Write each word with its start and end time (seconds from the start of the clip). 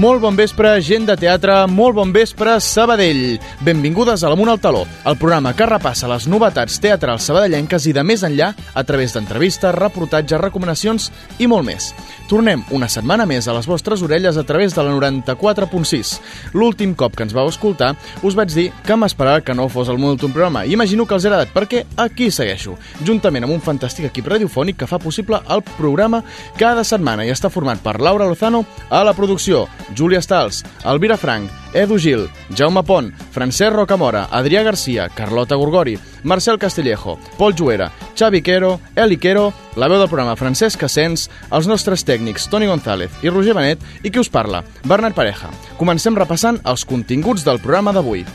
Molt 0.00 0.22
bon 0.22 0.32
vespre, 0.32 0.70
gent 0.80 1.04
de 1.04 1.12
teatre, 1.20 1.52
molt 1.68 1.92
bon 1.98 2.12
vespre, 2.14 2.54
Sabadell. 2.64 3.34
Benvingudes 3.66 4.22
a 4.24 4.30
l'Amunt 4.32 4.48
al 4.48 4.60
Taló, 4.62 4.86
el 5.04 5.18
programa 5.20 5.50
que 5.52 5.66
repassa 5.68 6.08
les 6.08 6.24
novetats 6.24 6.78
teatrals 6.80 7.26
sabadellenques 7.28 7.84
i 7.84 7.92
de 7.92 8.04
més 8.08 8.24
enllà 8.24 8.54
a 8.56 8.84
través 8.88 9.12
d'entrevistes, 9.12 9.74
reportatges, 9.76 10.40
recomanacions 10.40 11.10
i 11.36 11.48
molt 11.52 11.68
més. 11.68 11.90
Tornem 12.30 12.62
una 12.72 12.88
setmana 12.88 13.26
més 13.28 13.44
a 13.44 13.52
les 13.52 13.68
vostres 13.68 14.00
orelles 14.06 14.38
a 14.40 14.44
través 14.48 14.72
de 14.72 14.86
la 14.86 14.94
94.6. 14.94 16.14
L'últim 16.56 16.94
cop 16.96 17.18
que 17.18 17.26
ens 17.26 17.36
vau 17.36 17.52
escoltar 17.52 17.92
us 18.24 18.38
vaig 18.38 18.56
dir 18.56 18.70
que 18.86 18.96
m'esperava 18.96 19.44
que 19.44 19.52
no 19.58 19.68
fos 19.68 19.92
el 19.92 20.00
meu 20.00 20.14
últim 20.14 20.32
programa 20.32 20.64
i 20.64 20.72
imagino 20.78 21.04
que 21.04 21.18
els 21.18 21.26
ha 21.26 21.34
agradat 21.34 21.52
perquè 21.52 21.84
aquí 22.00 22.30
segueixo, 22.32 22.78
juntament 23.04 23.44
amb 23.44 23.58
un 23.58 23.60
fantàstic 23.60 24.08
equip 24.08 24.32
radiofònic 24.32 24.80
que 24.80 24.88
fa 24.88 25.02
possible 25.02 25.42
el 25.50 25.60
programa 25.74 26.22
cada 26.56 26.86
setmana 26.88 27.28
i 27.28 27.34
està 27.36 27.52
format 27.52 27.84
per 27.84 27.98
Laura 28.00 28.30
Lozano 28.30 28.64
a 28.88 29.04
la 29.04 29.12
producció, 29.12 29.66
Júlia 29.96 30.22
Stals, 30.22 30.64
Elvira 30.84 31.16
Frank, 31.16 31.50
Edu 31.72 31.98
Gil, 31.98 32.28
Jaume 32.56 32.82
Pont, 32.82 33.12
Francesc 33.32 33.72
Rocamora, 33.74 34.26
Adrià 34.30 34.62
Garcia, 34.62 35.08
Carlota 35.08 35.54
Gorgori, 35.56 35.98
Marcel 36.24 36.58
Castillejo, 36.58 37.18
Pol 37.38 37.54
Juera, 37.54 37.90
Xavi 38.16 38.42
Quero, 38.42 38.80
Eli 38.96 39.18
Quero, 39.18 39.52
la 39.76 39.88
veu 39.88 39.98
del 39.98 40.08
programa 40.08 40.36
Francesc 40.36 40.80
Cassens, 40.80 41.28
els 41.50 41.68
nostres 41.70 42.04
tècnics 42.04 42.48
Toni 42.50 42.66
González 42.70 43.10
i 43.22 43.30
Roger 43.30 43.54
Benet 43.54 43.84
i 44.02 44.10
qui 44.10 44.20
us 44.20 44.32
parla, 44.32 44.64
Bernat 44.84 45.14
Pareja. 45.14 45.52
Comencem 45.78 46.18
repassant 46.18 46.60
els 46.64 46.84
continguts 46.84 47.46
del 47.46 47.62
programa 47.62 47.94
d'avui. 47.96 48.26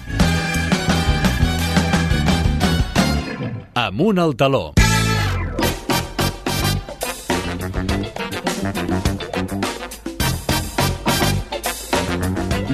Amunt 3.76 4.20
al 4.24 4.36
taló. 4.40 4.85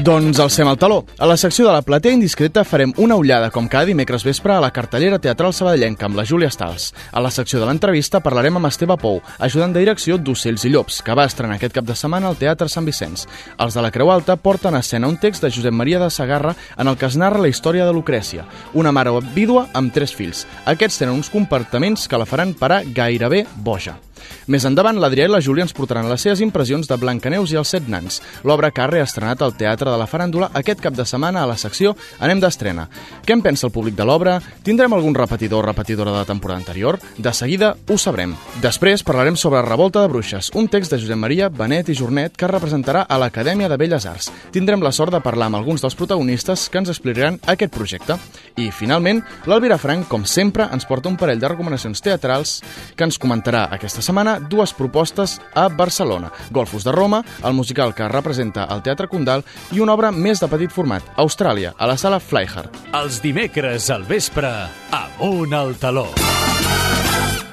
Doncs 0.02 0.40
alcem 0.42 0.66
el 0.66 0.80
taló. 0.82 1.04
A 1.20 1.28
la 1.30 1.36
secció 1.38 1.68
de 1.68 1.74
la 1.76 1.84
platea 1.86 2.16
indiscreta 2.16 2.64
farem 2.66 2.90
una 2.98 3.14
ullada, 3.20 3.52
com 3.54 3.68
cada 3.70 3.86
dimecres 3.86 4.24
vespre, 4.26 4.56
a 4.56 4.64
la 4.64 4.72
cartellera 4.74 5.20
teatral 5.22 5.54
sabadellenca 5.54 6.08
amb 6.08 6.18
la 6.18 6.26
Júlia 6.26 6.50
Stals. 6.50 6.88
A 7.12 7.22
la 7.22 7.30
secció 7.30 7.60
de 7.62 7.68
l'entrevista 7.70 8.22
parlarem 8.24 8.58
amb 8.58 8.66
Esteve 8.72 8.98
Pou, 8.98 9.22
ajudant 9.38 9.76
de 9.76 9.84
direcció 9.84 10.18
d'Ocells 10.18 10.66
i 10.66 10.74
Llops, 10.74 11.04
que 11.06 11.14
va 11.14 11.28
estrenar 11.30 11.60
aquest 11.60 11.78
cap 11.78 11.86
de 11.86 11.94
setmana 11.94 12.32
al 12.32 12.40
Teatre 12.42 12.70
Sant 12.72 12.88
Vicenç. 12.90 13.28
Els 13.62 13.78
de 13.78 13.86
la 13.86 13.94
Creu 13.94 14.10
Alta 14.10 14.40
porten 14.42 14.74
a 14.74 14.82
escena 14.82 15.12
un 15.12 15.22
text 15.22 15.46
de 15.46 15.54
Josep 15.54 15.76
Maria 15.76 16.02
de 16.02 16.10
Sagarra 16.10 16.56
en 16.78 16.88
el 16.88 16.98
que 16.98 17.06
es 17.06 17.20
narra 17.22 17.44
la 17.44 17.52
història 17.54 17.86
de 17.86 17.94
Lucrècia, 17.94 18.48
una 18.74 18.92
mare 18.92 19.14
vídua 19.36 19.68
amb 19.74 19.94
tres 19.94 20.16
fills. 20.18 20.48
Aquests 20.66 21.04
tenen 21.04 21.14
uns 21.14 21.30
comportaments 21.30 22.08
que 22.08 22.18
la 22.18 22.26
faran 22.26 22.56
parar 22.58 22.88
gairebé 22.90 23.46
boja. 23.62 24.00
Més 24.48 24.66
endavant, 24.68 24.98
l'Adrià 25.00 25.28
i 25.28 25.32
la 25.32 25.42
Júlia 25.42 25.66
ens 25.66 25.76
portaran 25.76 26.10
les 26.10 26.22
seves 26.22 26.42
impressions 26.44 26.88
de 26.90 26.98
Blancaneus 26.98 27.54
i 27.54 27.60
els 27.62 27.72
set 27.76 27.88
nans. 27.92 28.22
L'obra 28.48 28.72
Carre 28.72 29.02
ha 29.02 29.08
estrenat 29.08 29.42
al 29.42 29.56
Teatre 29.58 29.92
de 29.92 29.98
la 30.00 30.08
Faràndula 30.10 30.52
aquest 30.58 30.82
cap 30.84 30.96
de 30.98 31.06
setmana 31.06 31.44
a 31.44 31.50
la 31.50 31.58
secció 31.58 31.96
Anem 32.20 32.42
d'estrena. 32.42 32.88
Què 33.26 33.34
en 33.34 33.42
pensa 33.42 33.68
el 33.68 33.74
públic 33.74 33.96
de 33.98 34.06
l'obra? 34.06 34.38
Tindrem 34.64 34.94
algun 34.94 35.16
repetidor 35.16 35.64
o 35.64 35.68
repetidora 35.68 36.12
de 36.12 36.22
la 36.22 36.30
temporada 36.30 36.60
anterior? 36.60 37.00
De 37.18 37.34
seguida 37.34 37.74
ho 37.88 37.98
sabrem. 37.98 38.36
Després 38.62 39.04
parlarem 39.08 39.38
sobre 39.40 39.64
Revolta 39.66 40.04
de 40.04 40.12
Bruixes, 40.12 40.52
un 40.54 40.70
text 40.72 40.94
de 40.94 41.00
Josep 41.02 41.18
Maria 41.18 41.50
Benet 41.50 41.90
i 41.90 41.98
Jornet 41.98 42.38
que 42.38 42.50
representarà 42.52 43.06
a 43.08 43.18
l'Acadèmia 43.18 43.70
de 43.72 43.78
Belles 43.82 44.06
Arts. 44.06 44.30
Tindrem 44.54 44.84
la 44.86 44.94
sort 44.94 45.14
de 45.16 45.22
parlar 45.26 45.50
amb 45.50 45.58
alguns 45.58 45.82
dels 45.82 45.98
protagonistes 45.98 46.68
que 46.70 46.82
ens 46.82 46.92
explicaran 46.94 47.40
aquest 47.50 47.74
projecte. 47.74 48.18
I, 48.62 48.70
finalment, 48.70 49.24
l'Alvira 49.50 49.80
Frank, 49.82 50.08
com 50.12 50.26
sempre, 50.30 50.68
ens 50.70 50.86
porta 50.86 51.10
un 51.10 51.18
parell 51.18 51.42
de 51.42 51.50
recomanacions 51.50 52.04
teatrals 52.06 52.60
que 52.96 53.08
ens 53.08 53.18
comentarà 53.18 53.66
aquesta 53.74 54.04
setmana 54.06 54.21
dues 54.50 54.74
propostes 54.74 55.40
a 55.56 55.68
Barcelona. 55.68 56.32
Golfos 56.52 56.84
de 56.84 56.92
Roma, 56.92 57.24
el 57.44 57.54
musical 57.54 57.94
que 57.96 58.08
representa 58.08 58.68
el 58.70 58.84
Teatre 58.84 59.08
Condal 59.08 59.44
i 59.72 59.80
una 59.82 59.94
obra 59.94 60.12
més 60.12 60.40
de 60.40 60.48
petit 60.48 60.72
format, 60.72 61.04
Austràlia, 61.18 61.74
a 61.78 61.88
la 61.90 61.98
sala 61.98 62.20
Flyhard. 62.20 62.70
Els 62.94 63.22
dimecres 63.22 63.90
al 63.90 64.04
vespre, 64.04 64.52
Amunt 64.92 65.54
al 65.54 65.76
taló. 65.82 66.08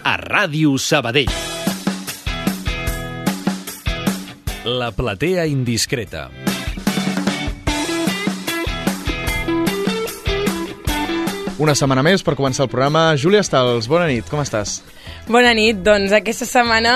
A 0.05 0.17
Ràdio 0.21 0.77
Sabadell. 0.79 1.33
La 4.69 4.93
platea 4.93 5.47
indiscreta. 5.49 6.29
Una 11.59 11.75
setmana 11.75 12.05
més 12.07 12.23
per 12.23 12.37
començar 12.39 12.69
el 12.69 12.71
programa. 12.71 13.09
Júlia 13.19 13.41
Stals, 13.43 13.89
bona 13.91 14.07
nit, 14.07 14.29
com 14.31 14.39
estàs? 14.45 14.77
Bona 15.29 15.51
nit, 15.53 15.77
doncs 15.85 16.13
aquesta 16.17 16.47
setmana 16.49 16.93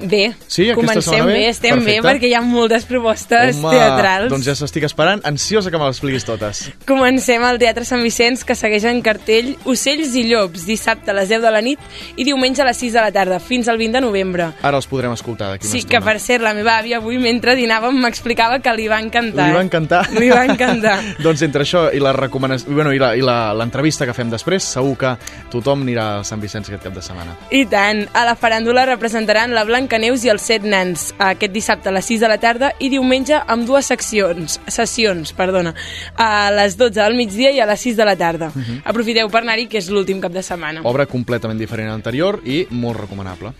bé. 0.00 0.32
Sí, 0.50 0.64
aquesta 0.66 0.74
Comencem 0.80 1.02
setmana 1.04 1.26
bé? 1.28 1.32
bé, 1.36 1.48
estem 1.48 1.76
Perfecte. 1.76 2.00
bé 2.00 2.08
perquè 2.08 2.26
hi 2.26 2.34
ha 2.34 2.40
moltes 2.42 2.84
propostes 2.88 3.56
Home, 3.60 3.70
teatrals. 3.76 4.30
doncs 4.32 4.48
ja 4.48 4.54
s'estic 4.58 4.82
esperant, 4.88 5.20
ansiosa 5.24 5.70
que 5.70 5.78
me 5.78 5.86
les 5.86 5.94
expliquis 5.96 6.24
totes. 6.26 6.72
Comencem 6.88 7.44
al 7.46 7.60
Teatre 7.62 7.84
Sant 7.86 8.02
Vicenç 8.02 8.42
que 8.44 8.56
segueix 8.58 8.82
en 8.90 8.98
cartell 9.00 9.52
Ocells 9.64 10.16
i 10.18 10.24
Llops, 10.26 10.66
dissabte 10.66 11.12
a 11.12 11.14
les 11.14 11.28
10 11.30 11.40
de 11.40 11.52
la 11.54 11.60
nit 11.62 11.78
i 12.16 12.24
diumenge 12.26 12.62
a 12.62 12.66
les 12.66 12.76
6 12.82 12.92
de 12.98 13.00
la 13.00 13.12
tarda, 13.14 13.38
fins 13.38 13.68
al 13.68 13.78
20 13.78 13.92
de 13.92 14.00
novembre. 14.00 14.48
Ara 14.60 14.76
els 14.82 14.90
podrem 14.90 15.12
escoltar 15.14 15.52
d'aquí 15.52 15.68
Sí, 15.70 15.84
que 15.84 16.00
per 16.00 16.18
cert, 16.18 16.42
la 16.42 16.54
meva 16.54 16.74
àvia 16.80 16.98
avui 16.98 17.18
mentre 17.22 17.54
dinàvem 17.54 17.94
m'explicava 18.02 18.58
que 18.58 18.74
li 18.74 18.88
va 18.88 18.98
encantar. 19.00 19.46
Li 19.46 19.54
va 19.54 19.62
encantar. 19.62 20.02
Li 20.18 20.30
va 20.30 20.44
encantar. 20.50 20.98
doncs 21.22 21.42
entre 21.46 21.62
això 21.62 21.86
i 21.94 22.02
la 22.02 22.12
recomanació, 22.12 22.74
bueno, 22.74 22.92
i 22.92 22.98
l'entrevista 22.98 24.04
que 24.04 24.14
fem 24.18 24.30
després, 24.34 24.64
segur 24.64 24.96
que 24.98 25.14
tothom 25.54 25.86
anirà 25.86 26.08
a 26.18 26.24
Sant 26.24 26.42
Vicenç 26.42 26.68
aquest 26.68 26.82
cap 26.82 26.98
de 26.98 27.02
setmana. 27.02 27.38
I 27.52 27.66
tant, 27.68 28.06
a 28.16 28.22
la 28.24 28.32
faràndula 28.32 28.86
representaran 28.88 29.52
la 29.52 29.66
Blanca 29.68 29.98
Neus 30.00 30.22
i 30.24 30.30
els 30.32 30.46
set 30.48 30.64
nans 30.64 31.10
aquest 31.20 31.52
dissabte 31.52 31.90
a 31.90 31.92
les 31.92 32.06
6 32.08 32.22
de 32.24 32.30
la 32.32 32.38
tarda 32.40 32.70
i 32.80 32.88
diumenge 32.88 33.36
amb 33.36 33.66
dues 33.68 33.90
seccions, 33.92 34.54
sessions, 34.72 35.34
perdona, 35.36 35.74
a 36.16 36.48
les 36.56 36.78
12 36.80 36.96
del 36.96 37.18
migdia 37.18 37.50
i 37.52 37.60
a 37.60 37.66
les 37.68 37.84
6 37.84 37.98
de 37.98 38.06
la 38.08 38.16
tarda. 38.16 38.48
Aprofiteu 38.88 39.28
per 39.28 39.42
anar-hi, 39.42 39.68
que 39.68 39.82
és 39.82 39.90
l'últim 39.92 40.24
cap 40.24 40.32
de 40.32 40.40
setmana. 40.40 40.80
Obra 40.88 41.04
completament 41.04 41.60
diferent 41.60 41.90
a 41.90 41.92
l'anterior 41.92 42.40
i 42.48 42.62
molt 42.70 43.02
recomanable. 43.04 43.52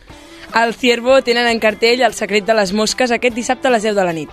Al 0.56 0.72
Ciervo 0.72 1.20
tenen 1.20 1.52
en 1.52 1.60
cartell 1.60 2.00
El 2.00 2.16
secret 2.16 2.48
de 2.48 2.56
les 2.56 2.72
mosques 2.72 3.12
aquest 3.12 3.36
dissabte 3.36 3.68
a 3.68 3.76
les 3.76 3.84
10 3.84 3.94
de 3.94 4.08
la 4.08 4.16
nit. 4.16 4.30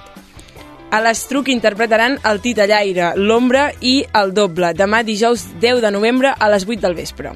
A 0.91 1.03
l'Estruc 1.03 1.51
interpretaran 1.51 2.15
el 2.23 2.39
Titellaire, 2.39 3.11
l'Ombra 3.19 3.73
i 3.81 4.05
el 4.15 4.33
Doble, 4.33 4.71
demà 4.73 5.03
dijous 5.03 5.49
10 5.59 5.83
de 5.83 5.91
novembre 5.91 6.31
a 6.31 6.47
les 6.47 6.63
8 6.63 6.79
del 6.79 6.95
vespre. 6.95 7.35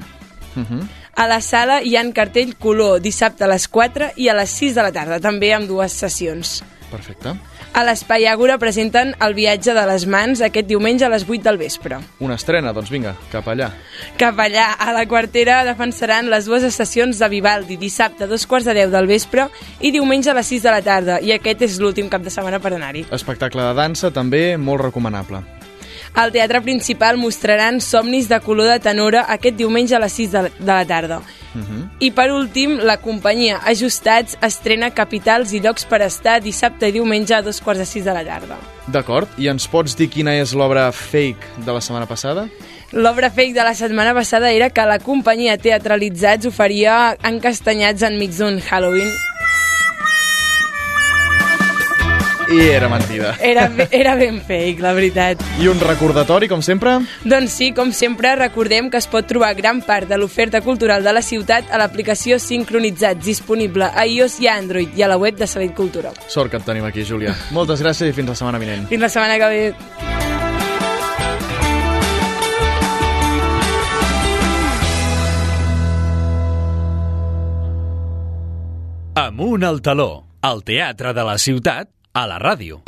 A 1.16 1.28
la 1.30 1.40
sala 1.40 1.80
hi 1.82 1.94
ha 1.94 2.02
en 2.02 2.10
cartell 2.12 2.56
Color, 2.58 2.98
dissabte 3.00 3.44
a 3.46 3.48
les 3.50 3.68
4 3.70 4.12
i 4.18 4.26
a 4.28 4.34
les 4.34 4.50
6 4.50 4.74
de 4.74 4.82
la 4.82 4.90
tarda, 4.90 5.20
també 5.22 5.52
amb 5.54 5.68
dues 5.70 5.94
sessions. 5.94 6.58
Perfecte. 6.90 7.32
A 7.74 7.82
l'Espai 7.86 8.26
Àgora 8.30 8.56
presenten 8.58 9.12
el 9.22 9.34
viatge 9.34 9.74
de 9.74 9.84
les 9.86 10.04
mans 10.10 10.42
aquest 10.42 10.66
diumenge 10.66 11.06
a 11.06 11.10
les 11.10 11.24
8 11.26 11.42
del 11.46 11.58
vespre. 11.58 12.00
Una 12.22 12.34
estrena, 12.38 12.72
doncs 12.74 12.90
vinga, 12.90 13.14
cap 13.30 13.46
allà. 13.50 13.70
Cap 14.18 14.38
allà, 14.42 14.72
a 14.74 14.94
la 14.94 15.06
quartera, 15.10 15.62
defensaran 15.66 16.30
les 16.30 16.46
dues 16.50 16.66
estacions 16.66 17.18
de 17.18 17.28
Vivaldi, 17.30 17.78
dissabte 17.78 18.26
a 18.26 18.30
dos 18.30 18.46
quarts 18.46 18.66
de 18.66 18.74
10 18.78 18.94
del 18.94 19.10
vespre 19.10 19.48
i 19.80 19.94
diumenge 19.94 20.30
a 20.30 20.38
les 20.38 20.50
6 20.50 20.66
de 20.66 20.74
la 20.74 20.82
tarda, 20.86 21.20
i 21.22 21.34
aquest 21.34 21.62
és 21.66 21.78
l'últim 21.82 22.10
cap 22.10 22.22
de 22.22 22.34
setmana 22.34 22.62
per 22.62 22.74
anar-hi. 22.74 23.06
Espectacle 23.14 23.70
de 23.70 23.74
dansa, 23.78 24.10
també 24.14 24.56
molt 24.58 24.82
recomanable. 24.86 25.42
Al 26.14 26.30
Teatre 26.30 26.60
Principal 26.62 27.16
mostraran 27.18 27.80
Somnis 27.80 28.28
de 28.28 28.38
color 28.40 28.68
de 28.70 28.78
tenora 28.78 29.24
aquest 29.34 29.56
diumenge 29.58 29.96
a 29.96 29.98
les 29.98 30.12
6 30.14 30.30
de 30.30 30.42
la 30.68 30.84
tarda. 30.86 31.18
I 31.98 32.10
per 32.14 32.28
últim, 32.34 32.76
la 32.86 32.96
companyia 33.02 33.60
Ajustats 33.66 34.38
estrena 34.42 34.92
Capitals 34.94 35.52
i 35.54 35.60
llocs 35.62 35.86
per 35.90 36.02
estar 36.06 36.40
dissabte 36.42 36.90
i 36.90 36.94
diumenge 36.94 37.34
a 37.34 37.42
dos 37.42 37.60
quarts 37.62 37.82
de 37.82 37.86
6 37.86 38.06
de 38.06 38.14
la 38.14 38.24
tarda. 38.26 38.58
D'acord, 38.94 39.30
i 39.38 39.50
ens 39.50 39.66
pots 39.70 39.98
dir 39.98 40.10
quina 40.10 40.34
és 40.38 40.54
l'obra 40.54 40.86
fake 40.94 41.66
de 41.66 41.74
la 41.74 41.82
setmana 41.82 42.06
passada? 42.10 42.46
L'obra 42.94 43.30
fake 43.34 43.54
de 43.54 43.66
la 43.66 43.74
setmana 43.74 44.14
passada 44.14 44.52
era 44.54 44.70
que 44.70 44.86
la 44.86 45.00
companyia 45.02 45.58
Teatralitzats 45.58 46.46
oferia 46.46 47.16
encastanyats 47.26 48.06
enmig 48.06 48.38
d'un 48.38 48.62
Halloween. 48.62 49.10
I 52.50 52.60
era 52.68 52.88
mentida. 52.88 53.36
Era, 53.40 53.70
era 53.90 54.14
ben 54.16 54.40
fake, 54.40 54.82
la 54.82 54.92
veritat. 54.92 55.40
I 55.60 55.68
un 55.70 55.80
recordatori, 55.80 56.48
com 56.48 56.60
sempre? 56.62 56.98
Doncs 57.24 57.56
sí, 57.56 57.70
com 57.72 57.92
sempre, 57.96 58.34
recordem 58.36 58.90
que 58.92 59.00
es 59.00 59.08
pot 59.08 59.26
trobar 59.28 59.54
gran 59.56 59.80
part 59.84 60.10
de 60.10 60.18
l'oferta 60.20 60.60
cultural 60.60 61.04
de 61.04 61.14
la 61.16 61.22
ciutat 61.24 61.72
a 61.72 61.80
l'aplicació 61.80 62.38
Sincronitzats, 62.42 63.24
disponible 63.24 63.88
a 63.88 64.04
iOS 64.04 64.40
i 64.44 64.50
a 64.50 64.58
Android 64.60 64.92
i 64.98 65.06
a 65.06 65.08
la 65.08 65.16
web 65.20 65.38
de 65.40 65.48
Salut 65.48 65.72
Cultura. 65.74 66.12
Sort 66.28 66.52
que 66.52 66.60
et 66.60 66.68
tenim 66.68 66.84
aquí, 66.84 67.06
Júlia. 67.06 67.32
Moltes 67.56 67.80
gràcies 67.80 68.12
i 68.12 68.16
fins 68.16 68.28
la 68.28 68.36
setmana 68.36 68.60
vinent. 68.60 68.88
Fins 68.92 69.02
la 69.02 69.12
setmana 69.12 69.40
que 69.40 69.48
ve. 69.54 69.72
Amunt 79.24 79.64
al 79.64 79.80
taló. 79.80 80.26
El 80.44 80.60
teatre 80.60 81.14
de 81.16 81.22
la 81.24 81.38
ciutat 81.40 81.93
a 82.16 82.26
la 82.26 82.38
ràdio. 82.38 82.82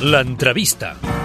L'entrevista. 0.00 1.17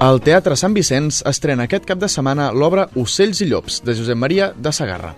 El 0.00 0.16
Teatre 0.24 0.56
Sant 0.56 0.72
Vicenç 0.72 1.18
estrena 1.28 1.66
aquest 1.68 1.84
cap 1.84 1.98
de 2.00 2.08
setmana 2.08 2.46
l'obra 2.56 2.86
Ocells 2.96 3.42
i 3.44 3.48
llops, 3.50 3.82
de 3.84 3.92
Josep 3.98 4.16
Maria 4.16 4.46
de 4.56 4.70
Sagarra. 4.72 5.10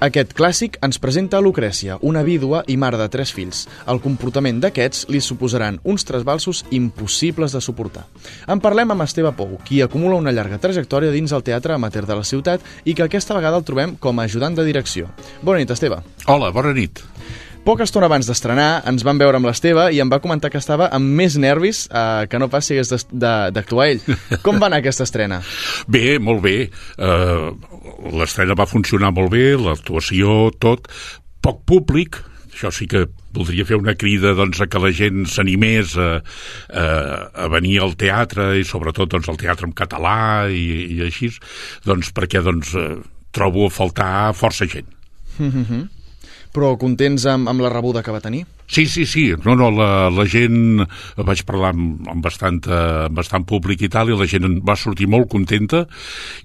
Aquest 0.00 0.32
clàssic 0.38 0.78
ens 0.80 0.96
presenta 0.96 1.42
Lucrècia, 1.44 1.98
una 2.00 2.22
vídua 2.24 2.62
i 2.64 2.78
mare 2.80 2.96
de 2.96 3.10
tres 3.12 3.34
fills. 3.36 3.66
El 3.84 4.00
comportament 4.00 4.62
d'aquests 4.64 5.10
li 5.12 5.20
suposaran 5.20 5.76
uns 5.84 6.08
trasbalsos 6.08 6.62
impossibles 6.72 7.52
de 7.52 7.60
suportar. 7.60 8.06
En 8.48 8.64
parlem 8.64 8.96
amb 8.96 9.04
Esteve 9.04 9.34
Pou, 9.36 9.58
qui 9.60 9.82
acumula 9.84 10.16
una 10.16 10.32
llarga 10.32 10.62
trajectòria 10.62 11.12
dins 11.12 11.36
el 11.36 11.44
teatre 11.44 11.76
amateur 11.76 12.08
de 12.08 12.16
la 12.22 12.24
ciutat 12.24 12.64
i 12.88 12.96
que 12.96 13.04
aquesta 13.04 13.36
vegada 13.36 13.60
el 13.60 13.68
trobem 13.68 13.98
com 14.00 14.16
a 14.16 14.24
ajudant 14.24 14.56
de 14.56 14.64
direcció. 14.64 15.12
Bona 15.42 15.60
nit, 15.60 15.76
Esteve. 15.76 16.00
Hola, 16.24 16.48
bona 16.48 16.72
nit. 16.72 17.04
Poca 17.60 17.84
estona 17.84 18.08
abans 18.08 18.24
d'estrenar 18.24 18.80
ens 18.88 19.02
vam 19.04 19.18
veure 19.20 19.36
amb 19.36 19.44
l'Esteve 19.44 19.90
i 19.92 19.98
em 20.00 20.08
va 20.08 20.18
comentar 20.24 20.48
que 20.52 20.58
estava 20.58 20.86
amb 20.96 21.12
més 21.18 21.36
nervis 21.36 21.82
eh, 21.92 22.24
que 22.32 22.40
no 22.40 22.48
pas 22.48 22.64
si 22.64 22.78
hagués 22.78 23.04
d'actuar 23.12 23.90
ell. 23.92 24.00
Com 24.46 24.56
va 24.62 24.70
anar 24.70 24.80
aquesta 24.80 25.04
estrena? 25.04 25.42
Bé, 25.84 26.16
molt 26.16 26.40
bé. 26.46 26.54
Uh, 26.96 27.52
L'estrena 28.16 28.56
va 28.56 28.68
funcionar 28.68 29.12
molt 29.12 29.28
bé, 29.34 29.52
l'actuació, 29.60 30.48
tot. 30.56 30.88
Poc 31.44 31.60
públic, 31.68 32.16
això 32.48 32.72
sí 32.72 32.88
que 32.88 33.04
voldria 33.36 33.68
fer 33.68 33.76
una 33.76 33.94
crida 33.94 34.32
doncs, 34.38 34.62
a 34.64 34.68
que 34.70 34.80
la 34.80 34.90
gent 34.96 35.28
s'animés 35.28 35.94
a, 36.00 36.10
a, 36.72 36.88
a 37.44 37.52
venir 37.52 37.76
al 37.84 37.92
teatre 38.00 38.54
i 38.56 38.64
sobretot 38.64 39.12
doncs, 39.12 39.28
al 39.28 39.40
teatre 39.40 39.68
en 39.68 39.76
català 39.76 40.48
i, 40.48 40.96
i 40.96 41.04
així, 41.06 41.30
doncs, 41.84 42.12
perquè 42.16 42.40
doncs, 42.44 42.72
eh, 42.72 42.98
trobo 43.36 43.68
a 43.68 43.72
faltar 43.72 44.12
força 44.34 44.64
gent. 44.64 44.88
Mm 45.38 45.50
-hmm. 45.52 45.88
Però 46.54 46.74
contents 46.80 47.26
amb, 47.30 47.48
amb 47.50 47.62
la 47.62 47.70
rebuda 47.70 48.02
que 48.02 48.14
va 48.14 48.22
tenir? 48.22 48.44
Sí, 48.70 48.86
sí, 48.86 49.04
sí. 49.06 49.24
No, 49.44 49.56
no, 49.58 49.70
la, 49.74 50.08
la 50.14 50.24
gent... 50.30 50.84
Vaig 51.18 51.42
parlar 51.46 51.72
amb, 51.74 52.06
amb, 52.10 52.22
bastant, 52.22 52.60
amb 52.70 53.18
bastant 53.18 53.46
públic 53.46 53.82
i 53.82 53.90
tal, 53.90 54.12
i 54.12 54.18
la 54.18 54.28
gent 54.30 54.60
va 54.66 54.76
sortir 54.78 55.08
molt 55.10 55.26
contenta 55.32 55.84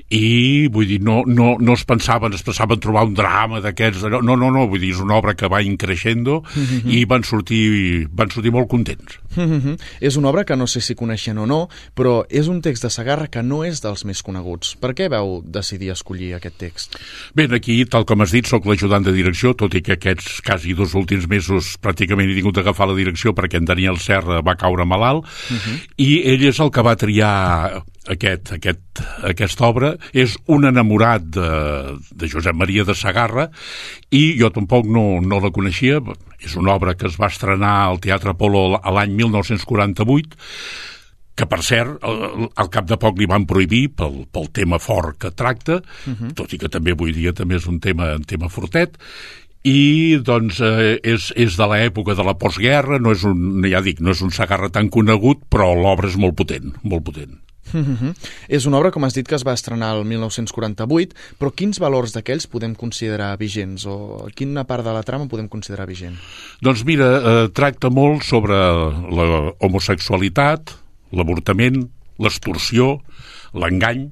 i, 0.10 0.66
vull 0.74 0.90
dir, 0.90 1.00
no, 1.06 1.20
no, 1.30 1.54
no 1.62 1.76
es 1.78 1.86
pensaven, 1.86 2.34
es 2.34 2.46
pensaven 2.46 2.82
trobar 2.82 3.06
un 3.10 3.14
drama 3.18 3.62
d'aquests... 3.66 4.08
No, 4.16 4.34
no, 4.34 4.50
no, 4.50 4.66
vull 4.72 4.82
dir, 4.82 4.96
és 4.96 5.04
una 5.06 5.20
obra 5.20 5.36
que 5.38 5.50
va 5.52 5.62
increixendo 5.66 6.42
mm 6.42 6.66
-hmm. 6.66 6.98
i 6.98 7.06
van 7.06 7.24
sortir, 7.24 8.08
van 8.12 8.34
sortir 8.34 8.52
molt 8.52 8.70
contents. 8.70 9.20
Mm 9.36 9.62
-hmm. 9.62 9.80
És 10.00 10.16
una 10.16 10.30
obra 10.30 10.44
que 10.46 10.56
no 10.56 10.68
sé 10.68 10.82
si 10.82 10.96
coneixen 10.96 11.38
o 11.38 11.46
no, 11.46 11.70
però 11.96 12.26
és 12.30 12.48
un 12.48 12.62
text 12.62 12.84
de 12.84 12.90
Sagarra 12.90 13.28
que 13.28 13.44
no 13.44 13.64
és 13.64 13.82
dels 13.82 14.06
més 14.06 14.22
coneguts. 14.22 14.76
Per 14.76 14.94
què 14.94 15.10
veu 15.10 15.42
decidir 15.46 15.92
escollir 15.92 16.34
aquest 16.36 16.58
text? 16.58 16.96
Bé, 17.34 17.48
aquí, 17.56 17.86
tal 17.86 18.06
com 18.06 18.22
has 18.22 18.32
dit, 18.32 18.46
sóc 18.46 18.66
l'ajudant 18.66 19.04
de 19.04 19.12
direcció, 19.12 19.54
tot 19.54 19.74
i 19.74 19.82
que 19.82 19.94
aquests 19.94 20.42
quasi 20.42 20.74
dos 20.74 20.94
últims 20.96 21.28
mesos 21.28 21.78
pràcticament 21.82 22.30
he 22.30 22.36
tingut 22.36 22.56
d'agafar 22.56 22.88
la 22.88 22.96
direcció 22.96 23.34
perquè 23.34 23.58
en 23.58 23.66
Daniel 23.66 24.00
Serra 24.00 24.42
va 24.42 24.56
caure 24.56 24.86
malalt 24.86 25.26
mhm. 25.26 25.58
-huh. 25.58 25.80
i 25.98 26.22
ell 26.26 26.44
és 26.44 26.60
el 26.60 26.72
que 26.72 26.82
va 26.82 26.96
triar 26.96 27.84
aquest, 28.12 28.52
aquest, 28.58 29.02
aquesta 29.26 29.68
obra 29.68 29.94
és 30.14 30.38
un 30.52 30.68
enamorat 30.70 31.26
de, 31.38 31.50
de 32.12 32.30
Josep 32.32 32.58
Maria 32.58 32.86
de 32.86 32.96
Sagarra 32.98 33.50
i 34.14 34.36
jo 34.40 34.52
tampoc 34.54 34.88
no, 34.90 35.22
no 35.22 35.42
la 35.44 35.54
coneixia 35.56 36.02
és 36.40 36.58
una 36.60 36.76
obra 36.76 36.96
que 36.98 37.08
es 37.10 37.18
va 37.22 37.32
estrenar 37.32 37.76
al 37.86 38.02
Teatre 38.04 38.36
Apolo 38.36 38.68
l'any 38.78 39.16
1948 39.18 40.38
que 41.36 41.48
per 41.52 41.60
cert, 41.68 41.98
al, 42.08 42.46
al 42.56 42.70
cap 42.72 42.86
de 42.88 42.96
poc 43.00 43.18
li 43.20 43.28
van 43.28 43.44
prohibir 43.50 43.90
pel, 44.00 44.22
pel 44.32 44.46
tema 44.56 44.80
fort 44.80 45.18
que 45.20 45.34
tracta, 45.36 45.82
uh 45.82 46.10
mhm. 46.10 46.16
-huh. 46.16 46.34
tot 46.34 46.54
i 46.54 46.58
que 46.58 46.70
també 46.70 46.92
avui 46.92 47.12
dia 47.12 47.34
també 47.34 47.56
és 47.56 47.68
un 47.68 47.80
tema, 47.80 48.16
un 48.16 48.24
tema 48.24 48.48
fortet, 48.48 48.98
i 49.66 50.18
doncs 50.22 50.62
eh, 50.62 51.00
és, 51.04 51.34
és 51.36 51.58
de 51.58 51.66
l'època 51.66 52.16
de 52.16 52.24
la 52.24 52.38
postguerra, 52.38 53.00
no 53.00 53.12
és 53.12 53.24
un, 53.24 53.64
ja 53.66 53.82
dic, 53.82 54.00
no 54.00 54.12
és 54.12 54.22
un 54.22 54.32
Sagarra 54.32 54.70
tan 54.70 54.90
conegut, 54.90 55.42
però 55.50 55.74
l'obra 55.74 56.08
és 56.08 56.18
molt 56.18 56.36
potent, 56.36 56.72
molt 56.84 57.04
potent. 57.04 57.45
Mm 57.74 57.98
-hmm. 57.98 58.16
És 58.48 58.66
una 58.66 58.78
obra, 58.78 58.92
com 58.92 59.04
has 59.04 59.14
dit, 59.14 59.28
que 59.28 59.36
es 59.36 59.46
va 59.46 59.54
estrenar 59.54 59.96
el 59.96 60.06
1948, 60.06 61.16
però 61.40 61.52
quins 61.54 61.80
valors 61.80 62.14
d'aquells 62.14 62.48
podem 62.48 62.76
considerar 62.76 63.38
vigents 63.38 63.86
o 63.86 64.28
quina 64.36 64.64
part 64.64 64.84
de 64.84 64.94
la 64.94 65.04
trama 65.04 65.28
podem 65.28 65.48
considerar 65.48 65.88
vigent? 65.88 66.16
Doncs 66.62 66.84
mira, 66.86 67.08
eh, 67.18 67.50
tracta 67.50 67.90
molt 67.90 68.24
sobre 68.24 68.56
la 68.56 69.54
homosexualitat, 69.60 70.72
l'avortament, 71.12 71.90
l'extorsió, 72.18 73.02
l'engany, 73.54 74.12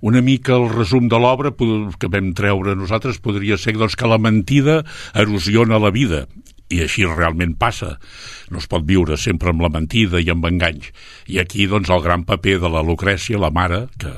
una 0.00 0.20
mica 0.20 0.54
el 0.54 0.68
resum 0.68 1.08
de 1.08 1.18
l'obra 1.18 1.52
que 1.98 2.08
vam 2.08 2.32
treure 2.34 2.76
nosaltres 2.76 3.18
podria 3.18 3.56
ser 3.56 3.72
doncs, 3.76 3.96
que 3.96 4.06
la 4.06 4.18
mentida 4.18 4.84
erosiona 5.14 5.78
la 5.78 5.90
vida 5.90 6.26
i 6.72 6.82
així 6.84 7.06
realment 7.06 7.54
passa. 7.58 7.96
No 8.50 8.62
es 8.62 8.70
pot 8.70 8.86
viure 8.86 9.18
sempre 9.20 9.52
amb 9.52 9.62
la 9.64 9.72
mentida 9.72 10.22
i 10.22 10.30
amb 10.32 10.48
enganys. 10.48 10.90
I 11.30 11.40
aquí, 11.42 11.68
doncs, 11.70 11.90
el 11.90 12.02
gran 12.02 12.26
paper 12.26 12.58
de 12.64 12.72
la 12.72 12.84
Lucrècia, 12.86 13.38
la 13.42 13.52
mare, 13.54 13.86
que 13.98 14.12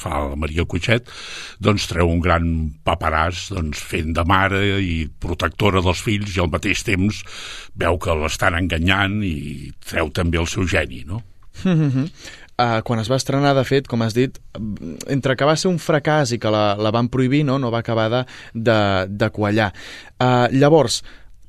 fa 0.00 0.18
la 0.30 0.36
Maria 0.38 0.64
Cuixet, 0.68 1.08
doncs 1.62 1.86
treu 1.90 2.10
un 2.10 2.20
gran 2.24 2.46
paperàs 2.86 3.48
doncs, 3.52 3.82
fent 3.92 4.12
de 4.16 4.24
mare 4.28 4.62
i 4.80 5.06
protectora 5.20 5.82
dels 5.84 6.02
fills 6.04 6.36
i 6.36 6.42
al 6.42 6.52
mateix 6.52 6.84
temps 6.86 7.22
veu 7.78 7.98
que 8.02 8.16
l'estan 8.18 8.58
enganyant 8.58 9.20
i 9.26 9.72
treu 9.84 10.12
també 10.14 10.40
el 10.40 10.48
seu 10.50 10.68
geni, 10.68 11.04
no? 11.08 11.22
Uh, 11.62 12.80
quan 12.86 13.02
es 13.02 13.10
va 13.12 13.18
estrenar, 13.20 13.54
de 13.58 13.64
fet, 13.68 13.88
com 13.90 14.02
has 14.02 14.16
dit, 14.16 14.38
entre 15.12 15.36
que 15.36 15.48
va 15.48 15.56
ser 15.60 15.70
un 15.70 15.80
fracàs 15.82 16.34
i 16.34 16.40
que 16.42 16.52
la, 16.52 16.72
la 16.80 16.92
van 16.94 17.10
prohibir, 17.12 17.42
no, 17.48 17.58
no 17.60 17.72
va 17.74 17.82
acabar 17.84 18.08
de, 18.12 18.22
de, 18.54 18.78
de 19.08 19.28
quallar. 19.34 19.72
Uh, 20.16 20.48
llavors, 20.54 21.02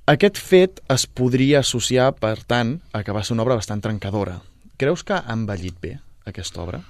aquest 0.09 0.39
fet 0.41 0.81
es 0.91 1.05
podria 1.07 1.61
associar, 1.63 2.13
per 2.19 2.37
tant, 2.47 2.79
a 2.91 3.03
que 3.03 3.15
va 3.15 3.23
ser 3.23 3.37
una 3.37 3.45
obra 3.45 3.59
bastant 3.59 3.83
trencadora. 3.83 4.41
Creus 4.79 5.05
que 5.07 5.15
ha 5.15 5.35
envellit 5.35 5.79
bé, 5.81 5.97
aquesta 6.27 6.63
obra? 6.63 6.81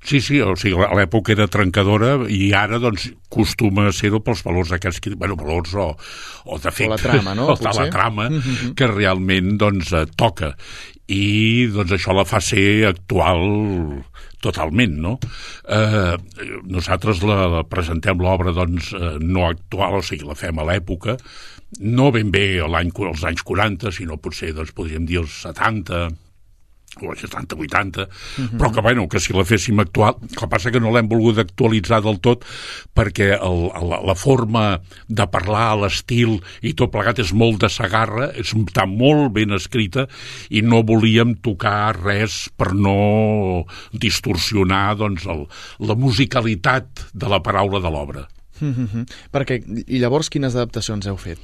Sí, 0.00 0.22
sí, 0.24 0.38
o 0.40 0.54
sigui, 0.56 0.78
a 0.80 0.94
l'època 0.96 1.34
era 1.34 1.44
trencadora 1.52 2.14
i 2.32 2.54
ara, 2.56 2.78
doncs, 2.80 3.10
costuma 3.28 3.90
ser-ho 3.92 4.22
pels 4.24 4.40
valors 4.46 4.70
aquests, 4.72 5.10
bueno, 5.12 5.36
valors 5.36 5.74
o, 5.76 5.90
o 6.46 6.56
d'efecte. 6.56 6.88
O 6.88 6.94
la 6.94 7.02
trama, 7.02 7.34
no? 7.36 7.50
O 7.52 7.58
de 7.60 7.74
la 7.76 7.90
trama, 7.92 8.28
mm 8.30 8.40
-hmm. 8.40 8.72
que 8.78 8.88
realment, 8.88 9.58
doncs, 9.60 9.92
eh, 9.92 10.06
toca 10.16 10.54
i 11.10 11.66
doncs 11.74 11.96
això 11.96 12.14
la 12.14 12.24
fa 12.28 12.40
ser 12.40 12.86
actual 12.90 13.42
totalment, 14.40 14.94
no? 15.02 15.16
Eh, 15.68 16.16
nosaltres 16.70 17.22
la, 17.26 17.42
la 17.50 17.62
presentem 17.68 18.22
l'obra 18.22 18.54
doncs 18.56 18.92
eh, 18.94 19.16
no 19.20 19.48
actual, 19.48 19.98
o 19.98 20.02
sigui, 20.06 20.28
la 20.28 20.38
fem 20.38 20.60
a 20.60 20.66
l'època, 20.70 21.18
no 21.78 22.10
ben 22.10 22.32
bé 22.34 22.58
l'any 22.66 22.90
als 23.06 23.22
anys 23.24 23.44
40, 23.46 23.92
sinó 23.94 24.18
potser 24.18 24.52
doncs 24.56 24.74
podríem 24.74 25.06
dir 25.06 25.20
els 25.22 25.36
70, 25.46 26.08
o 26.98 27.14
70, 27.14 27.54
80, 27.54 28.02
uh 28.02 28.06
-huh. 28.06 28.58
però 28.58 28.72
que, 28.74 28.80
bueno, 28.80 29.08
que 29.08 29.20
si 29.20 29.32
la 29.32 29.44
féssim 29.44 29.78
actual, 29.78 30.16
el 30.22 30.36
que 30.36 30.48
passa 30.48 30.70
que 30.70 30.80
no 30.80 30.90
l'hem 30.90 31.08
volgut 31.08 31.38
actualitzar 31.38 32.02
del 32.02 32.18
tot 32.20 32.44
perquè 32.94 33.38
el, 33.38 33.70
la, 33.88 34.02
la 34.02 34.14
forma 34.14 34.80
de 35.06 35.26
parlar, 35.26 35.78
l'estil 35.78 36.42
i 36.62 36.74
tot 36.74 36.90
plegat 36.90 37.18
és 37.20 37.32
molt 37.32 37.60
de 37.60 37.68
sagarra, 37.68 38.32
està 38.34 38.86
molt 38.86 39.32
ben 39.32 39.52
escrita 39.52 40.08
i 40.50 40.62
no 40.62 40.82
volíem 40.82 41.36
tocar 41.36 41.96
res 42.02 42.50
per 42.56 42.74
no 42.74 43.64
distorsionar 43.92 44.96
doncs, 44.96 45.26
el, 45.26 45.46
la 45.78 45.94
musicalitat 45.94 47.06
de 47.14 47.28
la 47.28 47.40
paraula 47.40 47.78
de 47.80 47.90
l'obra. 47.90 48.28
Mm 48.60 48.88
-hmm. 48.92 49.04
Perquè, 49.32 49.60
i 49.86 49.98
llavors 49.98 50.28
quines 50.28 50.54
adaptacions 50.54 51.06
heu 51.06 51.16
fet? 51.16 51.38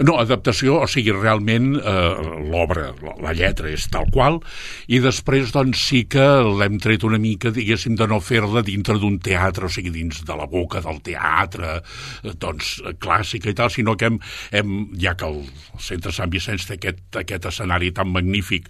No, 0.00 0.18
adaptació, 0.18 0.82
o 0.82 0.86
sigui, 0.86 1.12
realment 1.12 1.76
eh, 1.76 2.14
l'obra, 2.50 2.92
la, 3.02 3.14
la 3.20 3.32
lletra 3.32 3.68
és 3.70 3.88
tal 3.88 4.06
qual, 4.12 4.40
i 4.86 4.98
després 4.98 5.52
doncs 5.52 5.78
sí 5.88 6.04
que 6.04 6.26
l'hem 6.58 6.78
tret 6.78 7.04
una 7.04 7.18
mica, 7.18 7.50
diguéssim, 7.50 7.96
de 7.96 8.06
no 8.06 8.20
fer-la 8.20 8.62
dintre 8.62 8.98
d'un 8.98 9.18
teatre, 9.18 9.66
o 9.66 9.68
sigui, 9.68 9.90
dins 9.90 10.24
de 10.24 10.36
la 10.36 10.46
boca 10.46 10.80
del 10.80 11.00
teatre, 11.00 11.82
eh, 12.22 12.32
doncs, 12.38 12.82
clàssica 12.98 13.50
i 13.50 13.54
tal, 13.54 13.70
sinó 13.70 13.96
que 13.96 14.06
hem, 14.06 14.18
hem 14.50 14.88
ja 14.98 15.14
que 15.14 15.26
el 15.26 15.44
Centre 15.78 16.12
Sant 16.12 16.30
Vicenç 16.30 16.66
té 16.66 16.74
aquest, 16.74 17.16
aquest 17.16 17.46
escenari 17.46 17.92
tan 17.92 18.12
magnífic 18.12 18.68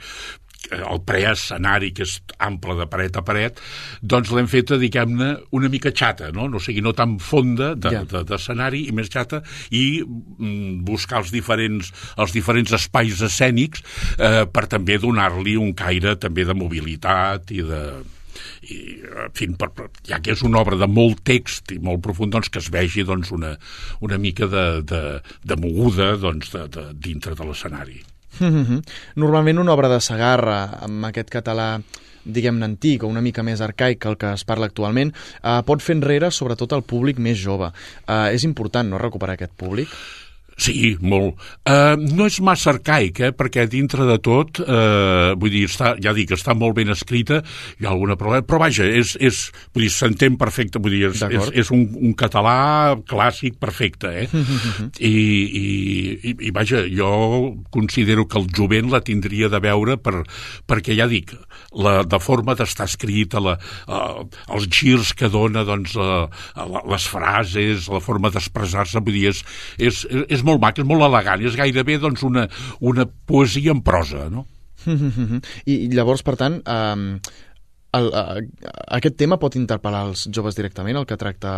el 0.71 1.01
preescenari, 1.07 1.91
que 1.97 2.07
és 2.07 2.17
ample 2.43 2.77
de 2.79 2.87
paret 2.91 3.19
a 3.19 3.25
paret, 3.27 3.61
doncs 4.01 4.31
l'hem 4.33 4.49
fet, 4.51 4.73
diguem-ne, 4.81 5.33
una 5.59 5.71
mica 5.73 5.93
xata, 5.95 6.31
no? 6.35 6.47
no 6.49 6.63
sigui, 6.63 6.85
no 6.85 6.95
tan 6.97 7.19
fonda 7.23 7.73
d'escenari 7.75 8.85
de, 8.85 8.87
de, 8.87 8.93
i 8.93 8.97
més 8.97 9.11
xata, 9.13 9.43
i 9.75 9.85
mm, 10.05 10.83
buscar 10.87 11.23
els 11.23 11.35
diferents, 11.35 11.93
els 12.17 12.35
diferents 12.37 12.73
espais 12.79 13.23
escènics 13.27 13.85
eh, 14.19 14.45
per 14.47 14.67
també 14.71 14.99
donar-li 15.03 15.59
un 15.61 15.75
caire 15.77 16.17
també 16.21 16.47
de 16.49 16.57
mobilitat 16.57 17.53
i 17.53 17.63
de 17.67 17.85
i, 18.63 18.79
en 19.27 19.35
fi, 19.37 19.49
per, 19.59 19.69
per, 19.77 19.89
ja 20.09 20.21
que 20.23 20.33
és 20.33 20.45
una 20.47 20.63
obra 20.63 20.79
de 20.81 20.89
molt 20.89 21.21
text 21.27 21.75
i 21.75 21.81
molt 21.83 22.03
profund, 22.05 22.33
doncs 22.33 22.49
que 22.53 22.63
es 22.63 22.71
vegi 22.73 23.05
doncs, 23.07 23.33
una, 23.35 23.53
una 24.01 24.19
mica 24.23 24.49
de, 24.51 24.67
de, 24.89 25.03
de 25.21 25.61
moguda 25.61 26.15
doncs, 26.23 26.53
de, 26.55 26.65
de, 26.73 26.89
dintre 27.11 27.37
de 27.39 27.49
l'escenari. 27.49 28.01
-hmm. 28.41 28.83
Normalment 29.17 29.59
una 29.59 29.73
obra 29.73 29.89
de 29.89 30.01
Sagarra, 30.01 30.79
amb 30.81 31.05
aquest 31.05 31.31
català 31.31 31.81
diguem-ne 32.25 32.65
antic 32.65 33.03
o 33.03 33.09
una 33.09 33.21
mica 33.21 33.43
més 33.43 33.61
arcaic 33.61 33.99
que 33.99 34.09
el 34.09 34.17
que 34.17 34.33
es 34.33 34.45
parla 34.45 34.67
actualment, 34.67 35.13
eh, 35.43 35.61
pot 35.67 35.83
fer 35.83 35.97
enrere 35.97 36.31
sobretot 36.31 36.73
el 36.73 36.83
públic 36.83 37.19
més 37.19 37.39
jove. 37.39 37.73
Eh, 38.07 38.35
és 38.35 38.45
important, 38.45 38.89
no?, 38.89 38.99
recuperar 38.99 39.35
aquest 39.35 39.53
públic? 39.57 39.89
Sí, 40.61 40.95
molt. 41.01 41.41
Uh, 41.65 41.97
no 42.13 42.27
és 42.29 42.39
massa 42.45 42.73
arcaic, 42.75 43.21
eh? 43.25 43.31
perquè 43.37 43.65
dintre 43.71 44.05
de 44.09 44.19
tot, 44.23 44.61
uh, 44.63 45.33
vull 45.41 45.53
dir, 45.53 45.65
està, 45.71 45.95
ja 46.03 46.13
dic, 46.17 46.35
està 46.37 46.55
molt 46.59 46.77
ben 46.77 46.93
escrita, 46.93 47.41
hi 47.81 47.87
ha 47.87 47.93
alguna 47.93 48.19
problema, 48.21 48.45
però 48.47 48.61
vaja, 48.67 48.85
és, 48.85 49.15
és, 49.21 49.47
vull 49.73 49.87
dir, 49.87 49.93
s'entén 49.95 50.37
perfecte, 50.41 50.83
vull 50.83 50.95
dir, 50.95 51.09
és, 51.11 51.25
és, 51.33 51.51
és 51.65 51.73
un, 51.75 51.87
un 51.97 52.13
català 52.19 52.99
clàssic 53.09 53.57
perfecte, 53.63 54.13
eh? 54.25 54.29
I, 55.13 55.13
i, 55.13 55.65
i, 56.31 56.35
I 56.49 56.53
vaja, 56.55 56.85
jo 56.93 57.11
considero 57.75 58.27
que 58.29 58.39
el 58.41 58.51
jovent 58.55 58.93
la 58.93 59.03
tindria 59.05 59.49
de 59.53 59.63
veure 59.63 59.97
per, 60.03 60.23
perquè, 60.69 60.97
ja 60.99 61.09
dic, 61.11 61.33
la, 61.73 62.03
de 62.05 62.21
forma 62.23 62.57
d'estar 62.59 62.87
escrita, 62.91 63.41
la, 63.43 63.57
uh, 63.89 64.23
els 64.53 64.69
girs 64.73 65.15
que 65.17 65.33
dona, 65.33 65.65
doncs, 65.67 65.97
uh, 65.97 66.29
les 66.93 67.09
frases, 67.09 67.89
la 67.93 68.03
forma 68.05 68.31
d'expressar-se, 68.35 69.01
vull 69.01 69.17
dir, 69.17 69.33
és, 69.33 69.43
és, 69.81 70.05
és 70.29 70.42
molt 70.47 70.63
mac, 70.63 70.79
és 70.79 70.89
molt 70.89 71.07
elegant, 71.09 71.45
és 71.45 71.59
gairebé 71.59 71.99
doncs, 72.03 72.25
una, 72.27 72.49
una 72.81 73.07
poesia 73.07 73.75
en 73.75 73.85
prosa, 73.87 74.29
no? 74.33 74.47
I, 74.91 75.75
I 75.75 75.89
llavors, 75.95 76.25
per 76.27 76.37
tant, 76.41 76.59
eh, 76.67 77.33
el, 77.93 78.07
uh, 78.09 78.41
aquest 78.97 79.19
tema 79.21 79.37
pot 79.41 79.57
interpel·lar 79.59 80.07
els 80.09 80.25
joves 80.33 80.57
directament, 80.57 80.97
el 80.97 81.07
que 81.09 81.19
tracta 81.21 81.53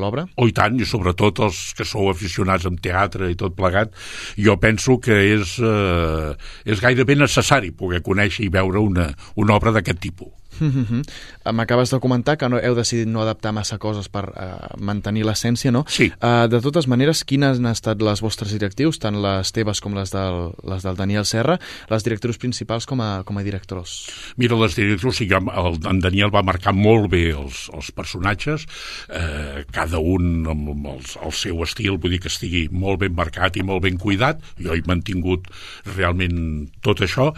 l'obra? 0.00 0.24
Oh, 0.40 0.48
i 0.48 0.54
tant, 0.56 0.78
i 0.80 0.88
sobretot 0.88 1.42
els 1.44 1.60
que 1.76 1.86
sou 1.88 2.08
aficionats 2.12 2.64
en 2.68 2.78
teatre 2.80 3.28
i 3.32 3.36
tot 3.40 3.56
plegat, 3.58 3.92
jo 4.40 4.56
penso 4.62 4.96
que 5.04 5.18
és, 5.34 5.58
uh, 5.60 6.32
és 6.64 6.80
gairebé 6.80 7.18
necessari 7.20 7.74
poder 7.76 8.00
conèixer 8.06 8.46
i 8.46 8.52
veure 8.54 8.80
una, 8.80 9.10
una 9.40 9.58
obra 9.58 9.74
d'aquest 9.76 10.00
tipus. 10.08 10.32
Mm 10.60 10.86
-hmm. 10.86 11.52
M'acabes 11.52 11.90
de 11.90 12.00
comentar 12.00 12.36
que 12.36 12.48
no, 12.48 12.58
heu 12.58 12.74
decidit 12.74 13.08
no 13.08 13.22
adaptar 13.22 13.52
massa 13.52 13.78
coses 13.78 14.08
per 14.08 14.24
uh, 14.28 14.76
mantenir 14.78 15.24
l'essència, 15.24 15.70
no? 15.70 15.84
Sí. 15.88 16.12
Uh, 16.22 16.48
de 16.48 16.60
totes 16.60 16.86
maneres, 16.86 17.24
quines 17.24 17.58
han 17.58 17.66
estat 17.66 18.00
les 18.02 18.20
vostres 18.20 18.52
directius, 18.52 18.98
tant 18.98 19.20
les 19.22 19.52
teves 19.52 19.80
com 19.80 19.94
les 19.94 20.10
del, 20.10 20.52
les 20.64 20.82
del 20.82 20.96
Daniel 20.96 21.24
Serra, 21.24 21.58
les 21.90 22.04
directrius 22.04 22.38
principals 22.38 22.86
com 22.86 23.00
a, 23.00 23.22
com 23.24 23.38
a 23.38 23.42
directors? 23.42 24.08
Mira, 24.36 24.56
les 24.56 24.76
directrius, 24.76 25.16
sí, 25.16 25.28
el, 25.30 25.78
en 25.90 26.00
Daniel 26.00 26.34
va 26.34 26.42
marcar 26.42 26.74
molt 26.74 27.10
bé 27.10 27.30
els, 27.32 27.68
els 27.74 27.90
personatges, 27.92 28.66
eh, 29.08 29.64
cada 29.74 29.98
un 29.98 30.46
amb, 30.50 30.70
amb 30.74 30.86
el, 30.94 31.02
el 31.26 31.32
seu 31.32 31.62
estil, 31.66 31.98
vull 31.98 32.14
dir 32.14 32.20
que 32.24 32.32
estigui 32.32 32.68
molt 32.72 33.02
ben 33.04 33.14
marcat 33.16 33.56
i 33.56 33.66
molt 33.66 33.84
ben 33.84 33.98
cuidat, 34.00 34.42
jo 34.60 34.74
he 34.74 34.82
mantingut 34.86 35.48
realment 35.96 36.68
tot 36.84 37.04
això, 37.04 37.32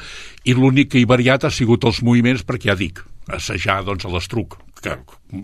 i 0.45 0.55
l'únic 0.55 0.93
que 0.93 1.03
he 1.03 1.09
variat 1.09 1.47
ha 1.47 1.53
sigut 1.55 1.85
els 1.89 2.03
moviments, 2.07 2.45
perquè 2.47 2.73
ja 2.73 2.79
dic, 2.79 3.03
assajar 3.33 3.83
doncs, 3.87 4.07
a 4.07 4.13
l'estruc, 4.13 4.59
que, 4.83 4.95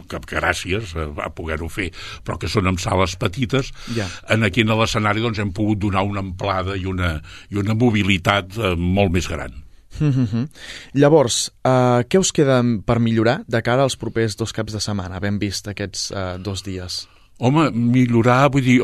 que, 0.09 0.21
que 0.21 0.37
gràcies 0.37 0.95
a, 0.97 1.31
poder-ho 1.35 1.69
fer, 1.73 1.91
però 2.25 2.39
que 2.41 2.51
són 2.51 2.71
en 2.71 2.79
sales 2.83 3.17
petites, 3.21 3.73
ja. 3.97 4.09
en 4.31 4.47
aquí 4.47 4.65
a 4.67 4.79
l'escenari 4.79 5.25
doncs, 5.25 5.41
hem 5.43 5.53
pogut 5.57 5.83
donar 5.83 6.05
una 6.09 6.23
amplada 6.25 6.77
i 6.79 6.87
una, 6.87 7.17
i 7.51 7.61
una 7.61 7.77
mobilitat 7.79 8.59
eh, 8.59 8.75
molt 8.77 9.13
més 9.15 9.29
gran. 9.29 9.63
Mm 10.01 10.11
-hmm. 10.33 10.49
Llavors, 10.95 11.53
uh, 11.65 12.01
què 12.09 12.19
us 12.19 12.33
queda 12.33 12.63
per 12.87 12.99
millorar 12.99 13.43
de 13.47 13.63
cara 13.63 13.83
als 13.83 13.97
propers 13.97 14.37
dos 14.37 14.53
caps 14.53 14.73
de 14.73 14.81
setmana, 14.81 15.17
havent 15.17 15.39
vist 15.39 15.69
aquests 15.69 16.11
uh, 16.11 16.39
dos 16.39 16.63
dies? 16.63 17.09
Home, 17.39 17.71
millorar, 17.75 18.51
vull 18.53 18.63
dir, 18.63 18.77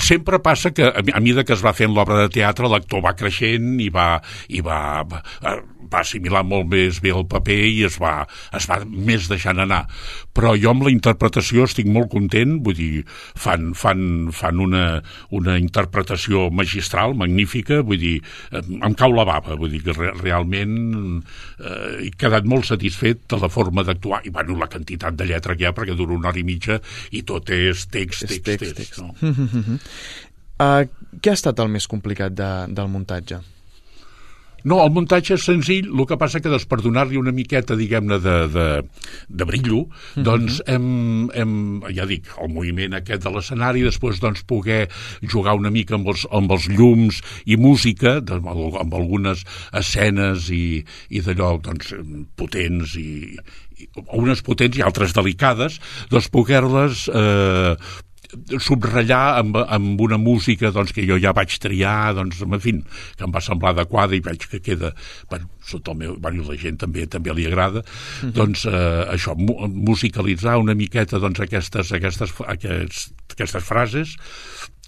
sempre 0.00 0.38
passa 0.38 0.70
que 0.70 0.86
a 0.88 1.20
mesura 1.20 1.44
que 1.44 1.52
es 1.52 1.64
va 1.64 1.74
fent 1.76 1.92
l'obra 1.92 2.22
de 2.22 2.30
teatre 2.32 2.68
l'actor 2.70 3.02
va 3.04 3.12
creixent 3.12 3.80
i 3.80 3.90
va, 3.90 4.22
i 4.48 4.62
va, 4.64 5.02
va, 5.02 5.20
va 5.90 6.02
assimilar 6.04 6.42
molt 6.46 6.68
més 6.70 7.00
bé 7.02 7.12
el 7.14 7.26
paper 7.30 7.58
i 7.70 7.84
es 7.88 7.98
va, 8.02 8.24
es 8.56 8.66
va 8.70 8.80
més 8.84 9.28
deixant 9.30 9.60
anar. 9.62 9.84
Però 10.36 10.54
jo 10.58 10.72
amb 10.72 10.84
la 10.86 10.92
interpretació 10.92 11.66
estic 11.68 11.88
molt 11.90 12.10
content, 12.12 12.58
vull 12.64 12.76
dir, 12.78 13.04
fan, 13.38 13.72
fan, 13.78 14.30
fan 14.34 14.60
una, 14.62 14.84
una 15.36 15.56
interpretació 15.60 16.48
magistral, 16.54 17.16
magnífica, 17.18 17.80
vull 17.86 18.00
dir, 18.02 18.16
em 18.52 18.96
cau 18.98 19.14
la 19.16 19.26
bava, 19.28 19.58
vull 19.58 19.74
dir 19.74 19.82
que 19.86 19.96
re, 19.96 20.12
realment 20.20 20.76
eh, 21.58 22.06
he 22.06 22.10
quedat 22.20 22.48
molt 22.48 22.68
satisfet 22.70 23.26
de 23.30 23.40
la 23.40 23.50
forma 23.52 23.84
d'actuar, 23.86 24.22
i 24.26 24.34
bueno, 24.34 24.58
la 24.60 24.70
quantitat 24.70 25.16
de 25.18 25.28
lletra 25.30 25.56
que 25.56 25.66
hi 25.66 25.70
ha, 25.70 25.76
perquè 25.76 25.96
dura 25.98 26.16
una 26.16 26.30
hora 26.30 26.40
i 26.40 26.46
mitja 26.46 26.80
i 27.16 27.24
tot 27.26 27.50
és 27.54 27.86
text, 27.90 28.26
text, 28.26 28.44
text. 28.46 28.76
text, 28.76 28.76
text. 28.80 29.00
No? 29.02 29.78
uh, 30.60 30.84
què 31.22 31.32
ha 31.32 31.38
estat 31.38 31.62
el 31.62 31.72
més 31.72 31.88
complicat 31.90 32.36
de, 32.36 32.50
del 32.74 32.92
muntatge? 32.92 33.40
No, 34.64 34.80
el 34.84 34.92
muntatge 34.94 35.36
és 35.36 35.44
senzill, 35.46 35.88
el 35.90 36.06
que 36.08 36.18
passa 36.20 36.40
que 36.42 36.50
doncs, 36.52 36.66
per 36.68 36.80
donar-li 36.82 37.18
una 37.20 37.32
miqueta, 37.34 37.76
diguem-ne, 37.78 38.18
de, 38.22 38.36
de, 38.52 38.66
de 39.28 39.48
brillo, 39.48 39.84
mm 39.86 39.90
-hmm. 39.90 40.24
doncs 40.26 40.60
hem, 40.66 41.30
hem, 41.34 41.54
ja 41.96 42.06
dic, 42.06 42.28
el 42.42 42.52
moviment 42.52 42.94
aquest 42.94 43.22
de 43.24 43.30
l'escenari, 43.30 43.82
després 43.82 44.20
doncs 44.20 44.42
poder 44.42 44.88
jugar 45.22 45.54
una 45.54 45.70
mica 45.70 45.94
amb 45.94 46.08
els, 46.08 46.26
amb 46.30 46.50
els 46.50 46.68
llums 46.68 47.22
i 47.46 47.56
música, 47.56 48.20
doncs, 48.20 48.46
amb 48.80 48.94
algunes 48.94 49.44
escenes 49.72 50.50
i, 50.50 50.84
i 51.08 51.20
d'allò 51.20 51.60
doncs, 51.60 51.94
potents 52.36 52.96
i, 52.96 53.36
i 53.80 53.88
unes 54.12 54.42
potents 54.42 54.76
i 54.76 54.82
altres 54.82 55.14
delicades, 55.16 55.80
doncs 56.10 56.28
poder-les 56.28 57.08
eh, 57.08 57.76
subratllar 58.58 59.38
amb, 59.40 59.58
amb 59.66 60.00
una 60.00 60.18
música 60.20 60.70
doncs, 60.74 60.92
que 60.96 61.04
jo 61.08 61.18
ja 61.20 61.32
vaig 61.36 61.56
triar, 61.62 62.14
doncs, 62.18 62.42
en 62.46 62.60
fi, 62.62 62.74
que 63.16 63.26
em 63.26 63.34
va 63.34 63.42
semblar 63.44 63.74
adequada 63.74 64.16
i 64.16 64.22
veig 64.24 64.46
que 64.50 64.62
queda, 64.64 64.92
bueno, 65.30 65.50
sota 65.66 65.94
el 65.94 66.00
meu, 66.02 66.16
bueno, 66.22 66.44
la 66.48 66.58
gent 66.60 66.80
també 66.82 67.06
també 67.10 67.34
li 67.34 67.46
agrada, 67.46 67.80
uh 67.80 68.26
-huh. 68.26 68.32
doncs 68.32 68.66
eh, 68.66 69.14
això, 69.14 69.36
mu 69.36 69.56
musicalitzar 69.90 70.58
una 70.58 70.74
miqueta 70.74 71.18
doncs, 71.18 71.40
aquestes, 71.40 71.92
aquestes, 71.92 72.34
aquests, 72.46 73.12
aquestes 73.32 73.64
frases 73.64 74.16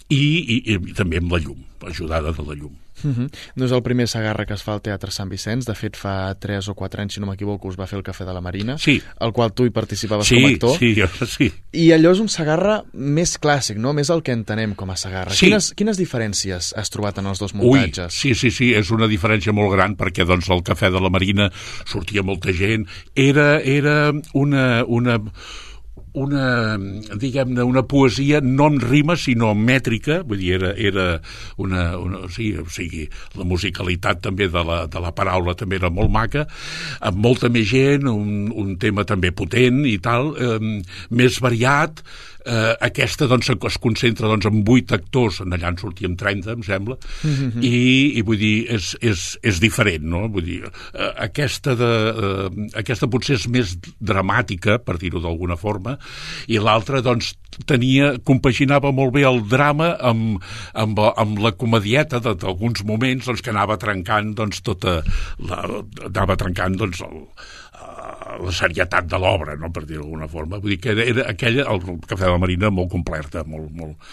i, 0.09 0.23
i, 0.55 0.73
i 0.73 0.93
també 0.93 1.17
amb 1.17 1.31
la 1.31 1.39
llum, 1.39 1.59
ajudada 1.81 2.31
de 2.31 2.43
la 2.43 2.55
llum. 2.55 2.82
Uh 3.03 3.11
-huh. 3.11 3.29
No 3.55 3.65
és 3.65 3.71
el 3.71 3.81
primer 3.83 4.07
Sagarra 4.07 4.45
que 4.45 4.53
es 4.53 4.63
fa 4.63 4.73
al 4.73 4.81
Teatre 4.81 5.11
Sant 5.11 5.29
Vicenç, 5.29 5.65
de 5.65 5.75
fet 5.75 5.97
fa 5.97 6.35
3 6.35 6.67
o 6.67 6.73
4 6.75 7.01
anys, 7.01 7.13
si 7.13 7.19
no 7.19 7.27
m'equivoco, 7.27 7.67
us 7.67 7.79
va 7.79 7.87
fer 7.87 7.97
el 7.97 8.03
Cafè 8.03 8.25
de 8.25 8.33
la 8.33 8.41
Marina, 8.41 8.77
sí. 8.77 9.01
al 9.19 9.33
qual 9.33 9.53
tu 9.53 9.65
hi 9.65 9.69
participaves 9.69 10.27
sí, 10.27 10.35
com 10.35 10.45
a 10.45 10.49
actor. 10.49 10.77
Sí, 10.77 10.95
jo, 10.95 11.07
sí. 11.25 11.51
I 11.71 11.91
allò 11.91 12.11
és 12.11 12.19
un 12.19 12.29
Sagarra 12.29 12.83
més 12.93 13.39
clàssic, 13.39 13.77
no? 13.77 13.93
Més 13.93 14.09
el 14.09 14.21
que 14.21 14.31
entenem 14.31 14.75
com 14.75 14.89
a 14.89 14.95
Sagarra. 14.95 15.31
Sí. 15.31 15.47
Quines, 15.47 15.73
quines 15.73 15.97
diferències 15.97 16.73
has 16.77 16.89
trobat 16.89 17.17
en 17.17 17.25
els 17.25 17.39
dos 17.39 17.53
muntatges? 17.53 18.13
Ui, 18.13 18.33
sí, 18.33 18.35
sí, 18.35 18.51
sí, 18.51 18.73
és 18.73 18.91
una 18.91 19.07
diferència 19.07 19.53
molt 19.53 19.71
gran 19.73 19.95
perquè 19.95 20.25
doncs 20.25 20.49
el 20.49 20.63
Cafè 20.63 20.91
de 20.91 20.99
la 20.99 21.09
Marina 21.09 21.51
sortia 21.85 22.23
molta 22.23 22.53
gent, 22.53 22.87
era, 23.15 23.59
era 23.59 24.13
una, 24.33 24.83
una 24.87 25.19
una, 26.13 26.77
diguem-ne, 27.17 27.63
una 27.65 27.83
poesia 27.89 28.39
no 28.43 28.67
en 28.69 28.79
rima, 28.81 29.15
sinó 29.17 29.53
mètrica, 29.57 30.21
vull 30.27 30.41
dir, 30.41 30.53
era, 30.59 30.73
era 30.77 31.05
una, 31.61 31.85
una 31.97 32.27
sí, 32.33 32.51
o 32.59 32.67
sigui, 32.69 33.07
la 33.39 33.47
musicalitat 33.49 34.21
també 34.27 34.47
de 34.53 34.63
la, 34.67 34.83
de 34.91 35.01
la 35.01 35.13
paraula 35.15 35.57
també 35.57 35.79
era 35.81 35.89
molt 35.93 36.13
maca, 36.13 36.45
amb 37.01 37.17
molta 37.25 37.49
més 37.53 37.65
gent, 37.71 38.05
un, 38.09 38.51
un 38.53 38.75
tema 38.81 39.07
també 39.09 39.33
potent 39.33 39.83
i 39.89 39.97
tal, 40.03 40.33
eh, 40.37 40.59
més 41.09 41.41
variat, 41.41 42.03
eh, 42.45 42.73
aquesta 42.87 43.27
doncs, 43.29 43.49
es 43.53 43.77
concentra 43.81 44.29
doncs, 44.31 44.47
en 44.49 44.63
vuit 44.67 44.91
actors, 44.95 45.41
en 45.43 45.55
allà 45.55 45.71
en 45.73 45.79
sortíem 45.81 46.15
30, 46.19 46.57
em 46.57 46.63
sembla, 46.63 46.97
mm 47.23 47.33
-hmm. 47.33 47.63
i, 47.63 48.17
i 48.19 48.21
vull 48.21 48.37
dir, 48.37 48.67
és, 48.69 48.95
és, 49.01 49.37
és 49.41 49.59
diferent, 49.59 50.03
no? 50.03 50.27
Vull 50.27 50.45
dir, 50.45 50.63
eh, 50.63 51.11
aquesta, 51.17 51.75
de, 51.75 51.91
eh, 52.13 52.69
aquesta 52.79 53.07
potser 53.07 53.35
és 53.35 53.47
més 53.47 53.77
dramàtica, 53.99 54.79
per 54.79 54.97
dir-ho 54.97 55.19
d'alguna 55.19 55.55
forma, 55.55 55.97
i 56.47 56.59
l'altra, 56.59 57.01
doncs, 57.01 57.35
tenia, 57.65 58.13
compaginava 58.23 58.91
molt 58.91 59.13
bé 59.13 59.23
el 59.29 59.41
drama 59.47 59.97
amb, 59.99 60.41
amb, 60.73 60.99
amb 60.99 61.39
la 61.43 61.51
comedieta 61.51 62.19
d'alguns 62.19 62.83
moments 62.83 63.25
doncs, 63.25 63.41
que 63.41 63.53
anava 63.53 63.77
trencant 63.77 64.33
doncs, 64.35 64.61
tota 64.61 65.03
la, 65.39 65.83
anava 66.09 66.35
trencant 66.39 66.77
doncs, 66.77 67.01
el, 67.01 67.27
la 68.39 68.53
serietat 68.55 69.07
de 69.09 69.19
l'obra, 69.21 69.57
no? 69.59 69.71
per 69.73 69.85
dir 69.85 69.99
d'alguna 69.99 70.29
forma. 70.31 70.59
Vull 70.63 70.75
dir 70.75 70.79
que 70.83 70.93
era, 70.95 71.05
era 71.13 71.27
aquella, 71.33 71.67
el 71.71 71.83
Cafè 72.07 72.25
de 72.25 72.31
la 72.31 72.41
Marina, 72.41 72.71
molt 72.73 72.91
completa, 72.93 73.45
molt, 73.47 73.69
molt... 73.77 74.11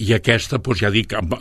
I 0.00 0.14
aquesta, 0.16 0.60
doncs 0.62 0.80
ja 0.84 0.90
dic, 0.94 1.12
amb, 1.18 1.34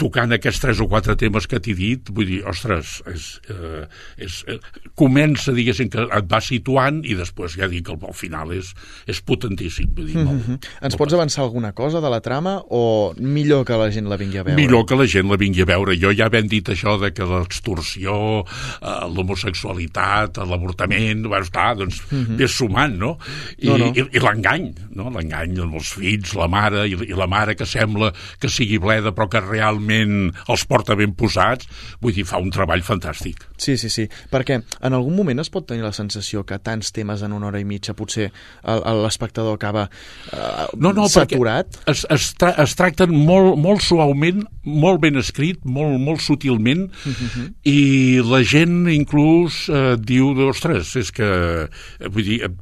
tocant 0.00 0.32
aquests 0.34 0.60
tres 0.62 0.80
o 0.80 0.86
quatre 0.90 1.16
temes 1.18 1.46
que 1.50 1.60
t'he 1.62 1.74
dit, 1.76 2.10
vull 2.14 2.28
dir, 2.28 2.40
ostres, 2.48 2.98
és, 3.10 3.26
eh, 3.52 3.84
és, 4.24 4.40
eh, 4.48 4.58
comença, 4.98 5.52
diguéssim, 5.56 5.90
que 5.92 6.04
et 6.04 6.28
va 6.30 6.40
situant 6.44 7.00
i 7.04 7.16
després, 7.18 7.56
ja 7.60 7.68
dic, 7.70 7.88
al, 7.92 7.98
al 8.06 8.16
final 8.16 8.52
és, 8.56 8.72
és 9.10 9.20
potentíssim. 9.24 9.90
Vull 9.96 10.06
dir, 10.06 10.18
molt, 10.18 10.36
mm 10.36 10.42
-hmm. 10.46 10.70
Ens 10.86 10.96
pots 10.96 11.14
avançar 11.14 11.44
alguna 11.44 11.72
cosa 11.72 12.00
de 12.00 12.10
la 12.10 12.20
trama 12.20 12.62
o 12.68 13.14
millor 13.18 13.64
que 13.64 13.76
la 13.76 13.90
gent 13.90 14.08
la 14.08 14.16
vingui 14.16 14.38
a 14.38 14.42
veure? 14.42 14.60
Millor 14.60 14.86
que 14.86 14.96
la 14.96 15.06
gent 15.06 15.28
la 15.28 15.36
vingui 15.36 15.62
a 15.62 15.64
veure. 15.66 15.96
Jo 15.96 16.12
ja 16.14 16.28
ben 16.28 16.46
dit 16.46 16.68
això 16.68 16.98
de 17.00 17.12
que 17.12 17.24
l'extorsió, 17.24 18.44
eh, 18.82 19.06
l'homosexualitat, 19.14 20.36
l'avortament, 20.38 21.26
bueno, 21.26 21.44
està, 21.50 21.74
doncs, 21.74 22.00
mm 22.10 22.22
-hmm. 22.22 22.36
ves 22.38 22.52
sumant, 22.54 22.96
no? 22.96 23.18
I, 23.58 23.66
no, 23.66 23.76
no. 23.78 23.92
i, 23.94 24.06
i 24.12 24.20
l'engany, 24.22 24.70
no? 24.94 25.10
L'engany 25.10 25.58
amb 25.60 25.74
els 25.74 25.92
fills, 25.92 26.34
la 26.34 26.48
mare, 26.48 26.86
i, 26.86 26.94
i 26.94 27.14
la 27.14 27.26
mare 27.26 27.56
que 27.56 27.66
sembla 27.66 28.12
que 28.38 28.48
sigui 28.48 28.78
bleda 28.78 29.12
però 29.12 29.28
que 29.28 29.40
realment 29.40 30.32
els 30.48 30.64
porta 30.64 30.94
ben 30.96 31.14
posats, 31.14 31.66
vull 32.00 32.14
dir, 32.14 32.24
fa 32.24 32.38
un 32.38 32.50
treball 32.50 32.82
fantàstic. 32.82 33.44
Sí, 33.56 33.76
sí, 33.76 33.90
sí, 33.90 34.06
perquè 34.30 34.62
en 34.80 34.92
algun 34.92 35.16
moment 35.16 35.38
es 35.40 35.50
pot 35.50 35.66
tenir 35.66 35.82
la 35.82 35.92
sensació 35.92 36.44
que 36.44 36.58
tants 36.58 36.92
temes 36.92 37.22
en 37.22 37.32
una 37.32 37.50
hora 37.50 37.60
i 37.60 37.64
mitja 37.64 37.94
potser 37.94 38.30
l'espectador 38.64 39.54
acaba 39.54 39.88
eh, 40.32 40.66
no, 40.76 40.92
no, 40.92 41.08
saturat? 41.08 41.66
Es, 41.86 42.06
es, 42.08 42.34
tra 42.38 42.54
es 42.62 42.74
tracten 42.78 43.12
molt, 43.12 43.58
molt 43.58 43.82
suaument, 43.82 44.46
molt 44.62 45.00
ben 45.00 45.16
escrit, 45.20 45.60
molt, 45.64 45.98
molt 46.00 46.20
sutilment, 46.20 46.90
uh 46.90 47.08
mhm. 47.08 47.28
-huh. 47.34 47.52
i 47.64 48.20
la 48.24 48.42
gent 48.44 48.88
inclús 48.88 49.68
eh, 49.68 49.96
diu, 49.98 50.30
ostres, 50.48 50.94
és 50.96 51.10
que, 51.10 51.28
eh, 51.40 52.08
vull 52.08 52.26
dir, 52.26 52.42
eh, 52.46 52.54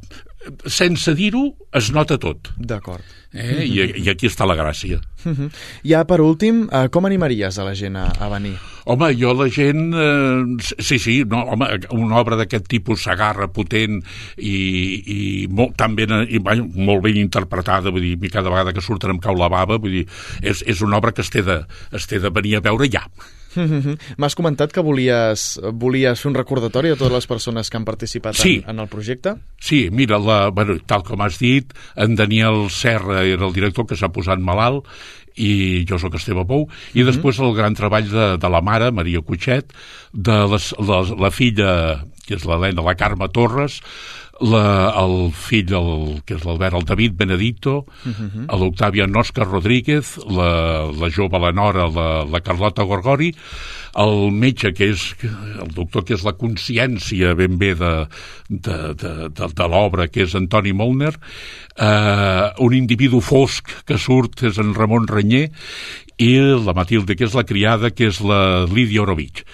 sense 0.71 1.13
dir-ho, 1.19 1.51
es 1.77 1.91
nota 1.93 2.17
tot. 2.21 2.51
D'acord. 2.57 3.05
Eh? 3.33 3.43
Mm 3.43 3.59
-hmm. 3.59 3.99
I, 3.99 4.05
I 4.07 4.11
aquí 4.11 4.27
està 4.27 4.47
la 4.47 4.57
gràcia. 4.57 5.01
Mm 5.25 5.35
-hmm. 5.35 5.51
Ja 5.85 6.05
per 6.05 6.21
últim, 6.21 6.69
eh, 6.73 6.89
com 6.89 7.05
animaries 7.05 7.59
a 7.59 7.65
la 7.65 7.75
gent 7.75 7.97
a, 7.97 8.13
a 8.19 8.29
venir? 8.29 8.57
Home, 8.85 9.15
jo 9.15 9.35
la 9.35 9.51
gent... 9.51 9.95
Eh, 9.95 10.65
sí, 10.79 10.99
sí, 10.99 11.25
no, 11.25 11.43
home, 11.43 11.67
una 11.91 12.17
obra 12.17 12.37
d'aquest 12.37 12.67
tipus 12.69 13.03
s'agarra 13.03 13.49
potent 13.49 14.03
i, 14.37 14.57
i 15.07 15.47
molt, 15.51 15.77
tan 15.77 15.95
ben, 15.95 16.27
i, 16.29 16.39
molt 16.75 17.03
ben 17.03 17.17
interpretada, 17.17 17.91
vull 17.91 18.01
dir, 18.01 18.31
cada 18.31 18.49
vegada 18.49 18.73
que 18.73 18.81
surten 18.81 19.11
em 19.11 19.19
cau 19.19 19.35
la 19.35 19.49
bava, 19.49 19.79
vull 19.79 19.93
dir, 19.93 20.07
és, 20.43 20.63
és 20.67 20.81
una 20.81 20.97
obra 20.97 21.13
que 21.13 21.21
es 21.21 21.31
té 21.31 21.43
de, 21.43 21.67
es 21.93 22.07
té 22.07 22.19
de 22.19 22.31
venir 22.31 22.57
a 22.57 22.61
veure 22.61 22.89
ja. 22.89 23.07
M'has 24.19 24.37
comentat 24.39 24.73
que 24.73 24.85
volies, 24.85 25.49
volies 25.73 26.21
fer 26.23 26.31
un 26.31 26.39
recordatori 26.39 26.93
a 26.93 26.99
totes 26.99 27.15
les 27.15 27.31
persones 27.31 27.71
que 27.71 27.79
han 27.81 27.87
participat 27.89 28.39
sí. 28.39 28.59
en, 28.65 28.75
en 28.75 28.85
el 28.85 28.91
projecte? 28.93 29.35
Sí, 29.61 29.89
mira, 29.91 30.19
la, 30.19 30.49
bueno, 30.55 30.79
tal 30.87 31.05
com 31.07 31.23
has 31.25 31.39
dit, 31.43 31.75
en 31.97 32.17
Daniel 32.19 32.69
Serra 32.71 33.25
era 33.25 33.47
el 33.47 33.57
director 33.57 33.87
que 33.87 33.99
s'ha 33.99 34.13
posat 34.15 34.43
malalt 34.43 34.87
i 35.39 35.85
jo 35.89 35.99
sóc 36.03 36.17
Esteve 36.19 36.45
Pou, 36.45 36.67
i 36.67 36.69
mm 36.69 37.03
-hmm. 37.03 37.07
després 37.07 37.39
el 37.39 37.55
gran 37.55 37.75
treball 37.75 38.09
de, 38.11 38.37
de 38.39 38.49
la 38.49 38.61
mare, 38.61 38.91
Maria 38.91 39.21
Cutxet, 39.21 39.73
de 40.13 40.39
les, 40.51 40.75
la, 40.79 41.03
la 41.17 41.31
filla, 41.31 42.05
que 42.27 42.35
és 42.35 42.45
l'Helena, 42.45 42.83
la 42.83 42.95
Carme 42.95 43.29
Torres, 43.29 43.81
la, 44.41 44.93
el 45.01 45.33
fill, 45.35 45.73
el, 45.75 46.21
que 46.27 46.37
és 46.37 46.45
l'Albert, 46.47 46.77
el 46.79 46.87
David 46.87 47.17
Benedito, 47.19 47.85
uh 47.87 48.13
-huh. 48.13 48.47
l'Octàvia 48.59 49.07
Nosca 49.07 49.45
Rodríguez, 49.45 50.19
la, 50.27 50.91
la 50.93 51.11
jove, 51.11 51.39
la 51.39 51.51
nora, 51.53 51.89
la, 51.89 52.25
la 52.25 52.41
Carlota 52.41 52.83
Gorgori, 52.83 53.35
el 53.97 54.31
metge, 54.31 54.73
que 54.73 54.91
és 54.91 55.17
el 55.23 55.73
doctor, 55.75 56.05
que 56.05 56.15
és 56.15 56.25
la 56.25 56.37
consciència 56.37 57.35
ben 57.35 57.59
bé 57.59 57.75
de, 57.75 58.07
de, 58.49 58.95
de, 58.95 59.29
de, 59.29 59.47
de 59.55 59.69
l'obra, 59.69 60.09
que 60.09 60.23
és 60.23 60.35
Antoni 60.35 60.73
Molner, 60.73 61.15
eh, 61.77 62.53
un 62.59 62.75
individu 62.75 63.21
fosc 63.21 63.65
que 63.85 63.99
surt 63.99 64.43
és 64.43 64.59
en 64.59 64.75
Ramon 64.75 65.09
Renyer, 65.09 65.51
i 66.19 66.39
la 66.39 66.75
Matilde, 66.75 67.15
que 67.17 67.25
és 67.25 67.35
la 67.35 67.45
criada, 67.45 67.91
que 67.91 68.07
és 68.07 68.21
la 68.21 68.67
Lídia 68.67 69.03
Orovich 69.03 69.45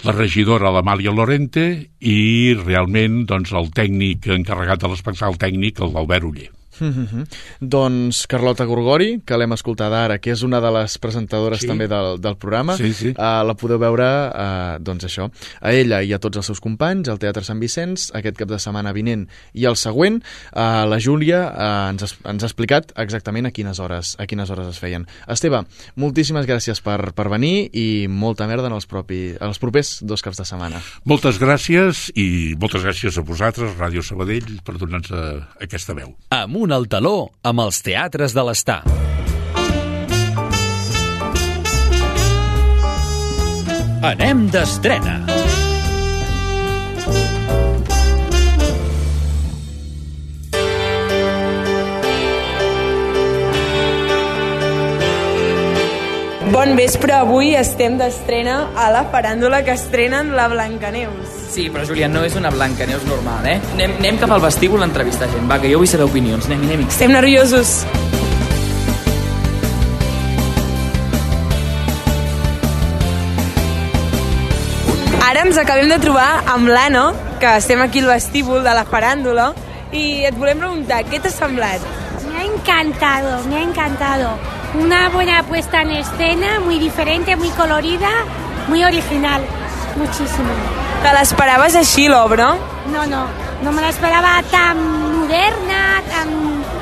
la 0.00 0.14
regidora 0.16 0.70
l'Amàlia 0.72 1.12
Lorente 1.12 1.64
i 2.00 2.54
realment 2.62 3.26
doncs, 3.28 3.52
el 3.52 3.68
tècnic 3.76 4.30
encarregat 4.32 4.80
de 4.80 4.88
l'espectacle 4.92 5.40
tècnic, 5.42 5.82
l'Albert 5.84 6.24
Uller. 6.30 6.48
Mm 6.80 7.06
-hmm. 7.06 7.26
Doncs 7.60 8.26
Carlota 8.26 8.64
Gorgori, 8.64 9.20
que 9.24 9.36
l'hem 9.36 9.52
escoltat 9.52 9.92
ara, 9.92 10.18
que 10.18 10.32
és 10.32 10.42
una 10.42 10.60
de 10.60 10.70
les 10.70 10.98
presentadores 10.98 11.60
sí. 11.60 11.66
també 11.66 11.88
del, 11.88 12.20
del 12.20 12.36
programa, 12.36 12.76
sí, 12.76 12.92
sí. 12.92 13.08
Uh, 13.08 13.44
la 13.46 13.54
podeu 13.54 13.78
veure, 13.78 14.04
uh, 14.04 14.78
doncs 14.80 15.04
això, 15.04 15.30
a 15.60 15.72
ella 15.72 16.02
i 16.02 16.12
a 16.12 16.18
tots 16.18 16.36
els 16.36 16.46
seus 16.46 16.60
companys 16.60 17.08
al 17.08 17.18
Teatre 17.18 17.44
Sant 17.44 17.60
Vicenç, 17.60 18.10
aquest 18.14 18.36
cap 18.36 18.48
de 18.48 18.58
setmana 18.58 18.92
vinent 18.92 19.28
i 19.52 19.64
el 19.64 19.76
següent. 19.76 20.22
Uh, 20.52 20.86
la 20.88 20.98
Júlia 20.98 21.40
uh, 21.50 21.90
ens, 21.90 22.16
ens 22.24 22.42
ha 22.42 22.46
explicat 22.46 22.92
exactament 22.96 23.46
a 23.46 23.50
quines 23.50 23.78
hores 23.78 24.16
a 24.18 24.26
quines 24.26 24.50
hores 24.50 24.68
es 24.68 24.78
feien. 24.78 25.06
Esteve, 25.30 25.62
moltíssimes 26.00 26.46
gràcies 26.48 26.80
per, 26.84 27.12
per 27.16 27.28
venir 27.32 27.70
i 27.76 28.06
molta 28.08 28.46
merda 28.50 28.70
en 28.70 28.76
els, 28.76 28.86
propi, 28.90 29.20
en 29.36 29.48
els 29.50 29.60
propers 29.62 29.98
dos 30.06 30.22
caps 30.24 30.40
de 30.40 30.46
setmana. 30.48 30.82
Moltes 31.08 31.40
gràcies 31.40 32.08
i 32.18 32.54
moltes 32.60 32.84
gràcies 32.86 33.18
a 33.18 33.24
vosaltres, 33.26 33.76
Ràdio 33.78 34.04
Sabadell, 34.06 34.58
per 34.64 34.76
donar-nos 34.80 35.10
aquesta 35.60 35.96
veu. 35.96 36.14
Amunt 36.34 36.69
un 36.70 36.76
al 36.76 36.86
taló 36.86 37.32
amb 37.42 37.64
els 37.64 37.80
teatres 37.82 38.30
de 38.36 38.42
l'Està. 38.46 38.76
Anem 44.06 44.44
d'estrena. 44.54 45.16
Bon 56.50 56.76
vespre, 56.78 57.14
avui 57.18 57.54
estem 57.58 57.98
d'estrena 57.98 58.62
a 58.78 58.90
la 58.94 59.06
faràndula 59.10 59.64
que 59.66 59.74
estrenen 59.74 60.36
la 60.38 60.46
Blancaneus. 60.54 61.39
Sí, 61.50 61.68
però 61.68 61.82
Julián, 61.84 62.12
no 62.14 62.22
és 62.22 62.36
una 62.38 62.50
blanca 62.54 62.86
neus 62.86 63.02
normal, 63.08 63.42
eh? 63.50 63.56
Anem, 63.74 63.96
anem 63.98 64.18
cap 64.22 64.30
al 64.30 64.42
vestíbul 64.44 64.84
a 64.84 64.86
entrevistar 64.86 65.26
gent. 65.32 65.48
Va, 65.50 65.58
que 65.58 65.72
jo 65.72 65.80
vull 65.80 65.88
saber 65.90 66.06
opinions. 66.06 66.46
Anem, 66.46 66.62
anem. 66.68 66.84
Estem 66.86 67.10
nerviosos. 67.10 67.80
Ara 75.26 75.42
ens 75.42 75.58
acabem 75.58 75.90
de 75.90 75.98
trobar 76.02 76.44
amb 76.54 76.70
l'Ano, 76.70 77.08
que 77.42 77.50
estem 77.58 77.82
aquí 77.82 77.98
al 78.04 78.12
vestíbul 78.12 78.62
de 78.62 78.74
la 78.78 78.86
faràndula, 78.86 79.50
i 79.90 80.22
et 80.28 80.38
volem 80.38 80.62
preguntar, 80.62 81.02
què 81.10 81.18
t'ha 81.18 81.34
semblat? 81.34 81.82
Me 82.28 82.36
ha 82.38 82.44
encantado, 82.46 83.40
me 83.48 83.58
ha 83.58 83.64
encantado. 83.66 84.36
Una 84.78 85.08
buena 85.08 85.42
puesta 85.42 85.82
en 85.82 85.90
escena, 85.98 86.60
muy 86.60 86.78
diferente, 86.78 87.34
muy 87.34 87.50
colorida, 87.58 88.10
muy 88.68 88.84
original. 88.84 89.42
Muchísimo. 89.96 90.79
Te 91.00 91.12
l'esperaves 91.16 91.76
així, 91.80 92.08
l'obra? 92.12 92.50
No, 92.92 93.04
no, 93.08 93.22
no 93.64 93.72
me 93.72 93.84
l'esperava 93.84 94.34
tan 94.52 94.80
moderna, 95.14 96.00
tan, 96.10 96.32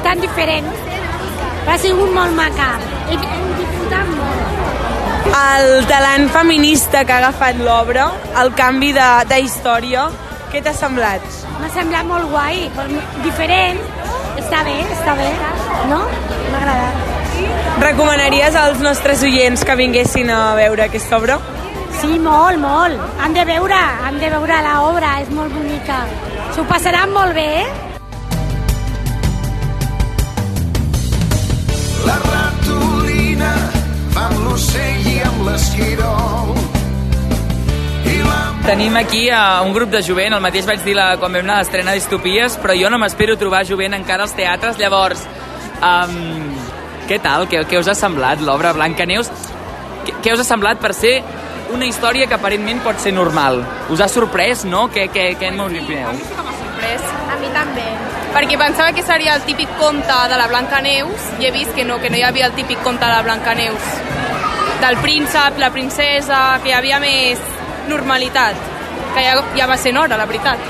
tan 0.03 0.23
diferent. 0.25 0.67
Ha 1.69 1.77
sigut 1.79 2.11
molt 2.17 2.35
maca. 2.35 2.71
He, 3.11 3.19
he 3.19 3.41
disfrutat 3.61 4.11
molt. 4.17 5.29
El 5.39 5.87
talent 5.91 6.27
feminista 6.35 7.05
que 7.05 7.15
ha 7.15 7.21
agafat 7.23 7.61
l'obra, 7.63 8.09
el 8.43 8.51
canvi 8.59 8.91
de, 8.97 9.09
de 9.31 9.39
història, 9.45 10.09
què 10.51 10.65
t'ha 10.65 10.73
semblat? 10.75 11.25
M'ha 11.61 11.71
semblat 11.75 12.09
molt 12.09 12.31
guai, 12.33 12.65
diferent. 13.23 13.79
Està 14.41 14.65
bé, 14.67 14.81
està 14.97 15.15
bé, 15.19 15.29
no? 15.93 16.01
M'ha 16.09 16.65
agradat. 16.65 17.07
Recomanaries 17.85 18.57
als 18.59 18.83
nostres 18.83 19.23
oients 19.23 19.63
que 19.63 19.79
vinguessin 19.79 20.33
a 20.35 20.43
veure 20.59 20.89
aquesta 20.89 21.19
obra? 21.21 21.39
Sí, 21.99 22.15
molt, 22.23 22.61
molt. 22.63 23.01
Han 23.19 23.33
de 23.35 23.43
veure, 23.43 23.79
han 24.07 24.21
de 24.23 24.29
veure 24.31 24.59
l'obra, 24.63 25.17
és 25.19 25.31
molt 25.35 25.51
bonica. 25.51 25.97
S'ho 26.55 26.63
passaran 26.71 27.11
molt 27.11 27.35
bé, 27.35 27.47
eh? 27.65 27.69
La 32.07 32.15
ratolina 32.23 33.51
va 34.15 34.29
amb 34.29 34.45
l'ocell 34.45 35.09
i 35.11 35.17
amb 35.27 35.43
l'esquirol. 35.49 36.55
Tenim 38.69 38.97
aquí 39.01 39.25
a 39.33 39.63
un 39.65 39.73
grup 39.73 39.91
de 39.91 40.03
jovent, 40.05 40.37
el 40.37 40.45
mateix 40.45 40.67
vaig 40.69 40.83
dir 40.85 40.95
la, 40.95 41.17
quan 41.17 41.33
vam 41.33 41.43
anar 41.47 41.57
a 41.57 41.63
l'estrena 41.65 41.97
d'Histopies, 41.97 42.59
però 42.63 42.77
jo 42.79 42.91
no 42.93 42.99
m'espero 43.01 43.35
trobar 43.41 43.65
jovent 43.67 43.97
encara 43.97 44.27
als 44.27 44.37
teatres, 44.37 44.79
llavors, 44.79 45.25
um, 45.81 46.19
què 47.09 47.19
tal? 47.25 47.49
Què, 47.49 47.65
què 47.67 47.81
us 47.81 47.89
ha 47.89 47.97
semblat 47.97 48.45
l'obra 48.45 48.75
Blancaneus? 48.77 49.33
Què, 50.05 50.19
què 50.21 50.37
us 50.37 50.45
ha 50.45 50.47
semblat 50.47 50.85
per 50.85 50.93
ser 50.95 51.17
una 51.75 51.87
història 51.87 52.27
que 52.27 52.37
aparentment 52.37 52.81
pot 52.85 53.01
ser 53.03 53.13
normal. 53.17 53.61
Us 53.93 54.01
ha 54.01 54.09
sorprès, 54.09 54.65
no? 54.65 54.87
Què, 54.93 55.09
què, 55.13 55.31
què 55.41 55.51
en 55.53 55.61
opineu? 55.61 56.09
A 56.09 56.15
mi 56.17 56.25
sí 56.25 56.35
que 56.37 56.47
m'ha 56.47 56.57
sorprès. 56.63 57.05
A 57.29 57.37
mi 57.41 57.51
també. 57.55 57.87
Perquè 58.35 58.59
pensava 58.61 58.95
que 58.97 59.05
seria 59.05 59.35
el 59.37 59.45
típic 59.49 59.71
conte 59.81 60.17
de 60.31 60.41
la 60.41 60.49
Blanca 60.49 60.81
Neus 60.85 61.29
i 61.41 61.49
he 61.49 61.53
vist 61.53 61.75
que 61.77 61.85
no, 61.85 61.99
que 62.03 62.11
no 62.11 62.19
hi 62.19 62.25
havia 62.29 62.49
el 62.51 62.57
típic 62.57 62.83
conte 62.85 63.05
de 63.05 63.13
la 63.13 63.23
Blanca 63.23 63.55
Neus. 63.59 63.93
Del 64.83 64.99
príncep, 65.03 65.59
la 65.59 65.71
princesa, 65.75 66.43
que 66.63 66.71
hi 66.71 66.77
havia 66.77 67.01
més 67.03 67.41
normalitat. 67.89 68.67
Que 69.15 69.25
ja, 69.25 69.39
ja 69.57 69.67
va 69.67 69.79
ser 69.81 69.97
hora, 69.97 70.17
la 70.17 70.29
veritat. 70.29 70.69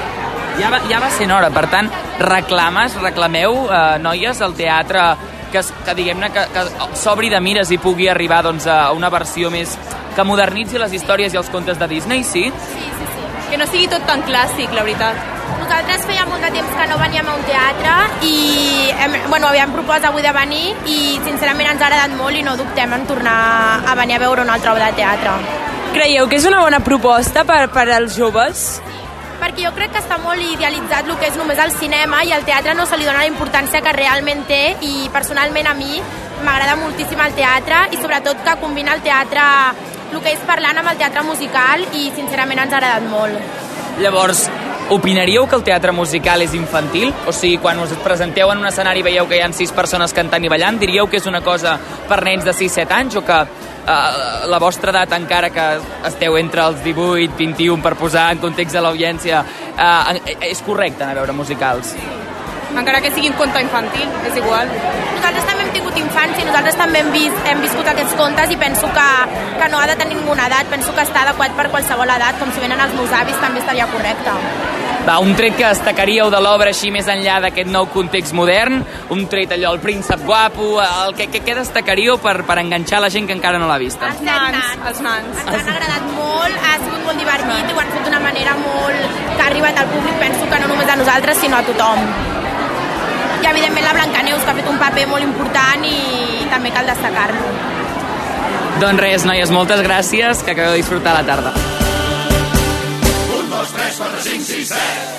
Ja 0.59 0.71
va, 0.73 0.81
ja 0.91 0.99
va 0.99 1.11
ser 1.15 1.29
hora, 1.31 1.51
per 1.55 1.69
tant, 1.71 1.91
reclames, 2.19 2.97
reclameu, 3.03 3.67
eh, 3.71 3.99
noies, 4.03 4.41
al 4.43 4.57
teatre 4.59 5.13
que, 5.53 5.63
que 5.85 5.95
diguem-ne 5.95 6.31
que, 6.35 6.45
que 6.55 6.65
s'obri 6.99 7.31
de 7.33 7.41
mires 7.41 7.71
i 7.73 7.79
pugui 7.83 8.09
arribar 8.09 8.43
doncs, 8.47 8.67
a 8.67 8.91
una 8.97 9.11
versió 9.13 9.53
més 9.55 9.77
que 10.19 10.27
modernitzi 10.27 10.81
les 10.83 10.95
històries 10.99 11.35
i 11.35 11.39
els 11.39 11.49
contes 11.55 11.79
de 11.79 11.87
Disney, 11.87 12.25
sí? 12.27 12.49
Sí, 12.51 12.87
sí, 12.99 13.11
sí. 13.15 13.27
Que 13.53 13.59
no 13.61 13.67
sigui 13.71 13.87
tot 13.91 14.03
tan 14.09 14.25
clàssic, 14.27 14.73
la 14.75 14.83
veritat. 14.83 15.21
Nosaltres 15.61 16.05
feia 16.09 16.25
molt 16.27 16.43
de 16.43 16.51
temps 16.57 16.75
que 16.75 16.87
no 16.91 16.99
veníem 16.99 17.29
a 17.29 17.37
un 17.39 17.45
teatre 17.47 17.95
i 18.27 18.35
hem, 19.05 19.15
bueno, 19.29 19.49
havíem 19.53 19.73
propost 19.77 20.09
avui 20.09 20.25
de 20.25 20.33
venir 20.35 20.65
i 20.91 20.99
sincerament 21.25 21.71
ens 21.71 21.83
ha 21.83 21.87
agradat 21.87 22.19
molt 22.19 22.37
i 22.37 22.43
no 22.43 22.57
dubtem 22.59 22.93
en 22.99 23.07
tornar 23.09 23.39
a 23.87 23.95
venir 24.01 24.19
a 24.19 24.23
veure 24.27 24.43
una 24.43 24.59
altra 24.59 24.75
obra 24.75 24.91
de 24.91 24.99
teatre. 24.99 25.39
Creieu 25.95 26.29
que 26.29 26.41
és 26.41 26.47
una 26.51 26.63
bona 26.65 26.81
proposta 26.85 27.47
per, 27.49 27.67
per 27.73 27.87
als 27.95 28.19
joves? 28.19 28.69
perquè 29.39 29.63
perquè 29.63 29.65
jo 29.69 29.71
crec 29.77 29.93
que 29.95 30.01
està 30.03 30.17
molt 30.19 30.43
idealitzat 30.43 31.07
el 31.07 31.19
que 31.19 31.29
és 31.31 31.37
només 31.39 31.61
el 31.63 31.71
cinema 31.79 32.25
i 32.27 32.33
al 32.35 32.43
teatre 32.45 32.75
no 32.75 32.87
se 32.87 32.99
li 32.99 33.07
dona 33.07 33.23
la 33.23 33.31
importància 33.31 33.81
que 33.81 33.93
realment 33.95 34.43
té 34.49 34.77
i 34.83 35.07
personalment 35.15 35.69
a 35.71 35.75
mi 35.79 36.01
m'agrada 36.43 36.75
moltíssim 36.81 37.21
el 37.23 37.37
teatre 37.39 37.85
i 37.95 38.01
sobretot 38.03 38.43
que 38.43 38.57
combina 38.59 38.97
el 38.97 39.05
teatre 39.07 39.45
el 40.13 40.23
que 40.25 40.33
és 40.33 40.45
parlant 40.49 40.81
amb 40.81 40.93
el 40.93 40.99
teatre 41.01 41.25
musical 41.27 41.85
i 41.93 42.09
sincerament 42.17 42.65
ens 42.65 42.73
ha 42.73 42.81
agradat 42.81 43.07
molt. 43.11 43.65
Llavors, 43.99 44.45
opinaríeu 44.95 45.47
que 45.49 45.57
el 45.59 45.65
teatre 45.67 45.93
musical 45.93 46.43
és 46.43 46.55
infantil? 46.57 47.11
O 47.27 47.33
sigui, 47.35 47.59
quan 47.63 47.81
us 47.83 47.93
presenteu 48.05 48.53
en 48.53 48.63
un 48.63 48.69
escenari 48.71 49.03
i 49.03 49.09
veieu 49.09 49.29
que 49.29 49.39
hi 49.39 49.43
ha 49.45 49.51
sis 49.53 49.73
persones 49.75 50.15
cantant 50.17 50.45
i 50.45 50.53
ballant, 50.53 50.79
diríeu 50.81 51.09
que 51.11 51.19
és 51.21 51.27
una 51.27 51.43
cosa 51.45 51.77
per 52.09 52.23
nens 52.25 52.47
de 52.47 52.55
6-7 52.57 52.97
anys 52.97 53.19
o 53.19 53.25
que 53.27 53.41
eh, 53.43 54.47
la 54.49 54.63
vostra 54.63 54.95
edat, 54.95 55.13
encara 55.19 55.51
que 55.51 55.69
esteu 56.09 56.39
entre 56.39 56.65
els 56.71 56.81
18 56.85 57.19
i 57.25 57.29
21 57.43 57.83
per 57.85 57.97
posar 58.01 58.31
en 58.33 58.43
context 58.45 58.77
de 58.77 58.85
l'audiència, 58.85 59.45
eh, 59.75 60.39
és 60.53 60.65
correcte 60.65 61.05
anar 61.05 61.19
a 61.19 61.21
veure 61.23 61.37
musicals? 61.37 61.95
Encara 62.77 63.01
que 63.01 63.11
sigui 63.15 63.31
un 63.31 63.37
conte 63.39 63.61
infantil, 63.63 64.09
és 64.29 64.37
igual. 64.37 64.69
Nosaltres 65.17 65.47
també 65.49 65.65
hem 65.65 65.73
tingut 65.77 66.01
infància, 66.01 66.47
nosaltres 66.49 66.77
també 66.79 67.03
hem, 67.03 67.13
vist, 67.15 67.39
hem 67.49 67.63
viscut 67.65 67.89
aquests 67.93 68.17
contes 68.19 68.53
i 68.53 68.59
penso 68.61 68.91
que, 68.97 69.09
que 69.61 69.71
no 69.73 69.81
ha 69.81 69.87
de 69.91 69.97
tenir 70.01 70.19
ninguna 70.19 70.49
edat, 70.51 70.69
penso 70.73 70.95
que 70.95 71.07
està 71.07 71.25
adequat 71.25 71.57
per 71.59 71.69
qualsevol 71.73 72.17
edat, 72.17 72.39
com 72.41 72.53
si 72.53 72.65
venen 72.65 72.81
els 72.85 72.95
meus 72.99 73.15
avis 73.17 73.41
també 73.43 73.65
estaria 73.65 73.89
correcte. 73.93 74.37
Va, 75.09 75.17
un 75.25 75.33
tret 75.39 75.55
que 75.57 75.65
destacaríeu 75.65 76.29
de 76.29 76.41
l'obra 76.45 76.69
així 76.75 76.91
més 76.93 77.07
enllà 77.09 77.39
d'aquest 77.41 77.71
nou 77.73 77.87
context 77.95 78.35
modern, 78.37 78.83
un 79.15 79.23
tret 79.33 79.55
allò, 79.57 79.73
el 79.73 79.81
príncep 79.81 80.25
guapo, 80.29 80.75
el 80.85 81.15
que, 81.17 81.31
que, 81.33 81.41
què 81.47 81.55
destacaríeu 81.57 82.19
per, 82.21 82.43
per 82.49 82.59
enganxar 82.61 83.01
la 83.01 83.09
gent 83.15 83.31
que 83.31 83.37
encara 83.39 83.61
no 83.63 83.71
l'ha 83.71 83.79
vista? 83.81 84.11
Els 84.13 84.21
nans. 84.27 84.75
Els 84.91 85.01
nans. 85.07 85.47
Ens 85.47 85.55
han 85.63 85.73
agradat 85.79 86.11
molt, 86.13 86.61
ha 86.61 86.75
sigut 86.83 87.07
molt 87.07 87.25
divertit 87.25 87.73
i 87.73 87.79
ho 87.79 87.81
han 87.85 87.95
fet 87.95 88.05
d'una 88.11 88.21
manera 88.27 88.59
molt... 88.61 89.25
que 89.39 89.41
ha 89.41 89.49
arribat 89.49 89.81
al 89.81 89.89
públic, 89.95 90.21
penso 90.21 90.51
que 90.51 90.61
no 90.61 90.75
només 90.75 90.93
a 90.93 90.99
nosaltres, 91.01 91.41
sinó 91.41 91.63
a 91.63 91.65
tothom 91.71 92.38
i 93.43 93.47
evidentment 93.47 93.85
la 93.87 93.95
Blancaneus 93.97 94.45
que 94.45 94.51
ha 94.53 94.57
fet 94.59 94.69
un 94.71 94.79
paper 94.81 95.07
molt 95.11 95.25
important 95.25 95.85
i 95.87 96.47
també 96.51 96.73
cal 96.75 96.89
destacar-lo. 96.91 97.43
Doncs 98.79 99.03
res, 99.03 99.25
noies, 99.27 99.51
moltes 99.51 99.83
gràcies, 99.83 100.43
que 100.45 100.55
acabeu 100.55 100.77
de 100.77 100.83
disfrutar 100.83 101.15
la 101.17 101.25
tarda. 101.27 101.53
1, 103.39 103.51
2, 103.51 103.73
3, 103.75 103.97
4, 103.99 104.21
5, 104.23 104.45
6, 104.45 104.69
7 104.69 105.19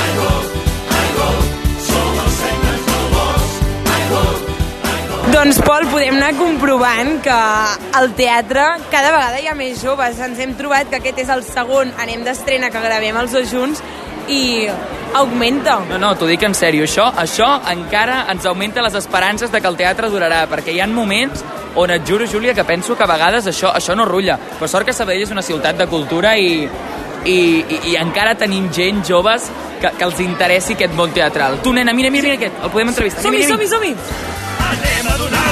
Aigua, 0.00 0.32
aigua, 1.00 1.28
som 1.84 2.20
els 2.24 2.38
segles 2.40 2.86
del 2.88 3.06
bosc 3.12 3.92
Aigua, 3.98 4.24
Doncs, 5.34 5.60
Pol, 5.66 5.84
podem 5.92 6.16
anar 6.16 6.32
comprovant 6.38 7.16
que 7.24 7.36
al 8.00 8.12
teatre 8.16 8.64
cada 8.92 9.12
vegada 9.12 9.40
hi 9.42 9.50
ha 9.50 9.56
més 9.58 9.82
joves. 9.82 10.20
Ens 10.22 10.40
hem 10.40 10.54
trobat 10.56 10.88
que 10.88 11.00
aquest 11.02 11.18
és 11.26 11.32
el 11.34 11.44
segon 11.44 11.92
anem 12.00 12.24
d'estrena 12.24 12.70
que 12.72 12.80
gravem 12.84 13.18
els 13.20 13.34
dos 13.36 13.50
junts 13.52 13.82
i 14.28 14.66
augmenta. 15.14 15.78
No, 15.88 15.98
no, 15.98 16.14
t'ho 16.16 16.28
dic 16.28 16.42
en 16.46 16.54
sèrio. 16.54 16.84
Això, 16.86 17.06
això 17.16 17.48
encara 17.72 18.24
ens 18.32 18.46
augmenta 18.46 18.84
les 18.84 18.94
esperances 18.98 19.52
de 19.52 19.60
que 19.60 19.70
el 19.70 19.78
teatre 19.78 20.10
durarà, 20.12 20.44
perquè 20.50 20.74
hi 20.74 20.80
ha 20.80 20.86
moments 20.90 21.44
on 21.76 21.92
et 21.92 22.06
juro, 22.08 22.26
Júlia, 22.26 22.54
que 22.54 22.64
penso 22.64 22.96
que 22.96 23.04
a 23.04 23.10
vegades 23.10 23.46
això, 23.46 23.72
això 23.74 23.96
no 23.96 24.06
rutlla. 24.08 24.38
Però 24.58 24.68
sort 24.68 24.88
que 24.88 24.94
Sabadell 24.96 25.26
és 25.26 25.34
una 25.34 25.44
ciutat 25.44 25.76
de 25.76 25.86
cultura 25.86 26.36
i, 26.36 26.64
i, 27.24 27.36
i, 27.36 27.80
i 27.92 27.96
encara 28.00 28.34
tenim 28.34 28.70
gent 28.72 29.04
joves 29.04 29.50
que, 29.80 29.92
que 29.92 30.08
els 30.08 30.22
interessi 30.24 30.76
aquest 30.76 30.96
món 30.96 31.12
teatral. 31.16 31.60
Tu, 31.64 31.74
nena, 31.76 31.92
mira, 31.92 32.10
mira, 32.10 32.30
mira 32.30 32.40
aquest, 32.40 32.62
el 32.62 32.72
podem 32.72 32.94
entrevistar. 32.94 33.26
Som-hi, 33.28 33.44
som-hi, 33.50 33.68
som-hi! 33.74 33.92
Anem 34.70 35.12
a 35.12 35.18
donar-li 35.20 35.45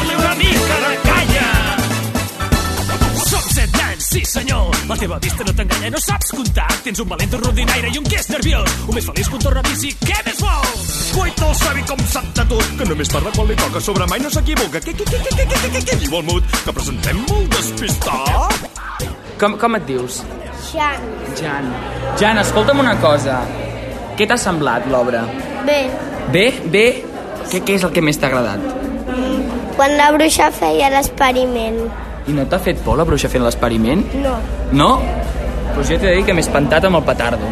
Sí, 4.15 4.25
senyor, 4.25 4.71
la 4.87 4.95
teva 4.95 5.17
vista 5.19 5.43
no 5.43 5.53
t'enganya, 5.59 5.89
no 5.91 5.99
saps 5.99 6.29
comptar. 6.31 6.69
Tens 6.85 7.01
un 7.03 7.09
valent, 7.11 7.33
un 7.35 7.41
rondinaire 7.43 7.89
i 7.91 7.97
un 7.99 8.05
que 8.07 8.21
és 8.21 8.29
nerviós. 8.31 8.75
Un 8.87 8.95
més 8.95 9.09
feliç 9.09 9.27
que 9.27 9.35
un 9.35 9.43
torna 9.43 9.63
bici, 9.67 9.91
què 10.07 10.19
més 10.23 10.39
vol? 10.39 10.69
Guaita 11.17 11.49
el 11.49 11.57
savi 11.59 11.83
com 11.89 12.05
sap 12.13 12.29
de 12.37 12.45
tot, 12.53 12.69
que 12.79 12.87
només 12.93 13.11
parla 13.11 13.33
quan 13.35 13.49
li 13.51 13.57
toca, 13.59 13.83
sobre 13.83 14.07
mai 14.13 14.23
no 14.23 14.31
s'equivoca. 14.31 14.85
Què, 14.85 14.95
què, 15.01 15.09
què, 15.09 15.19
què, 15.25 15.33
què, 15.41 15.49
què, 15.51 15.73
què, 15.75 15.83
què 15.89 15.99
diu 16.05 16.15
el 16.21 16.23
mut? 16.31 16.55
Que 16.63 16.77
presentem 16.79 17.25
molt 17.25 17.59
despistat? 17.59 18.71
Com, 19.43 19.59
com 19.65 19.81
et 19.81 19.91
dius? 19.91 20.21
Jan. 20.71 21.11
Jan. 21.43 21.69
Jan, 22.23 22.45
escolta'm 22.47 22.87
una 22.87 22.95
cosa. 23.03 23.43
Què 24.15 24.31
t'ha 24.31 24.39
semblat, 24.39 24.87
l'obra? 24.95 25.27
Bé. 25.67 25.81
Bé? 26.31 26.47
Bé? 26.71 26.87
Què, 27.51 27.67
què 27.67 27.81
és 27.81 27.91
el 27.91 27.91
que 27.91 28.07
més 28.13 28.23
t'ha 28.23 28.31
agradat? 28.31 28.63
Quan 29.75 29.99
la 29.99 30.13
bruixa 30.15 30.53
feia 30.55 30.95
l'experiment. 30.95 31.83
I 32.27 32.33
no 32.33 32.47
t'ha 32.49 32.59
fet 32.63 32.81
por 32.85 32.97
la 32.97 33.05
bruixa 33.05 33.29
fent 33.29 33.45
l'experiment? 33.45 34.03
No. 34.23 34.35
No? 34.73 34.91
Doncs 35.75 35.91
jo 35.91 35.99
t'he 35.99 36.09
de 36.09 36.17
dir 36.17 36.25
que 36.25 36.35
m'he 36.37 36.45
espantat 36.45 36.87
amb 36.89 37.01
el 37.01 37.07
petardo. 37.07 37.51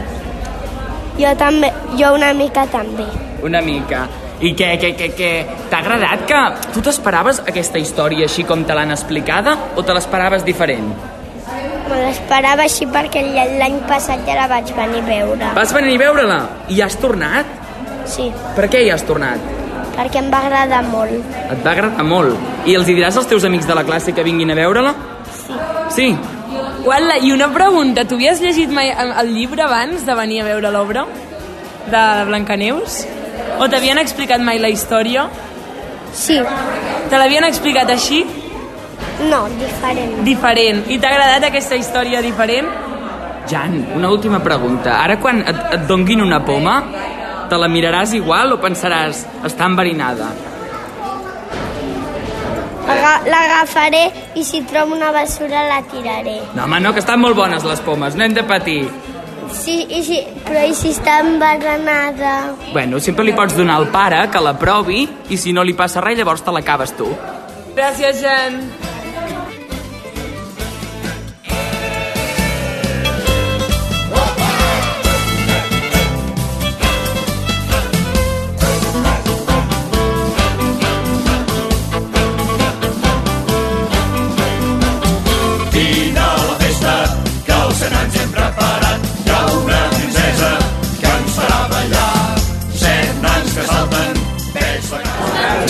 Jo 1.19 1.33
també, 1.39 1.69
jo 1.99 2.15
una 2.17 2.33
mica 2.37 2.65
també. 2.73 3.05
Una 3.45 3.61
mica. 3.61 4.07
I 4.43 4.55
què, 4.59 4.73
què, 4.81 4.93
què, 4.99 5.09
què? 5.19 5.31
T'ha 5.71 5.83
agradat 5.83 6.25
que... 6.27 6.43
Tu 6.75 6.83
t'esperaves 6.83 7.43
aquesta 7.47 7.79
història 7.79 8.27
així 8.27 8.47
com 8.49 8.65
te 8.67 8.75
l'han 8.75 8.91
explicada 8.95 9.55
o 9.77 9.85
te 9.87 9.95
l'esperaves 9.95 10.47
diferent? 10.47 10.89
Me 11.91 11.99
l'esperava 12.01 12.65
així 12.65 12.89
perquè 12.89 13.23
l'any 13.61 13.83
passat 13.91 14.25
ja 14.27 14.39
la 14.39 14.49
vaig 14.51 14.73
venir 14.75 15.03
a 15.03 15.09
veure. 15.11 15.51
Vas 15.59 15.75
venir 15.77 15.99
a 16.01 16.03
veure-la 16.07 16.39
i 16.73 16.81
has 16.81 16.97
tornat? 17.03 17.59
Sí, 18.09 18.33
Per 18.57 18.67
què 18.73 18.81
hi 18.83 18.91
has 18.91 19.05
tornat? 19.07 19.62
Perquè 19.97 20.23
em 20.23 20.31
va 20.33 20.43
agradar 20.45 20.83
molt. 20.89 21.35
Et 21.45 21.65
va 21.65 21.73
agradar 21.75 22.05
molt. 22.07 22.37
I 22.67 22.77
els 22.79 22.89
hi 22.89 22.97
diràs 22.99 23.17
als 23.19 23.29
teus 23.31 23.45
amics 23.49 23.69
de 23.69 23.77
la 23.79 23.85
classe 23.85 24.15
que 24.15 24.25
vinguin 24.27 24.51
a 24.51 24.59
veure-la? 24.59 24.95
Sí. 25.33 25.59
Sí? 25.97 26.09
Uala, 26.85 27.17
i 27.23 27.31
una 27.33 27.49
pregunta, 27.55 28.05
tu 28.09 28.17
havies 28.19 28.41
llegit 28.43 28.71
mai 28.75 28.91
el 28.91 29.33
llibre 29.35 29.63
abans 29.63 30.03
de 30.07 30.15
venir 30.19 30.41
a 30.43 30.49
veure 30.49 30.71
l'obra 30.75 31.05
de 31.93 32.03
Blancaneus? 32.27 33.05
O 33.61 33.69
t'havien 33.71 34.01
explicat 34.03 34.43
mai 34.43 34.59
la 34.59 34.71
història? 34.73 35.29
Sí. 36.13 36.41
Te 37.09 37.21
l'havien 37.21 37.47
explicat 37.47 37.91
així? 37.93 38.25
No, 39.31 39.45
diferent. 39.61 40.17
Diferent. 40.27 40.83
I 40.91 40.99
t'ha 40.99 41.13
agradat 41.13 41.47
aquesta 41.51 41.79
història 41.79 42.23
diferent? 42.25 42.67
Jan, 43.51 43.79
una 43.97 44.11
última 44.11 44.41
pregunta. 44.43 44.97
Ara 45.03 45.19
quan 45.23 45.43
et, 45.47 45.63
et 45.77 45.87
donguin 45.87 46.23
una 46.25 46.41
poma, 46.45 46.81
te 47.53 47.61
la 47.61 47.69
miraràs 47.69 48.15
igual 48.17 48.55
o 48.55 48.59
pensaràs, 48.63 49.27
està 49.45 49.69
enverinada? 49.69 50.31
Aga 52.93 53.11
L'agafaré 53.29 54.07
i 54.41 54.43
si 54.45 54.63
trobo 54.69 54.97
una 54.97 55.13
bessura 55.15 55.67
la 55.69 55.83
tiraré. 55.91 56.39
No, 56.57 56.65
home, 56.65 56.81
no, 56.83 56.95
que 56.97 57.03
estan 57.05 57.21
molt 57.21 57.37
bones 57.37 57.67
les 57.69 57.83
pomes, 57.85 58.17
no 58.17 58.25
hem 58.25 58.35
de 58.35 58.45
patir. 58.49 58.81
Sí, 59.53 59.83
i 59.85 60.01
si, 60.07 60.23
però 60.47 60.63
i 60.65 60.73
si 60.75 60.95
està 60.95 61.19
envenenada? 61.21 62.55
Bueno, 62.73 63.03
sempre 63.05 63.27
li 63.29 63.37
pots 63.37 63.57
donar 63.59 63.77
al 63.83 63.91
pare 63.93 64.25
que 64.33 64.41
la 64.41 64.55
provi 64.59 65.05
i 65.29 65.37
si 65.37 65.53
no 65.53 65.65
li 65.67 65.77
passa 65.77 66.01
res 66.01 66.17
llavors 66.19 66.41
te 66.43 66.57
l'acabes 66.57 66.97
tu. 66.97 67.11
Gràcies, 67.77 68.25
Jan. 68.25 68.59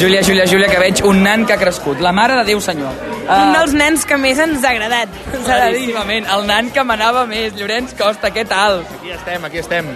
Júlia, 0.03 0.21
Júlia, 0.21 0.45
Júlia, 0.51 0.67
que 0.67 0.81
veig 0.83 1.01
un 1.07 1.21
nan 1.23 1.45
que 1.47 1.55
ha 1.55 1.61
crescut. 1.61 2.01
La 2.03 2.11
mare 2.11 2.35
de 2.35 2.43
Déu 2.49 2.59
senyor. 2.59 2.91
Un 3.23 3.53
dels 3.55 3.71
nens 3.79 4.03
que 4.03 4.17
més 4.19 4.41
ens 4.43 4.65
ha 4.67 4.73
agradat. 4.75 5.13
Claríssimament, 5.31 6.27
el 6.27 6.43
nan 6.49 6.73
que 6.75 6.83
manava 6.83 7.23
més. 7.31 7.53
Llorenç 7.55 7.93
Costa, 7.95 8.33
què 8.35 8.43
tal? 8.51 8.81
Aquí 8.97 9.13
estem, 9.15 9.47
aquí 9.47 9.61
estem. 9.63 9.93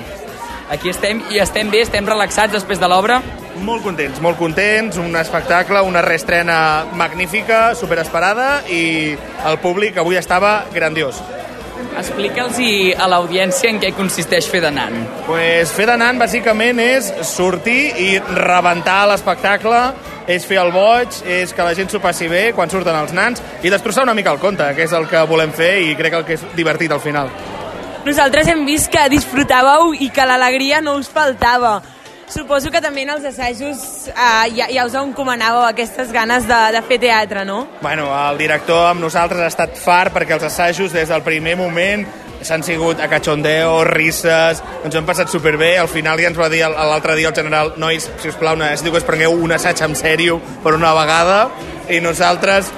Aquí 0.70 0.92
estem 0.92 1.24
i 1.34 1.42
estem 1.42 1.72
bé, 1.74 1.80
estem 1.82 2.06
relaxats 2.06 2.54
després 2.54 2.78
de 2.78 2.86
l'obra. 2.86 3.18
Molt 3.66 3.82
contents, 3.82 4.22
molt 4.22 4.38
contents, 4.38 4.94
un 5.02 5.18
espectacle, 5.18 5.82
una 5.82 6.04
reestrena 6.06 6.60
magnífica, 6.94 7.74
superesperada 7.74 8.60
i 8.70 9.16
el 9.50 9.58
públic 9.58 9.98
avui 9.98 10.22
estava 10.22 10.60
grandiós. 10.70 11.18
Explica'ls 11.96 12.58
a 13.00 13.06
l'audiència 13.08 13.70
en 13.72 13.78
què 13.80 13.92
consisteix 13.96 14.48
fer 14.52 14.60
de 14.64 14.70
nan. 14.74 14.98
Pues 15.26 15.72
fer 15.72 15.86
de 15.88 15.96
nan 16.00 16.20
bàsicament 16.20 16.80
és 16.82 17.08
sortir 17.28 17.80
i 18.02 18.10
rebentar 18.36 19.06
l'espectacle, 19.10 19.80
és 20.26 20.44
fer 20.44 20.58
el 20.60 20.72
boig, 20.74 21.20
és 21.24 21.52
que 21.54 21.64
la 21.64 21.74
gent 21.78 21.90
s'ho 21.92 22.00
passi 22.02 22.28
bé 22.28 22.50
quan 22.56 22.70
surten 22.70 22.96
els 22.98 23.14
nans 23.16 23.42
i 23.62 23.72
destrossar 23.72 24.04
una 24.04 24.14
mica 24.14 24.32
el 24.34 24.42
conte, 24.42 24.66
que 24.74 24.84
és 24.84 24.92
el 24.96 25.08
que 25.08 25.22
volem 25.28 25.52
fer 25.56 25.76
i 25.86 25.94
crec 25.96 26.12
que 26.12 26.22
el 26.22 26.26
que 26.28 26.38
és 26.40 26.46
divertit 26.56 26.92
al 26.92 27.00
final. 27.04 27.30
Nosaltres 28.06 28.46
hem 28.52 28.64
vist 28.66 28.90
que 28.92 29.08
disfrutàveu 29.10 29.94
i 29.98 30.10
que 30.14 30.26
l'alegria 30.28 30.80
no 30.80 30.94
us 31.00 31.08
faltava. 31.10 31.80
Suposo 32.28 32.72
que 32.74 32.82
també 32.82 33.04
en 33.06 33.12
els 33.14 33.24
assajos 33.28 34.08
eh, 34.10 34.50
ja, 34.56 34.66
ja 34.72 34.84
us 34.88 34.94
encomanàveu 34.98 35.62
aquestes 35.68 36.10
ganes 36.14 36.46
de, 36.48 36.60
de 36.74 36.82
fer 36.88 36.98
teatre, 37.02 37.44
no? 37.46 37.62
Bueno, 37.82 38.08
el 38.10 38.38
director 38.40 38.88
amb 38.90 39.04
nosaltres 39.04 39.44
ha 39.44 39.50
estat 39.52 39.76
fart 39.78 40.14
perquè 40.16 40.34
els 40.34 40.46
assajos 40.48 40.94
des 40.96 41.12
del 41.12 41.22
primer 41.26 41.54
moment 41.60 42.06
s'han 42.46 42.62
sigut 42.66 43.00
a 43.00 43.08
cachondeo, 43.08 43.84
risses, 43.88 44.62
ens 44.84 44.94
ho 44.94 44.98
hem 45.00 45.06
passat 45.08 45.30
superbé, 45.32 45.76
al 45.78 45.88
final 45.88 46.20
ja 46.20 46.30
ens 46.30 46.38
va 46.38 46.50
dir 46.52 46.62
l'altre 46.66 47.16
dia 47.18 47.30
el 47.30 47.34
general, 47.34 47.72
nois, 47.80 48.10
si 48.22 48.30
us 48.30 48.38
plau, 48.38 48.58
necessito 48.58 48.92
que 48.92 49.00
us 49.00 49.08
prengueu 49.08 49.34
un 49.34 49.54
assaig 49.56 49.82
en 49.86 49.96
sèrio 49.98 50.40
per 50.62 50.74
una 50.76 50.92
vegada, 50.98 51.46
i 51.88 52.02
nosaltres 52.04 52.70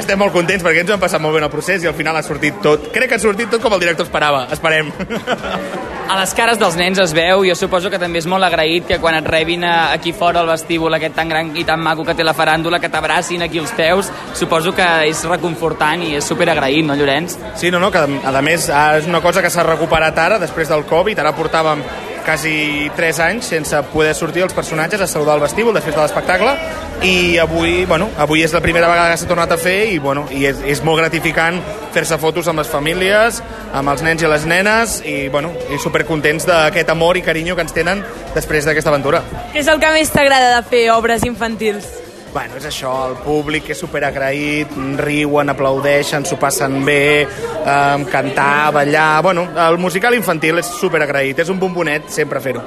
estem 0.00 0.20
molt 0.20 0.32
contents 0.32 0.64
perquè 0.64 0.84
ens 0.84 0.92
ho 0.92 0.96
hem 0.96 1.02
passat 1.02 1.20
molt 1.20 1.36
bé 1.36 1.42
en 1.42 1.48
el 1.48 1.52
procés 1.52 1.84
i 1.84 1.90
al 1.90 1.96
final 1.98 2.16
ha 2.16 2.24
sortit 2.24 2.62
tot. 2.64 2.92
Crec 2.94 3.12
que 3.12 3.20
ha 3.20 3.22
sortit 3.22 3.52
tot 3.52 3.64
com 3.64 3.74
el 3.76 3.82
director 3.84 4.08
esperava. 4.08 4.46
Esperem. 4.54 4.92
A 6.08 6.16
les 6.18 6.34
cares 6.36 6.58
dels 6.60 6.76
nens 6.76 6.98
es 7.00 7.14
veu, 7.16 7.44
jo 7.46 7.54
suposo 7.56 7.90
que 7.90 7.98
també 8.00 8.20
és 8.20 8.26
molt 8.28 8.44
agraït 8.44 8.86
que 8.88 8.98
quan 9.00 9.16
et 9.16 9.26
rebin 9.28 9.64
aquí 9.64 10.12
fora 10.12 10.42
al 10.42 10.50
vestíbul 10.50 10.94
aquest 10.98 11.16
tan 11.16 11.30
gran 11.30 11.52
i 11.56 11.64
tan 11.64 11.80
maco 11.80 12.04
que 12.04 12.14
té 12.18 12.26
la 12.26 12.34
faràndula, 12.36 12.80
que 12.82 12.90
t'abracin 12.92 13.46
aquí 13.46 13.62
als 13.62 13.72
peus, 13.78 14.12
suposo 14.36 14.74
que 14.76 14.88
és 15.08 15.24
reconfortant 15.30 16.04
i 16.04 16.16
és 16.18 16.28
super 16.28 16.50
agraït, 16.52 16.84
no, 16.86 16.96
Llorenç? 16.98 17.38
Sí, 17.56 17.70
no, 17.70 17.80
no, 17.80 17.90
que 17.94 18.02
a 18.02 18.42
més 18.44 18.68
és 18.68 19.08
una 19.08 19.22
cosa 19.24 19.42
que 19.42 19.50
s'ha 19.50 19.64
recuperat 19.66 20.18
ara, 20.18 20.40
després 20.42 20.68
del 20.68 20.84
Covid, 20.90 21.22
ara 21.22 21.36
portàvem 21.36 21.84
quasi 22.24 22.90
3 22.96 23.20
anys 23.26 23.50
sense 23.54 23.82
poder 23.92 24.14
sortir 24.14 24.44
els 24.46 24.54
personatges 24.54 25.00
a 25.00 25.06
saludar 25.10 25.36
el 25.38 25.44
vestíbul 25.44 25.74
després 25.74 25.96
de 25.96 26.02
l'espectacle 26.02 26.54
i 27.02 27.38
avui, 27.42 27.84
bueno, 27.84 28.08
avui 28.18 28.44
és 28.46 28.52
la 28.54 28.60
primera 28.62 28.88
vegada 28.88 29.10
que 29.10 29.18
s'ha 29.18 29.30
tornat 29.30 29.52
a 29.52 29.58
fer 29.58 29.92
i, 29.92 29.98
bueno, 29.98 30.26
i 30.30 30.44
és, 30.46 30.60
és 30.62 30.82
molt 30.86 31.02
gratificant 31.02 31.58
fer-se 31.94 32.18
fotos 32.22 32.48
amb 32.48 32.62
les 32.62 32.70
famílies, 32.70 33.42
amb 33.74 33.90
els 33.90 34.04
nens 34.06 34.22
i 34.22 34.30
les 34.30 34.46
nenes 34.46 35.00
i, 35.02 35.16
bueno, 35.32 35.50
i 35.72 35.80
supercontents 35.82 36.46
d'aquest 36.48 36.94
amor 36.94 37.18
i 37.18 37.24
carinyo 37.26 37.58
que 37.58 37.66
ens 37.66 37.74
tenen 37.74 38.04
després 38.36 38.68
d'aquesta 38.68 38.94
aventura. 38.94 39.24
Què 39.52 39.64
és 39.64 39.72
el 39.72 39.82
que 39.82 39.90
més 39.96 40.14
t'agrada 40.14 40.54
de 40.56 40.62
fer 40.70 40.86
obres 40.94 41.26
infantils? 41.26 42.01
Bueno, 42.32 42.56
és 42.56 42.64
això, 42.64 42.90
el 43.10 43.18
públic 43.20 43.66
és 43.74 43.80
superagraït, 43.82 44.70
riuen, 44.96 45.52
aplaudeixen, 45.52 46.24
s'ho 46.24 46.38
passen 46.40 46.78
bé, 46.86 47.26
eh, 47.28 48.04
cantar, 48.08 48.72
ballar... 48.72 49.20
Bueno, 49.22 49.44
el 49.66 49.76
musical 49.76 50.16
infantil 50.16 50.62
és 50.62 50.70
superagraït, 50.78 51.42
és 51.44 51.50
un 51.52 51.60
bombonet 51.60 52.08
sempre 52.08 52.40
fer-ho. 52.40 52.62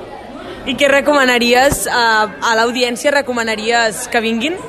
I 0.70 0.76
què 0.78 0.90
recomanaries, 0.92 1.88
eh, 1.90 1.96
a 1.96 2.54
l'audiència 2.60 3.14
recomanaries 3.16 4.06
que 4.14 4.22
vinguin? 4.22 4.60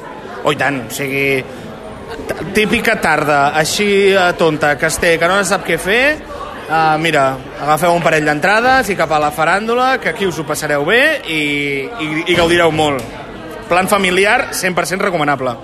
Oh, 0.42 0.54
i 0.54 0.56
tant, 0.56 0.86
o 0.86 0.96
sigui, 0.96 1.44
típica 2.56 2.96
tarda, 2.96 3.50
així 3.60 3.90
eh, 4.14 4.30
tonta, 4.40 4.78
que 4.80 4.88
es 4.88 4.96
té, 5.02 5.18
que 5.20 5.28
no 5.28 5.42
sap 5.44 5.68
què 5.68 5.76
fer, 5.76 6.00
Uh, 6.66 6.96
mira, 6.98 7.36
agafeu 7.62 7.92
un 7.94 8.02
parell 8.02 8.24
d'entrades 8.26 8.88
i 8.90 8.96
cap 8.98 9.12
a 9.14 9.20
la 9.22 9.28
faràndula, 9.30 10.00
que 10.02 10.08
aquí 10.10 10.26
us 10.26 10.40
ho 10.42 10.44
passareu 10.48 10.82
bé 10.82 10.98
i, 11.30 11.38
i, 11.86 12.08
i 12.26 12.34
gaudireu 12.34 12.72
molt 12.74 13.25
plan 13.68 13.88
familiar 13.88 14.50
100% 14.52 15.00
recomanable. 15.02 15.56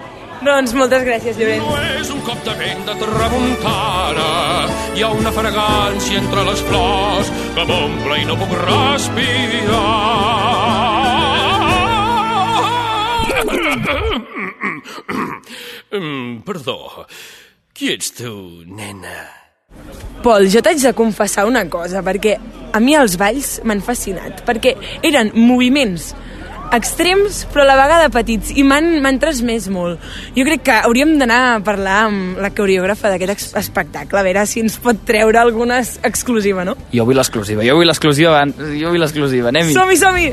Doncs 0.42 0.72
moltes 0.74 1.04
gràcies, 1.06 1.36
Llorenç. 1.38 1.62
No 1.62 1.76
és 2.00 2.08
un 2.10 2.20
cop 2.26 2.40
de 2.42 2.54
vent 2.58 2.80
de 2.88 2.94
tramuntana, 2.98 4.30
hi 4.96 5.04
ha 5.04 5.10
una 5.14 5.30
fragància 5.34 6.18
entre 6.18 6.42
les 6.48 6.60
flors 6.66 7.30
que 7.54 7.66
m'omple 7.68 8.14
i 8.18 8.24
no 8.26 8.34
puc 8.40 8.50
respirar. 8.64 9.84
Perdó, 16.48 17.06
qui 17.76 17.92
ets 17.94 18.10
tu, 18.18 18.34
nena? 18.66 19.20
Pol, 20.22 20.46
jo 20.50 20.60
t'haig 20.62 20.82
de 20.82 20.92
confessar 20.94 21.46
una 21.46 21.62
cosa, 21.70 22.02
perquè 22.02 22.36
a 22.72 22.80
mi 22.82 22.94
els 22.98 23.16
balls 23.20 23.60
m'han 23.66 23.82
fascinat, 23.84 24.42
perquè 24.46 24.74
eren 25.06 25.30
moviments 25.38 26.12
extrems, 26.72 27.44
però 27.52 27.66
a 27.66 27.68
la 27.68 27.76
vegada 27.76 28.08
petits, 28.12 28.52
i 28.56 28.64
m'han 28.64 29.20
transmès 29.22 29.68
molt. 29.72 30.00
Jo 30.36 30.46
crec 30.48 30.64
que 30.68 30.78
hauríem 30.86 31.18
d'anar 31.20 31.40
a 31.52 31.60
parlar 31.64 31.98
amb 32.08 32.40
la 32.42 32.52
coreògrafa 32.54 33.12
d'aquest 33.12 33.56
espectacle, 33.60 34.18
a 34.18 34.24
veure 34.26 34.46
si 34.48 34.64
ens 34.64 34.78
pot 34.82 35.04
treure 35.06 35.38
alguna 35.38 35.82
exclusiva, 35.82 36.64
no? 36.64 36.76
Jo 36.92 37.06
vull 37.08 37.20
l'exclusiva, 37.20 37.64
jo 37.66 37.76
vull 37.78 37.90
l'exclusiva, 37.90 38.44
jo 38.78 38.92
vull 38.94 39.02
l'exclusiva, 39.04 39.52
anem-hi. 39.52 39.76
Som-hi, 39.76 40.00
som-hi! 40.00 40.32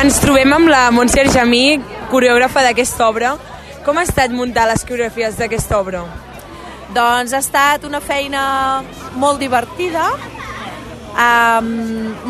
Ens 0.00 0.16
trobem 0.22 0.48
amb 0.56 0.70
la 0.72 0.86
Montse 0.96 1.20
Argemí, 1.20 1.76
coreògrafa 2.08 2.62
d'aquesta 2.64 3.04
obra. 3.10 3.34
Com 3.84 4.00
ha 4.00 4.06
estat 4.08 4.32
muntar 4.32 4.64
les 4.70 4.86
coreografies 4.88 5.36
d'aquesta 5.36 5.76
obra? 5.76 6.06
Doncs 6.94 7.32
ha 7.32 7.38
estat 7.38 7.84
una 7.86 8.00
feina 8.02 8.42
molt 9.20 9.38
divertida, 9.38 10.08
um, 11.14 11.68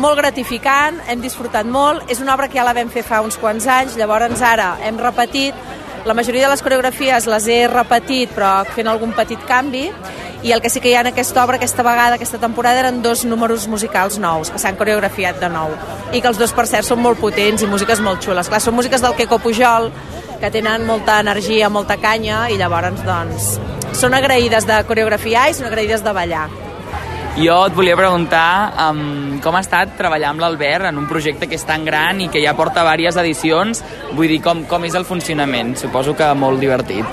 molt 0.01 0.19
gratificant, 0.19 0.99
hem 1.09 1.21
disfrutat 1.23 1.65
molt. 1.65 2.05
És 2.11 2.21
una 2.21 2.35
obra 2.35 2.47
que 2.47 2.59
ja 2.59 2.65
la 2.67 2.75
vam 2.77 2.91
fer 2.93 3.03
fa 3.07 3.23
uns 3.25 3.39
quants 3.41 3.65
anys, 3.67 3.97
llavors 3.97 4.41
ara 4.45 4.75
hem 4.85 4.99
repetit. 5.01 5.57
La 6.05 6.13
majoria 6.17 6.47
de 6.47 6.53
les 6.53 6.61
coreografies 6.65 7.27
les 7.29 7.47
he 7.47 7.61
repetit, 7.69 8.31
però 8.33 8.61
fent 8.75 8.89
algun 8.89 9.13
petit 9.17 9.41
canvi, 9.49 9.87
i 10.41 10.51
el 10.51 10.61
que 10.61 10.69
sí 10.73 10.81
que 10.81 10.89
hi 10.89 10.95
ha 10.97 11.03
en 11.05 11.11
aquesta 11.11 11.43
obra 11.43 11.59
aquesta 11.59 11.83
vegada, 11.85 12.15
aquesta 12.17 12.39
temporada, 12.41 12.79
eren 12.81 13.03
dos 13.03 13.25
números 13.25 13.67
musicals 13.69 14.17
nous, 14.17 14.49
que 14.49 14.61
s'han 14.61 14.77
coreografiat 14.79 15.37
de 15.41 15.49
nou, 15.53 15.75
i 16.11 16.21
que 16.21 16.31
els 16.31 16.39
dos, 16.41 16.53
per 16.57 16.65
cert, 16.65 16.87
són 16.87 17.01
molt 17.01 17.21
potents 17.21 17.61
i 17.61 17.69
músiques 17.69 18.01
molt 18.01 18.25
xules. 18.25 18.49
Clar, 18.49 18.61
són 18.61 18.77
músiques 18.77 19.05
del 19.05 19.13
Queco 19.19 19.37
Pujol, 19.37 19.91
que 20.41 20.49
tenen 20.49 20.87
molta 20.87 21.19
energia, 21.21 21.69
molta 21.69 21.99
canya, 22.01 22.47
i 22.49 22.57
llavors, 22.57 23.05
doncs, 23.05 23.51
són 23.97 24.15
agraïdes 24.17 24.67
de 24.67 24.81
coreografiar 24.87 25.49
i 25.49 25.55
són 25.57 25.69
agraïdes 25.69 26.03
de 26.05 26.13
ballar. 26.15 26.47
Jo 27.37 27.61
et 27.69 27.75
volia 27.75 27.95
preguntar 27.95 28.73
um, 28.89 29.37
com 29.43 29.55
ha 29.55 29.61
estat 29.63 29.93
treballar 29.95 30.33
amb 30.33 30.43
l'Albert 30.43 30.89
en 30.89 30.97
un 30.99 31.07
projecte 31.07 31.47
que 31.47 31.55
és 31.55 31.63
tan 31.67 31.85
gran 31.87 32.19
i 32.19 32.27
que 32.27 32.41
ja 32.43 32.57
porta 32.57 32.83
diverses 32.83 33.21
edicions. 33.23 33.83
Vull 34.11 34.27
dir, 34.27 34.41
com, 34.43 34.65
com 34.67 34.83
és 34.83 34.97
el 34.99 35.07
funcionament? 35.07 35.77
Suposo 35.79 36.15
que 36.17 36.27
molt 36.35 36.59
divertit. 36.59 37.07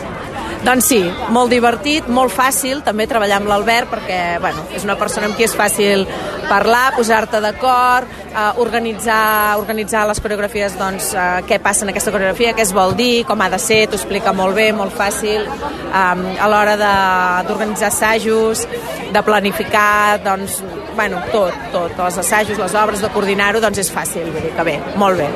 Doncs 0.64 0.88
sí, 0.90 0.98
molt 1.30 1.52
divertit, 1.52 2.08
molt 2.10 2.32
fàcil 2.34 2.80
també 2.86 3.06
treballar 3.06 3.38
amb 3.38 3.50
l'Albert 3.50 3.92
perquè 3.92 4.18
bueno, 4.42 4.64
és 4.74 4.82
una 4.86 4.96
persona 4.98 5.28
amb 5.28 5.38
qui 5.38 5.46
és 5.46 5.54
fàcil 5.54 6.02
parlar, 6.48 6.96
posar-te 6.96 7.40
d'acord, 7.44 8.08
eh, 8.32 8.60
organitzar, 8.64 9.58
organitzar 9.60 10.06
les 10.08 10.20
coreografies, 10.20 10.74
doncs, 10.78 11.12
eh, 11.14 11.42
què 11.46 11.60
passa 11.62 11.84
en 11.84 11.92
aquesta 11.92 12.10
coreografia, 12.10 12.54
què 12.54 12.64
es 12.66 12.72
vol 12.72 12.96
dir, 12.96 13.24
com 13.28 13.40
ha 13.40 13.48
de 13.48 13.58
ser, 13.58 13.86
t'ho 13.86 14.00
explica 14.00 14.32
molt 14.32 14.56
bé, 14.56 14.72
molt 14.72 14.92
fàcil, 14.96 15.46
eh, 15.46 16.40
a 16.40 16.48
l'hora 16.48 16.76
d'organitzar 16.76 17.88
assajos, 17.92 18.66
de 19.12 19.22
planificar, 19.22 20.20
doncs, 20.24 20.62
bueno, 20.96 21.22
tot, 21.32 21.54
tot, 21.72 21.92
els 21.98 22.18
assajos, 22.18 22.58
les 22.58 22.74
obres, 22.74 23.00
de 23.00 23.08
coordinar-ho, 23.14 23.60
doncs 23.60 23.78
és 23.78 23.92
fàcil, 23.92 24.32
vull 24.32 24.42
dir 24.42 24.54
que 24.56 24.64
bé, 24.64 24.80
molt 24.96 25.18
bé. 25.18 25.28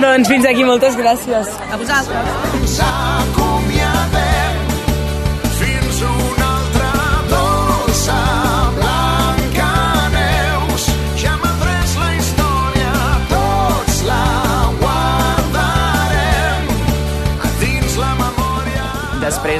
Doncs 0.00 0.28
fins 0.28 0.46
aquí, 0.46 0.64
moltes 0.64 0.96
gràcies. 0.96 1.54
A 1.72 1.76
vosaltres. 1.76 3.47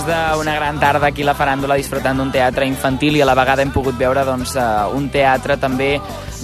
D'una 0.08 0.54
gran 0.56 0.78
tarda 0.80 1.10
aquí 1.10 1.22
a 1.22 1.28
la 1.28 1.34
faràndula 1.36 1.76
disfrutant 1.76 2.16
d'un 2.18 2.30
teatre 2.32 2.66
infantil 2.66 3.18
i 3.18 3.20
a 3.22 3.26
la 3.28 3.34
vegada 3.36 3.62
hem 3.62 3.70
pogut 3.74 3.98
veure 4.00 4.24
doncs, 4.24 4.54
uh, 4.56 4.88
un 4.96 5.10
teatre 5.12 5.58
també 5.60 5.90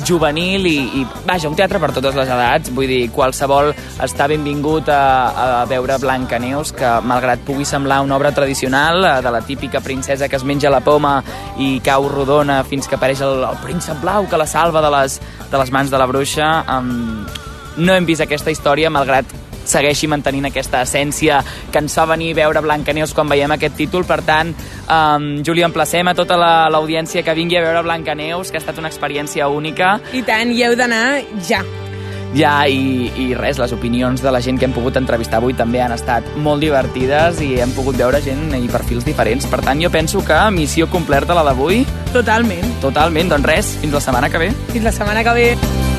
juvenil 0.04 0.66
i, 0.68 0.74
i, 1.00 1.04
vaja, 1.24 1.48
un 1.48 1.56
teatre 1.56 1.80
per 1.80 1.92
totes 1.96 2.16
les 2.18 2.28
edats, 2.28 2.72
vull 2.74 2.90
dir, 2.90 3.08
qualsevol 3.14 3.70
està 4.04 4.26
benvingut 4.28 4.90
a, 4.92 5.04
a 5.44 5.46
veure 5.70 5.96
Blancaneus, 6.02 6.74
que 6.76 6.90
malgrat 7.08 7.44
pugui 7.46 7.64
semblar 7.68 8.02
una 8.04 8.18
obra 8.18 8.34
tradicional, 8.36 9.00
uh, 9.00 9.14
de 9.24 9.32
la 9.32 9.40
típica 9.46 9.80
princesa 9.80 10.28
que 10.28 10.36
es 10.36 10.44
menja 10.44 10.72
la 10.72 10.82
poma 10.84 11.16
i 11.56 11.78
cau 11.84 12.10
rodona 12.12 12.60
fins 12.68 12.90
que 12.90 12.98
apareix 12.98 13.24
el, 13.24 13.46
el 13.48 13.62
príncep 13.64 14.02
blau 14.04 14.28
que 14.28 14.40
la 14.40 14.50
salva 14.50 14.84
de 14.84 14.92
les, 14.98 15.18
de 15.50 15.64
les 15.64 15.72
mans 15.72 15.90
de 15.90 15.98
la 16.02 16.10
bruixa, 16.10 16.52
um, 16.76 17.24
no 17.80 17.96
hem 17.96 18.06
vist 18.06 18.22
aquesta 18.22 18.52
història, 18.52 18.92
malgrat 18.92 19.32
segueixi 19.64 20.08
mantenint 20.10 20.50
aquesta 20.50 20.82
essència 20.84 21.40
que 21.70 21.82
ens 21.82 21.94
fa 21.96 22.06
venir 22.10 22.32
a 22.34 22.40
veure 22.42 22.64
Blancaneus 22.64 23.14
quan 23.14 23.30
veiem 23.30 23.56
aquest 23.56 23.78
títol. 23.80 24.04
Per 24.08 24.20
tant, 24.26 24.52
um, 24.88 25.30
Júlia, 25.44 25.68
emplacem 25.70 26.08
a 26.08 26.16
tota 26.16 26.38
l'audiència 26.70 27.22
la, 27.22 27.26
que 27.28 27.38
vingui 27.38 27.58
a 27.60 27.64
veure 27.64 27.84
Blancaneus, 27.86 28.50
que 28.50 28.60
ha 28.60 28.64
estat 28.64 28.78
una 28.82 28.92
experiència 28.92 29.48
única. 29.48 29.98
I 30.12 30.22
tant, 30.26 30.52
i 30.52 30.62
heu 30.66 30.76
d'anar 30.78 31.06
ja. 31.48 31.64
Ja, 32.34 32.66
i, 32.66 33.06
i 33.14 33.28
res, 33.38 33.60
les 33.62 33.72
opinions 33.72 34.22
de 34.22 34.30
la 34.34 34.40
gent 34.42 34.58
que 34.58 34.66
hem 34.66 34.74
pogut 34.74 34.98
entrevistar 34.98 35.38
avui 35.38 35.54
també 35.54 35.78
han 35.84 35.94
estat 35.94 36.26
molt 36.42 36.64
divertides 36.66 37.38
i 37.46 37.52
hem 37.62 37.74
pogut 37.76 37.98
veure 38.00 38.18
gent 38.24 38.56
i 38.58 38.66
perfils 38.72 39.06
diferents. 39.06 39.46
Per 39.46 39.62
tant, 39.62 39.78
jo 39.78 39.92
penso 39.94 40.24
que 40.26 40.40
missió 40.50 40.90
completa 40.90 41.38
la 41.38 41.46
d'avui. 41.46 41.84
Totalment. 42.12 42.80
Totalment, 42.82 43.36
doncs 43.36 43.52
res, 43.54 43.74
fins 43.82 43.94
la 43.94 44.02
setmana 44.02 44.30
que 44.34 44.46
ve. 44.48 44.54
Fins 44.74 44.90
la 44.90 44.98
setmana 44.98 45.22
que 45.22 45.38
ve. 45.38 45.93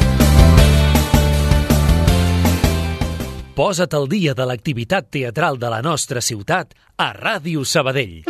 Posa't 3.56 3.94
al 3.96 4.10
dia 4.12 4.34
de 4.36 4.44
l'activitat 4.44 5.06
teatral 5.16 5.56
de 5.56 5.70
la 5.72 5.78
nostra 5.80 6.20
ciutat 6.20 6.74
a 7.00 7.14
Ràdio 7.16 7.64
Sabadell. 7.64 8.26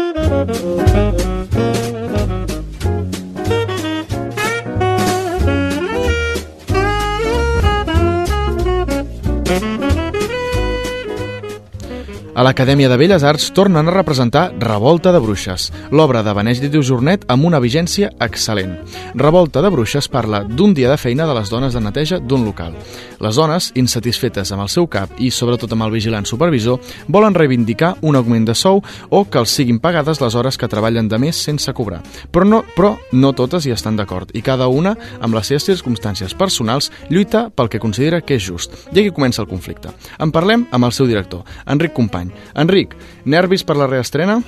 A 12.35 12.43
l'Acadèmia 12.43 12.89
de 12.91 12.97
Belles 12.99 13.23
Arts 13.23 13.45
tornen 13.55 13.87
a 13.87 13.91
representar 13.95 14.49
Revolta 14.59 15.13
de 15.15 15.21
Bruixes, 15.23 15.69
l'obra 15.95 16.19
de 16.19 16.33
Benèdit 16.35 16.73
Jornet 16.83 17.21
amb 17.31 17.45
una 17.47 17.61
vigència 17.63 18.09
excel·lent. 18.19 18.73
Revolta 19.15 19.61
de 19.63 19.69
Bruixes 19.71 20.09
parla 20.11 20.41
d'un 20.43 20.73
dia 20.75 20.89
de 20.91 20.97
feina 20.99 21.23
de 21.29 21.31
les 21.37 21.47
dones 21.47 21.71
de 21.71 21.79
neteja 21.79 22.19
d'un 22.19 22.43
local. 22.43 22.75
Les 23.23 23.39
dones, 23.39 23.69
insatisfetes 23.79 24.51
amb 24.51 24.65
el 24.65 24.71
seu 24.73 24.89
cap 24.91 25.13
i 25.15 25.29
sobretot 25.31 25.71
amb 25.71 25.85
el 25.87 25.93
vigilant 25.95 26.27
supervisor, 26.27 26.81
volen 27.07 27.37
reivindicar 27.39 27.93
un 28.01 28.19
augment 28.19 28.49
de 28.49 28.55
sou 28.59 28.83
o 28.83 29.23
que 29.23 29.39
els 29.39 29.55
siguin 29.55 29.79
pagades 29.79 30.19
les 30.19 30.35
hores 30.35 30.59
que 30.59 30.67
treballen 30.67 31.07
de 31.07 31.21
més 31.23 31.39
sense 31.39 31.71
cobrar. 31.71 32.01
Però 32.35 32.43
no, 32.43 32.65
però 32.75 32.97
no 33.15 33.31
totes 33.31 33.63
hi 33.63 33.71
estan 33.71 33.95
d'acord 33.95 34.35
i 34.35 34.43
cada 34.43 34.67
una, 34.67 34.97
amb 35.21 35.39
les 35.39 35.53
seves 35.53 35.69
circumstàncies 35.71 36.35
personals, 36.35 36.91
lluita 37.07 37.47
pel 37.47 37.71
que 37.71 37.79
considera 37.79 38.19
que 38.19 38.35
és 38.35 38.43
just. 38.43 38.75
I 38.91 39.05
aquí 39.05 39.15
comença 39.15 39.39
el 39.41 39.47
conflicte. 39.47 39.95
En 40.19 40.35
parlem 40.35 40.67
amb 40.75 40.83
el 40.83 40.91
seu 40.91 41.07
director, 41.07 41.47
Enric 41.71 41.95
Company, 41.95 42.24
any. 42.25 42.33
Enric, 42.65 42.97
nervis 43.25 43.63
per 43.63 43.77
la 43.79 43.87
reestrena? 43.91 44.39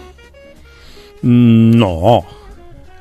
Mm, 1.21 1.77
no, 1.77 2.25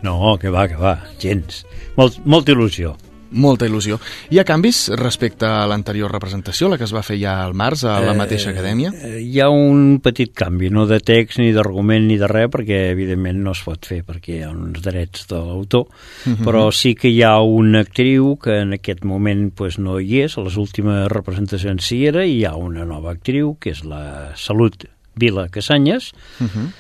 no, 0.07 0.37
que 0.39 0.53
va, 0.53 0.69
que 0.69 0.79
va, 0.79 0.99
gens. 1.23 1.65
Molt, 1.97 2.21
molta 2.25 2.55
il·lusió. 2.55 2.95
Molta 3.31 3.67
il·lusió. 3.67 3.99
Hi 4.31 4.39
ha 4.39 4.45
canvis 4.47 4.85
respecte 4.95 5.49
a 5.49 5.65
l'anterior 5.67 6.13
representació, 6.13 6.69
la 6.71 6.79
que 6.79 6.87
es 6.87 6.93
va 6.95 7.03
fer 7.03 7.17
ja 7.19 7.35
al 7.43 7.57
març 7.59 7.83
a 7.89 7.97
la 8.05 8.15
mateixa 8.15 8.53
acadèmia? 8.53 8.93
Eh, 8.95 9.19
hi 9.25 9.41
ha 9.43 9.49
un 9.51 9.99
petit 10.03 10.31
canvi, 10.37 10.71
no 10.71 10.87
de 10.87 11.01
text, 11.03 11.41
ni 11.43 11.51
d'argument, 11.57 12.07
ni 12.07 12.21
de 12.21 12.29
res, 12.31 12.49
perquè 12.53 12.85
evidentment 12.93 13.43
no 13.43 13.57
es 13.57 13.65
pot 13.67 13.89
fer, 13.91 14.03
perquè 14.07 14.39
hi 14.39 14.43
ha 14.47 14.53
uns 14.55 14.81
drets 14.85 15.27
de 15.33 15.43
l'autor, 15.43 15.89
uh 15.89 16.31
mhm. 16.31 16.37
-huh. 16.37 16.45
però 16.47 16.71
sí 16.71 16.95
que 16.95 17.09
hi 17.09 17.23
ha 17.23 17.41
una 17.41 17.81
actriu 17.81 18.37
que 18.39 18.61
en 18.61 18.75
aquest 18.75 19.05
moment 19.05 19.53
pues, 19.55 19.79
no 19.79 19.99
hi 19.99 20.23
és, 20.23 20.39
a 20.39 20.43
les 20.43 20.57
últimes 20.57 21.09
representacions 21.09 21.85
sí 21.85 22.07
era, 22.07 22.25
i 22.25 22.39
hi 22.39 22.45
ha 22.45 22.55
una 22.55 22.85
nova 22.85 23.11
actriu, 23.11 23.57
que 23.59 23.71
és 23.71 23.85
la 23.85 24.33
Salut 24.37 24.87
Vila 25.17 25.49
Casanyes, 25.49 26.13
uh 26.41 26.45
mhm. 26.45 26.51
-huh. 26.51 26.71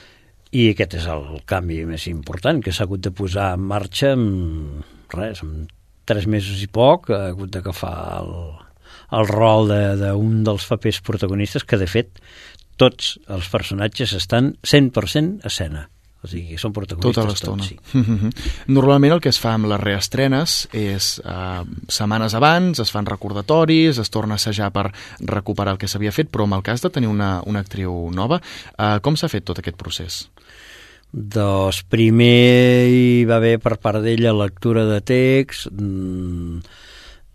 i 0.52 0.70
aquest 0.70 0.94
és 0.94 1.06
el 1.06 1.42
canvi 1.44 1.85
més 1.85 2.06
important, 2.06 2.62
que 2.62 2.72
s'ha 2.72 2.85
hagut 2.85 3.00
de 3.00 3.11
posar 3.11 3.54
en 3.54 3.61
marxa 3.61 4.12
amb 4.12 4.85
res, 5.09 5.42
amb 5.42 5.68
tres 6.07 6.29
mesos 6.31 6.62
i 6.62 6.69
poc 6.71 7.11
ha 7.11 7.27
hagut 7.33 7.53
d'agafar 7.55 7.97
el, 8.21 8.33
el 9.21 9.29
rol 9.33 9.73
d'un 9.73 10.38
de, 10.38 10.45
dels 10.51 10.69
papers 10.71 11.03
protagonistes 11.07 11.66
que, 11.66 11.79
de 11.81 11.90
fet, 11.90 12.23
tots 12.81 13.16
els 13.33 13.51
personatges 13.53 14.14
estan 14.16 14.55
100% 14.64 15.45
a 15.45 15.53
escena. 15.53 15.87
O 16.25 16.29
sigui, 16.31 16.57
són 16.59 16.73
protagonistes 16.75 17.14
tota 17.14 17.29
l'estona. 17.29 17.66
Sí. 17.66 17.77
Normalment 18.79 19.14
el 19.14 19.21
que 19.23 19.31
es 19.31 19.38
fa 19.38 19.53
amb 19.55 19.69
les 19.71 19.79
reestrenes 19.83 20.57
és 20.75 21.11
eh, 21.23 21.61
setmanes 21.92 22.35
abans, 22.35 22.81
es 22.83 22.90
fan 22.90 23.07
recordatoris, 23.07 24.01
es 24.03 24.11
torna 24.11 24.35
a 24.35 24.40
assajar 24.40 24.73
per 24.75 24.88
recuperar 25.21 25.77
el 25.77 25.83
que 25.83 25.90
s'havia 25.90 26.14
fet, 26.14 26.33
però 26.33 26.49
en 26.49 26.57
el 26.57 26.64
cas 26.66 26.83
de 26.83 26.90
tenir 26.90 27.12
una, 27.12 27.37
una 27.47 27.62
actriu 27.62 27.95
nova, 28.16 28.40
eh, 28.75 28.97
com 29.05 29.19
s'ha 29.19 29.31
fet 29.31 29.47
tot 29.47 29.62
aquest 29.62 29.79
procés? 29.79 30.25
Doncs 31.16 31.79
primer 31.88 32.88
hi 32.92 33.24
va 33.24 33.38
haver 33.40 33.57
per 33.64 33.79
part 33.81 34.02
d'ella 34.05 34.35
lectura 34.37 34.83
de 34.85 34.98
text 35.00 35.70
mmm, 35.72 36.59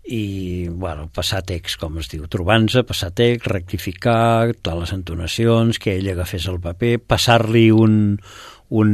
i 0.06 0.68
bueno, 0.70 1.08
passar 1.10 1.40
text, 1.46 1.80
com 1.80 1.98
es 1.98 2.06
diu, 2.12 2.28
trobant-se, 2.30 2.84
passar 2.86 3.10
text, 3.10 3.48
rectificar, 3.50 4.54
totes 4.54 4.78
les 4.78 4.94
entonacions, 4.94 5.82
que 5.82 5.96
ella 5.96 6.14
agafés 6.14 6.46
el 6.50 6.60
paper, 6.62 6.96
passar-li 7.10 7.70
un, 7.74 7.94
un, 8.70 8.90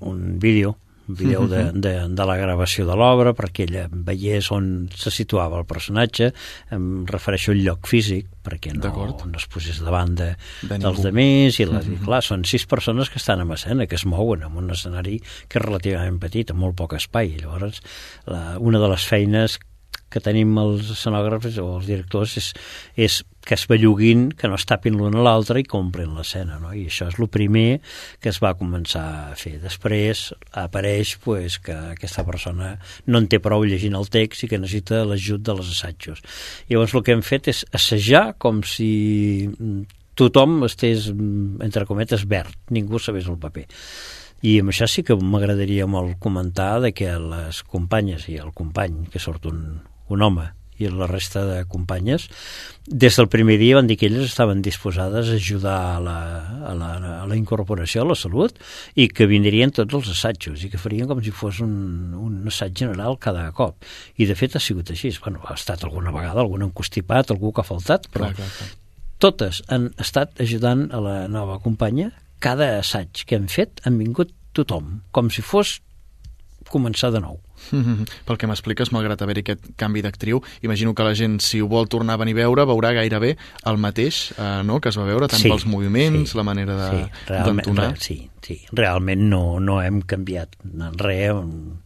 un 0.00 0.20
vídeo 0.40 0.78
vídeo 1.08 1.46
de, 1.48 1.64
de, 1.72 1.92
de 2.12 2.26
la 2.28 2.36
gravació 2.36 2.86
de 2.88 2.96
l'obra 2.98 3.32
perquè 3.36 3.66
ella 3.66 3.86
veiés 3.90 4.50
on 4.54 4.88
se 4.94 5.12
situava 5.14 5.58
el 5.60 5.66
personatge, 5.68 6.30
em 6.74 6.88
refereixo 7.08 7.54
al 7.54 7.62
lloc 7.64 7.88
físic, 7.90 8.28
perquè 8.44 8.74
no, 8.76 8.92
no 8.92 9.40
es 9.40 9.48
posés 9.50 9.80
davant 9.84 10.14
de, 10.18 10.30
de 10.68 10.80
dels 10.80 11.00
demés 11.04 11.58
i, 11.60 11.68
la, 11.68 11.82
i 11.84 11.98
clar, 12.04 12.20
són 12.24 12.44
sis 12.48 12.64
persones 12.68 13.12
que 13.12 13.20
estan 13.20 13.42
en 13.44 13.52
escena, 13.56 13.88
que 13.88 13.98
es 13.98 14.06
mouen 14.08 14.44
en 14.46 14.60
un 14.60 14.70
escenari 14.74 15.18
que 15.48 15.60
és 15.60 15.64
relativament 15.64 16.20
petit, 16.22 16.52
amb 16.52 16.64
molt 16.64 16.78
poc 16.78 16.96
espai. 16.98 17.34
Llavors 17.40 17.82
la, 18.28 18.56
una 18.60 18.80
de 18.82 18.92
les 18.92 19.08
feines 19.08 19.58
que 20.12 20.22
tenim 20.24 20.56
els 20.60 20.92
escenògrafs 20.94 21.58
o 21.62 21.66
els 21.78 21.88
directors 21.88 22.36
és, 22.40 22.52
és 22.96 23.18
que 23.48 23.56
es 23.56 23.64
belluguin, 23.68 24.28
que 24.36 24.48
no 24.48 24.58
es 24.58 24.66
tapin 24.68 24.98
l'un 24.98 25.16
a 25.16 25.22
l'altre 25.24 25.62
i 25.62 25.64
comprin 25.64 26.12
l'escena, 26.16 26.58
no? 26.60 26.74
I 26.76 26.84
això 26.90 27.08
és 27.08 27.16
el 27.16 27.30
primer 27.32 27.80
que 28.20 28.28
es 28.28 28.40
va 28.44 28.52
començar 28.58 29.04
a 29.30 29.36
fer. 29.40 29.54
Després 29.62 30.26
apareix 30.52 31.14
pues, 31.24 31.56
que 31.64 31.76
aquesta 31.94 32.26
persona 32.28 32.74
no 33.06 33.22
en 33.22 33.28
té 33.32 33.40
prou 33.40 33.64
llegint 33.64 33.96
el 33.96 34.10
text 34.12 34.44
i 34.44 34.50
que 34.52 34.60
necessita 34.60 35.04
l'ajut 35.08 35.40
de 35.44 35.56
les 35.60 35.72
assajos. 35.72 36.20
Llavors 36.68 36.92
el 36.92 37.06
que 37.06 37.16
hem 37.16 37.24
fet 37.24 37.48
és 37.54 37.64
assajar 37.72 38.34
com 38.36 38.60
si 38.68 38.92
tothom 40.18 40.64
estés, 40.66 41.08
entre 41.64 41.86
cometes, 41.86 42.26
verd, 42.28 42.56
ningú 42.74 42.98
sabés 43.00 43.28
el 43.30 43.38
paper. 43.40 43.68
I 44.44 44.58
amb 44.62 44.70
això 44.70 44.86
sí 44.86 45.02
que 45.02 45.16
m'agradaria 45.18 45.88
molt 45.90 46.18
comentar 46.22 46.78
de 46.84 46.92
que 46.94 47.10
les 47.18 47.64
companyes 47.66 48.28
i 48.30 48.36
el 48.38 48.52
company, 48.54 49.06
que 49.10 49.22
surt 49.22 49.48
un, 49.50 49.62
un 50.14 50.24
home 50.24 50.48
i 50.78 50.88
la 50.90 51.08
resta 51.10 51.42
de 51.46 51.64
companyes, 51.66 52.28
des 52.86 53.16
del 53.18 53.28
primer 53.28 53.58
dia 53.58 53.76
van 53.76 53.88
dir 53.90 53.98
que 53.98 54.06
elles 54.06 54.28
estaven 54.28 54.62
disposades 54.62 55.28
a 55.28 55.36
ajudar 55.36 55.78
a 55.96 56.00
la, 56.00 56.18
a 56.70 56.74
la, 56.78 56.90
a 57.22 57.26
la 57.26 57.36
incorporació, 57.36 58.04
a 58.04 58.10
la 58.12 58.16
salut, 58.18 58.54
i 58.94 59.08
que 59.10 59.26
vindrien 59.26 59.74
tots 59.74 59.98
els 59.98 60.12
assajos, 60.14 60.62
i 60.62 60.70
que 60.70 60.80
farien 60.80 61.10
com 61.10 61.22
si 61.24 61.34
fos 61.34 61.58
un, 61.64 62.14
un 62.14 62.38
assaig 62.46 62.76
general 62.78 63.18
cada 63.18 63.48
cop. 63.56 63.82
I 64.16 64.30
de 64.30 64.38
fet 64.38 64.54
ha 64.56 64.62
sigut 64.62 64.94
així. 64.94 65.10
Bueno, 65.24 65.42
ha 65.44 65.58
estat 65.58 65.82
alguna 65.84 66.14
vegada 66.14 66.44
algun 66.44 66.68
encostipat, 66.68 67.34
algú 67.34 67.52
que 67.52 67.64
ha 67.64 67.66
faltat, 67.66 68.06
però 68.14 68.30
clar, 68.30 68.38
clar, 68.38 68.54
clar. 68.60 68.70
totes 69.18 69.62
han 69.68 69.90
estat 69.98 70.38
ajudant 70.46 70.88
a 70.94 71.02
la 71.02 71.18
nova 71.26 71.58
companya. 71.64 72.12
Cada 72.38 72.76
assaig 72.78 73.26
que 73.26 73.34
hem 73.34 73.50
fet 73.50 73.82
han 73.82 73.98
vingut 73.98 74.30
tothom, 74.54 75.00
com 75.10 75.26
si 75.30 75.42
fos 75.42 75.80
començar 76.70 77.10
de 77.10 77.22
nou. 77.24 77.40
Mm 77.70 77.80
-hmm. 77.84 78.08
Pel 78.24 78.36
que 78.36 78.46
m'expliques, 78.46 78.92
malgrat 78.92 79.22
haver-hi 79.22 79.40
aquest 79.40 79.60
canvi 79.76 80.02
d'actriu, 80.02 80.42
imagino 80.62 80.94
que 80.94 81.02
la 81.02 81.14
gent, 81.14 81.40
si 81.40 81.60
ho 81.60 81.68
vol 81.68 81.88
tornar 81.88 82.14
a 82.14 82.16
venir 82.16 82.34
a 82.34 82.46
veure, 82.46 82.64
veurà 82.64 82.92
gairebé 82.92 83.36
el 83.64 83.76
mateix 83.76 84.32
eh, 84.38 84.62
no? 84.64 84.80
que 84.80 84.88
es 84.88 84.98
va 84.98 85.04
veure, 85.04 85.28
tant 85.28 85.40
sí, 85.40 85.48
pels 85.48 85.66
moviments, 85.66 86.30
sí, 86.30 86.36
la 86.36 86.44
manera 86.44 86.76
d'entonar. 87.26 87.92
De, 87.92 88.00
sí, 88.00 88.14
sí, 88.14 88.30
sí, 88.44 88.60
realment 88.72 89.28
no, 89.30 89.58
no 89.60 89.80
hem 89.82 90.00
canviat 90.08 90.56
res, 90.98 91.36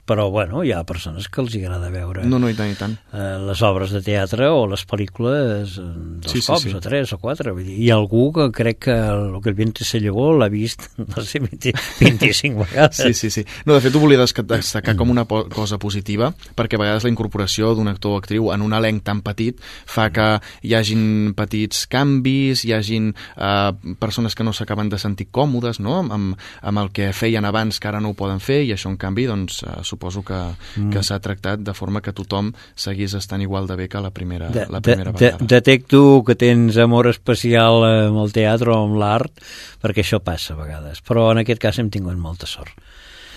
però 0.08 0.28
bueno, 0.30 0.62
hi 0.64 0.72
ha 0.74 0.82
persones 0.88 1.28
que 1.32 1.40
els 1.42 1.54
agrada 1.56 1.90
veure 1.92 2.24
no, 2.26 2.38
no, 2.42 2.50
i 2.50 2.56
tant, 2.58 2.72
i 2.72 2.76
tant. 2.78 2.94
Eh, 3.12 3.36
les 3.46 3.62
obres 3.66 3.92
de 3.94 4.02
teatre 4.04 4.48
o 4.52 4.64
les 4.70 4.82
pel·lícules 4.88 5.76
eh, 5.80 5.86
dos 6.22 6.34
sí, 6.34 6.42
cops 6.44 6.64
sí, 6.66 6.72
sí. 6.72 6.76
o 6.76 6.82
tres 6.84 7.12
o 7.14 7.18
quatre. 7.22 7.52
Vull 7.54 7.66
dir, 7.66 7.76
hi 7.84 7.90
ha 7.90 7.98
algú 7.98 8.26
que 8.36 8.48
crec 8.54 8.82
que 8.88 8.96
el, 8.96 9.38
que 9.42 9.50
el 9.52 9.56
viento 9.58 9.86
se 9.86 10.00
llevó 10.00 10.30
l'ha 10.36 10.48
vist, 10.52 10.88
no 11.00 11.24
sé, 11.24 11.40
20, 11.42 11.74
25 12.00 12.66
vegades. 12.66 13.02
Sí, 13.02 13.14
sí, 13.14 13.30
sí. 13.30 13.44
No, 13.66 13.76
de 13.76 13.82
fet, 13.84 13.94
ho 13.94 14.02
volia 14.02 14.20
destacar 14.20 14.96
com 14.98 15.12
una 15.12 15.26
cosa 15.26 15.78
positiva, 15.82 16.32
perquè 16.56 16.78
a 16.78 16.82
vegades 16.82 17.06
la 17.06 17.12
incorporació 17.12 17.72
d'un 17.76 17.90
actor 17.92 18.16
o 18.16 18.22
actriu 18.22 18.50
en 18.54 18.64
un 18.64 18.74
elenc 18.76 19.04
tan 19.06 19.22
petit 19.24 19.60
fa 19.62 20.08
que 20.14 20.28
hi 20.66 20.76
hagin 20.78 21.32
petits 21.38 21.86
canvis, 21.90 22.64
hi 22.66 22.74
hagin 22.76 23.12
eh, 23.36 23.94
persones 24.00 24.36
que 24.36 24.46
no 24.46 24.54
s'acaben 24.56 24.90
de 24.92 25.00
sentir 25.00 25.28
còmodes 25.32 25.80
no? 25.80 26.00
amb, 26.02 26.38
amb 26.62 26.82
el 26.82 26.90
que 26.92 27.12
feien 27.12 27.44
abans 27.44 27.80
que 27.80 27.88
ara 27.88 28.00
no 28.00 28.12
ho 28.12 28.18
poden 28.18 28.40
fer 28.40 28.62
i 28.66 28.72
això 28.74 28.90
en 28.90 28.98
canvi 29.00 29.26
doncs, 29.30 29.62
eh, 29.62 29.78
suposo 29.82 30.22
que, 30.26 30.38
mm. 30.76 30.90
que 30.94 31.02
s'ha 31.02 31.20
tractat 31.22 31.62
de 31.64 31.74
forma 31.74 32.02
que 32.02 32.14
tothom 32.16 32.52
seguís 32.74 33.14
estant 33.18 33.42
igual 33.42 33.66
de 33.66 33.76
bé 33.76 33.88
que 33.88 34.00
la 34.00 34.10
primera, 34.10 34.50
de, 34.50 34.66
la 34.68 34.80
primera 34.80 35.12
de, 35.12 35.18
vegada. 35.18 35.38
De, 35.38 35.50
detecto 35.54 36.22
que 36.26 36.36
tens 36.38 36.76
amor 36.76 37.08
especial 37.10 37.84
amb 37.86 38.22
el 38.22 38.32
teatre 38.32 38.72
o 38.72 38.82
amb 38.86 38.98
l'art 39.00 39.44
perquè 39.82 40.04
això 40.04 40.22
passa 40.22 40.54
a 40.54 40.60
vegades, 40.60 41.02
però 41.04 41.30
en 41.32 41.42
aquest 41.42 41.62
cas 41.62 41.78
hem 41.78 41.90
tingut 41.90 42.18
molta 42.18 42.46
sort. 42.46 42.74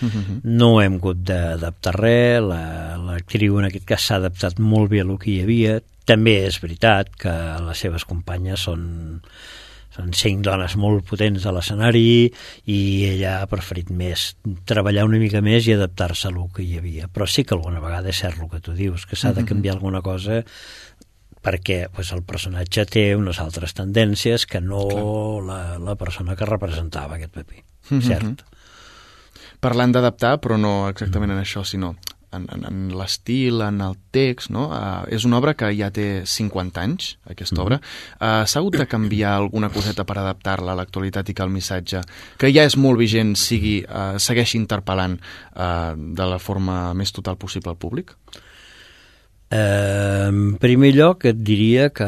Uh 0.02 0.10
-huh. 0.10 0.40
No 0.44 0.82
hem 0.82 0.96
hagut 0.96 1.18
d'adaptar 1.24 1.96
res, 1.96 2.42
l'actriu 2.42 3.54
la, 3.56 3.60
en 3.60 3.66
aquest 3.66 3.86
cas 3.86 4.02
s'ha 4.02 4.16
adaptat 4.16 4.60
molt 4.60 4.90
bé 4.92 5.00
a 5.00 5.04
el 5.04 5.18
que 5.18 5.32
hi 5.32 5.42
havia. 5.42 5.82
També 6.06 6.46
és 6.46 6.62
veritat 6.62 7.16
que 7.18 7.32
les 7.68 7.78
seves 7.78 8.06
companyes 8.06 8.60
són, 8.60 9.22
són 9.96 10.12
cinc 10.18 10.44
dones 10.44 10.76
molt 10.80 11.06
potents 11.08 11.46
a 11.46 11.54
l'escenari 11.56 12.32
i 12.68 12.80
ella 13.08 13.40
ha 13.40 13.50
preferit 13.52 13.92
més 13.96 14.34
treballar 14.68 15.06
una 15.08 15.20
mica 15.22 15.42
més 15.46 15.68
i 15.70 15.76
adaptar-se 15.76 16.28
a 16.28 16.34
el 16.34 16.42
que 16.56 16.66
hi 16.66 16.78
havia. 16.80 17.08
Però 17.08 17.28
sí 17.28 17.46
que 17.46 17.56
alguna 17.56 17.84
vegada 17.84 18.12
és 18.12 18.20
cert 18.20 18.42
el 18.42 18.50
que 18.52 18.64
tu 18.64 18.76
dius, 18.76 19.06
que 19.08 19.16
s'ha 19.16 19.34
de 19.34 19.46
canviar 19.48 19.78
alguna 19.78 20.04
cosa 20.06 20.44
perquè 21.46 21.86
pues, 21.94 22.10
el 22.12 22.24
personatge 22.26 22.88
té 22.90 23.06
unes 23.16 23.40
altres 23.40 23.76
tendències 23.78 24.48
que 24.50 24.60
no 24.60 24.82
la, 25.46 25.78
la 25.78 25.96
persona 25.96 26.36
que 26.36 26.50
representava 26.50 27.16
aquest 27.16 27.32
paper. 27.32 27.64
Uh 27.92 27.98
-huh. 27.98 28.02
Cert 28.02 28.46
parlant 29.66 29.94
d'adaptar, 29.96 30.38
però 30.44 30.60
no 30.62 30.90
exactament 30.90 31.32
en 31.32 31.42
això, 31.42 31.64
sinó 31.66 31.96
en, 32.34 32.46
en, 32.52 32.66
en 32.70 32.80
l'estil, 32.98 33.62
en 33.66 33.82
el 33.86 33.96
text, 34.16 34.52
no? 34.54 34.68
Uh, 34.72 35.04
és 35.14 35.26
una 35.28 35.40
obra 35.42 35.54
que 35.58 35.70
ja 35.78 35.92
té 35.94 36.24
50 36.30 36.82
anys, 36.82 37.12
aquesta 37.32 37.62
obra. 37.64 37.80
Uh, 38.20 38.44
S'ha 38.48 38.62
hagut 38.62 38.78
de 38.80 38.88
canviar 38.90 39.36
alguna 39.36 39.70
coseta 39.74 40.06
per 40.08 40.18
adaptar-la 40.22 40.74
a 40.74 40.80
l'actualitat 40.80 41.30
i 41.30 41.38
que 41.38 41.46
el 41.46 41.54
missatge, 41.54 42.04
que 42.42 42.52
ja 42.54 42.66
és 42.68 42.78
molt 42.80 43.02
vigent, 43.02 43.36
sigui, 43.40 43.78
uh, 43.86 44.20
segueixi 44.22 44.60
interpel·lant 44.62 45.18
uh, 45.20 45.94
de 45.96 46.30
la 46.32 46.42
forma 46.42 46.94
més 46.98 47.14
total 47.16 47.40
possible 47.42 47.74
al 47.74 47.80
públic? 47.82 48.16
Uh, 49.46 50.28
en 50.28 50.56
primer 50.62 50.96
lloc 50.96 51.28
et 51.30 51.44
diria 51.46 51.92
que 51.94 52.08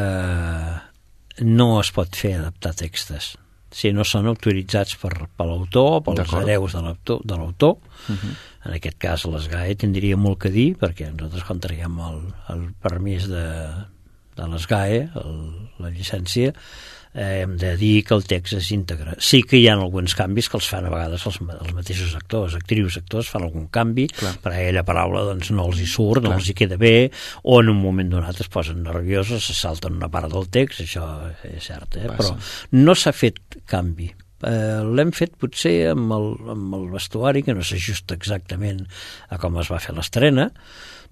no 1.46 1.76
es 1.80 1.92
pot 1.94 2.16
fer 2.18 2.40
adaptar 2.40 2.74
textos 2.80 3.36
si 3.78 3.92
no 3.94 4.06
són 4.08 4.30
autoritzats 4.32 4.96
per, 5.02 5.12
per 5.28 5.46
l'autor, 5.46 6.02
pels 6.06 6.34
hereus 6.40 6.76
de 6.78 6.84
l'autor, 6.86 7.24
de 7.28 7.36
l'autor. 7.38 7.76
Uh 8.08 8.16
-huh. 8.16 8.34
En 8.68 8.76
aquest 8.76 9.00
cas, 9.00 9.24
les 9.32 9.48
GAE 9.48 9.78
tindria 9.80 10.18
molt 10.20 10.42
que 10.44 10.52
dir, 10.52 10.74
perquè 10.80 11.08
nosaltres 11.14 11.48
quan 11.48 11.64
traiem 11.64 11.98
el, 12.10 12.20
el 12.52 12.68
permís 12.84 13.30
de, 13.32 13.48
de 14.36 14.52
les 14.52 14.68
GAE, 14.68 15.02
el, 15.22 15.40
la 15.80 15.92
llicència, 15.94 16.52
eh, 17.18 17.42
hem 17.44 17.56
de 17.58 17.72
dir 17.80 18.04
que 18.06 18.14
el 18.18 18.26
text 18.28 18.58
és 18.60 18.70
íntegre. 18.76 19.16
Sí 19.24 19.42
que 19.48 19.58
hi 19.58 19.66
ha 19.70 19.78
alguns 19.78 20.14
canvis 20.18 20.52
que 20.52 20.60
els 20.60 20.68
fan 20.70 20.86
a 20.86 20.92
vegades 20.94 21.26
els, 21.30 21.40
els 21.56 21.74
mateixos 21.78 22.14
actors, 22.20 22.58
actrius, 22.60 23.00
actors, 23.02 23.32
fan 23.34 23.48
algun 23.48 23.68
canvi, 23.74 24.08
Clar. 24.12 24.36
perquè 24.44 24.68
aquella 24.68 24.86
paraula 24.88 25.24
doncs, 25.32 25.52
no 25.56 25.66
els 25.72 25.82
hi 25.82 25.90
surt, 25.90 26.22
no 26.22 26.34
Clar. 26.34 26.42
els 26.42 26.52
hi 26.52 26.58
queda 26.62 26.80
bé, 26.82 26.96
o 27.44 27.62
en 27.64 27.74
un 27.74 27.82
moment 27.82 28.14
donat 28.14 28.44
es 28.44 28.52
posen 28.54 28.84
nerviosos, 28.86 29.50
se 29.50 29.58
salten 29.58 29.98
una 29.98 30.12
part 30.14 30.32
del 30.34 30.52
text, 30.54 30.84
això 30.86 31.08
és 31.48 31.72
cert, 31.72 31.98
eh? 31.98 32.08
Passa. 32.12 32.36
però 32.36 32.84
no 32.84 32.96
s'ha 32.96 33.16
fet 33.16 33.62
canvi. 33.66 34.12
Eh, 34.46 34.84
L'hem 34.86 35.14
fet 35.18 35.34
potser 35.42 35.94
amb 35.94 36.14
el, 36.14 36.30
amb 36.54 36.78
el 36.78 36.86
vestuari, 36.94 37.42
que 37.46 37.56
no 37.58 37.66
s'ajusta 37.66 38.18
exactament 38.18 38.86
a 39.30 39.40
com 39.42 39.58
es 39.62 39.72
va 39.74 39.82
fer 39.82 39.96
l'estrena, 39.98 40.52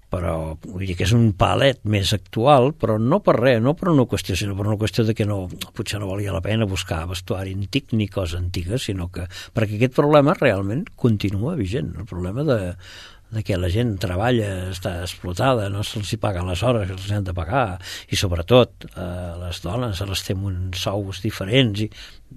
però 0.06 0.54
vull 0.62 0.84
dir 0.86 0.94
que 0.94 1.04
és 1.06 1.12
un 1.16 1.32
palet 1.38 1.80
més 1.90 2.12
actual, 2.14 2.70
però 2.78 2.94
no 3.02 3.18
per 3.26 3.34
res, 3.40 3.58
no 3.62 3.74
per 3.78 3.90
una 3.90 4.06
qüestió, 4.06 4.36
sinó 4.38 4.54
per 4.54 4.68
una 4.68 4.78
qüestió 4.78 5.02
de 5.04 5.16
que 5.18 5.26
no, 5.26 5.46
potser 5.74 5.98
no 6.00 6.12
valia 6.12 6.34
la 6.34 6.42
pena 6.44 6.68
buscar 6.70 7.02
vestuari 7.10 7.56
antic 7.56 7.90
ni 7.98 8.06
cosa 8.08 8.38
antiga, 8.38 8.78
sinó 8.78 9.10
que 9.10 9.26
perquè 9.56 9.80
aquest 9.80 9.96
problema 9.98 10.36
realment 10.38 10.86
continua 10.94 11.56
vigent, 11.58 11.90
el 11.98 12.06
problema 12.06 12.46
de, 12.46 12.58
de 13.34 13.42
que 13.42 13.58
la 13.58 13.70
gent 13.72 13.96
treballa, 14.02 14.52
està 14.70 15.00
explotada, 15.02 15.66
no 15.72 15.82
se'ls 15.82 16.14
hi 16.14 16.20
paguen 16.22 16.46
les 16.46 16.62
hores 16.62 16.86
que 16.86 16.94
els 16.94 17.10
han 17.10 17.26
de 17.26 17.34
pagar, 17.34 17.80
i 18.06 18.20
sobretot 18.20 18.86
eh, 18.92 19.32
les 19.42 19.60
dones 19.64 20.06
les 20.06 20.24
té 20.28 20.38
uns 20.38 20.86
sous 20.86 21.24
diferents, 21.24 21.82
i 21.82 21.90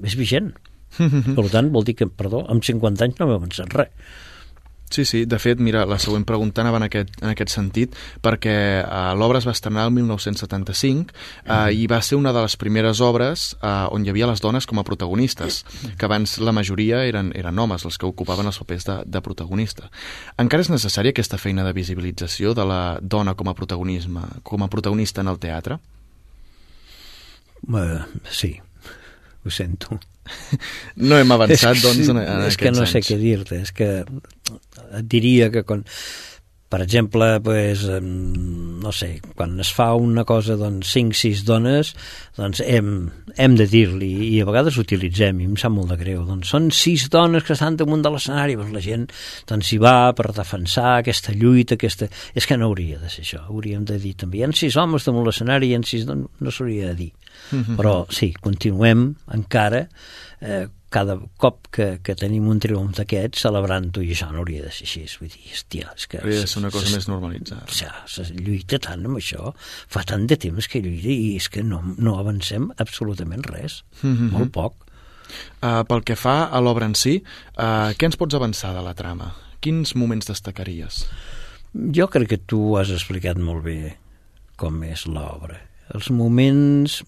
és 0.10 0.18
vigent. 0.18 0.50
Per 0.98 1.46
tant, 1.52 1.70
vol 1.74 1.86
dir 1.88 1.96
que, 2.00 2.10
perdó, 2.10 2.46
amb 2.50 2.66
50 2.66 3.06
anys 3.06 3.22
no 3.22 3.30
m'he 3.30 3.40
avançat 3.40 3.78
res. 3.78 3.94
Sí, 4.90 5.06
sí, 5.06 5.26
de 5.26 5.38
fet, 5.38 5.60
mira, 5.62 5.84
la 5.86 6.00
següent 6.02 6.24
pregunta 6.26 6.64
anava 6.64 6.80
en 6.80 6.88
aquest, 6.88 7.12
en 7.22 7.30
aquest 7.30 7.52
sentit, 7.54 7.94
perquè 8.26 8.56
uh, 8.82 9.12
l'obra 9.14 9.38
es 9.38 9.46
va 9.46 9.54
estrenar 9.54 9.84
el 9.86 9.94
1975 9.94 11.14
uh, 11.14 11.70
i 11.70 11.86
va 11.92 12.00
ser 12.02 12.18
una 12.18 12.34
de 12.34 12.42
les 12.42 12.58
primeres 12.58 12.98
obres 13.06 13.52
uh, 13.60 13.86
on 13.94 14.02
hi 14.02 14.10
havia 14.10 14.32
les 14.32 14.42
dones 14.42 14.66
com 14.66 14.82
a 14.82 14.86
protagonistes, 14.88 15.62
que 15.94 16.10
abans 16.10 16.40
la 16.42 16.56
majoria 16.58 17.04
eren, 17.06 17.30
eren 17.38 17.62
homes 17.62 17.86
els 17.86 18.02
que 18.02 18.10
ocupaven 18.10 18.50
els 18.50 18.58
papers 18.64 18.90
de, 18.90 18.98
de 19.06 19.22
protagonista. 19.22 19.92
Encara 20.42 20.66
és 20.66 20.74
necessària 20.74 21.14
aquesta 21.14 21.38
feina 21.38 21.68
de 21.68 21.78
visibilització 21.78 22.58
de 22.58 22.66
la 22.66 22.84
dona 23.00 23.38
com 23.38 23.54
a 23.54 23.58
protagonisme, 23.62 24.26
com 24.42 24.66
a 24.66 24.74
protagonista 24.74 25.22
en 25.22 25.30
el 25.30 25.38
teatre? 25.38 25.78
Uh, 27.70 28.08
sí, 28.26 28.56
ho 29.46 29.54
sento. 29.54 30.02
No 31.10 31.18
hem 31.18 31.32
avançat, 31.36 31.76
És 31.76 31.84
que 31.84 31.88
doncs, 31.88 32.10
en, 32.14 32.24
en 32.24 32.48
És 32.48 32.58
que 32.60 32.72
no 32.72 32.84
aquests 32.84 32.96
sé 32.96 33.04
anys. 33.04 33.12
què 33.12 33.20
dir-te, 33.22 33.62
és 33.66 33.72
que 33.76 33.92
et 34.04 35.06
diria 35.10 35.50
que 35.54 35.64
quan, 35.68 35.84
per 36.70 36.84
exemple, 36.84 37.28
pues, 37.42 37.82
no 37.90 38.92
sé, 38.94 39.08
quan 39.34 39.56
es 39.64 39.72
fa 39.74 39.88
una 39.98 40.22
cosa 40.30 40.54
doncs 40.60 40.92
5-6 40.94 41.42
dones, 41.48 41.96
doncs 42.38 42.62
hem, 42.62 42.92
hem 43.42 43.56
de 43.58 43.66
dir-li, 43.70 44.10
i 44.28 44.42
a 44.42 44.46
vegades 44.46 44.78
utilitzem, 44.78 45.42
i 45.42 45.48
em 45.50 45.56
sap 45.58 45.74
molt 45.74 45.90
de 45.90 45.98
greu, 45.98 46.22
doncs 46.28 46.54
són 46.54 46.70
6 46.70 47.08
dones 47.10 47.46
que 47.48 47.56
estan 47.58 47.80
damunt 47.80 48.06
de 48.06 48.14
l'escenari, 48.14 48.58
doncs 48.60 48.76
la 48.76 48.84
gent 48.86 49.08
doncs, 49.50 49.74
hi 49.74 49.82
va 49.82 49.96
per 50.18 50.30
defensar 50.38 51.00
aquesta 51.00 51.34
lluita, 51.34 51.80
aquesta... 51.80 52.10
És 52.38 52.46
que 52.46 52.58
no 52.58 52.70
hauria 52.70 53.02
de 53.02 53.10
ser 53.10 53.26
això, 53.26 53.42
hauríem 53.50 53.88
de 53.90 53.98
dir 53.98 54.14
també, 54.22 54.44
hi 54.44 54.46
ha 54.46 54.54
6 54.54 54.78
homes 54.78 55.10
damunt 55.10 55.26
l'escenari, 55.26 55.72
hi 55.74 55.80
ha 55.80 55.82
6 55.82 56.06
dones, 56.12 56.30
no 56.38 56.54
s'hauria 56.54 56.94
de 56.94 57.00
dir. 57.02 57.12
Mhm. 57.52 57.78
Però 57.78 58.06
sí, 58.14 58.34
continuem 58.42 59.16
encara 59.34 59.88
eh, 60.42 60.68
cada 60.90 61.20
cop 61.38 61.68
que, 61.72 62.00
que 62.02 62.16
tenim 62.16 62.48
un 62.50 62.60
triomf 62.60 62.96
d'aquests 62.98 63.44
celebrant-ho 63.46 64.02
i 64.02 64.12
això 64.16 64.32
no 64.32 64.40
hauria 64.42 64.64
de 64.64 64.72
ser 64.74 64.88
així 64.88 65.04
vull 65.20 65.30
dir, 65.30 65.52
hòstia, 65.54 65.92
és 65.96 66.08
que 66.10 66.18
Hauria 66.18 66.40
de 66.42 66.48
ser 66.48 66.60
una 66.64 66.72
cosa 66.74 66.96
més 66.96 67.08
normalitzada. 67.08 67.66
sigui, 67.70 67.92
se 68.08 68.24
lluita 68.34 68.80
tant 68.80 69.06
amb 69.06 69.18
això 69.18 69.54
fa 69.88 70.02
tant 70.04 70.26
de 70.28 70.36
temps 70.38 70.68
que 70.68 70.82
lluita 70.82 71.08
i 71.14 71.36
és 71.38 71.48
que 71.50 71.62
no, 71.64 71.84
no 71.98 72.18
avancem 72.18 72.72
absolutament 72.78 73.46
res 73.46 73.84
Mhm. 74.04 74.32
molt 74.32 74.52
poc 74.52 74.74
Uh, 75.62 75.84
pel 75.86 76.02
que 76.02 76.16
fa 76.18 76.48
a 76.50 76.58
l'obra 76.60 76.88
en 76.90 76.96
si, 76.96 77.20
uh, 77.60 77.94
què 77.94 78.06
ens 78.08 78.16
pots 78.18 78.34
avançar 78.34 78.72
de 78.74 78.82
la 78.82 78.96
trama? 78.96 79.36
Quins 79.62 79.94
moments 79.94 80.26
destacaries? 80.26 81.06
Jo 81.94 82.08
crec 82.10 82.30
que 82.30 82.38
tu 82.40 82.78
has 82.80 82.90
explicat 82.90 83.38
molt 83.38 83.62
bé 83.64 83.98
com 84.58 84.82
és 84.84 85.06
l'obra. 85.06 85.60
Els 85.94 86.10
moments... 86.10 87.04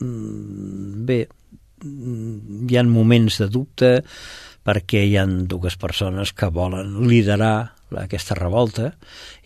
mm, 0.00 1.04
Bé, 1.06 1.20
mm, 1.84 2.66
hi 2.68 2.78
ha 2.78 2.84
moments 2.88 3.40
de 3.40 3.48
dubte 3.52 3.92
perquè 4.66 5.04
hi 5.06 5.16
han 5.16 5.46
dues 5.48 5.76
persones 5.80 6.34
que 6.36 6.50
volen 6.52 6.98
liderar 7.08 7.72
aquesta 7.98 8.36
revolta 8.38 8.92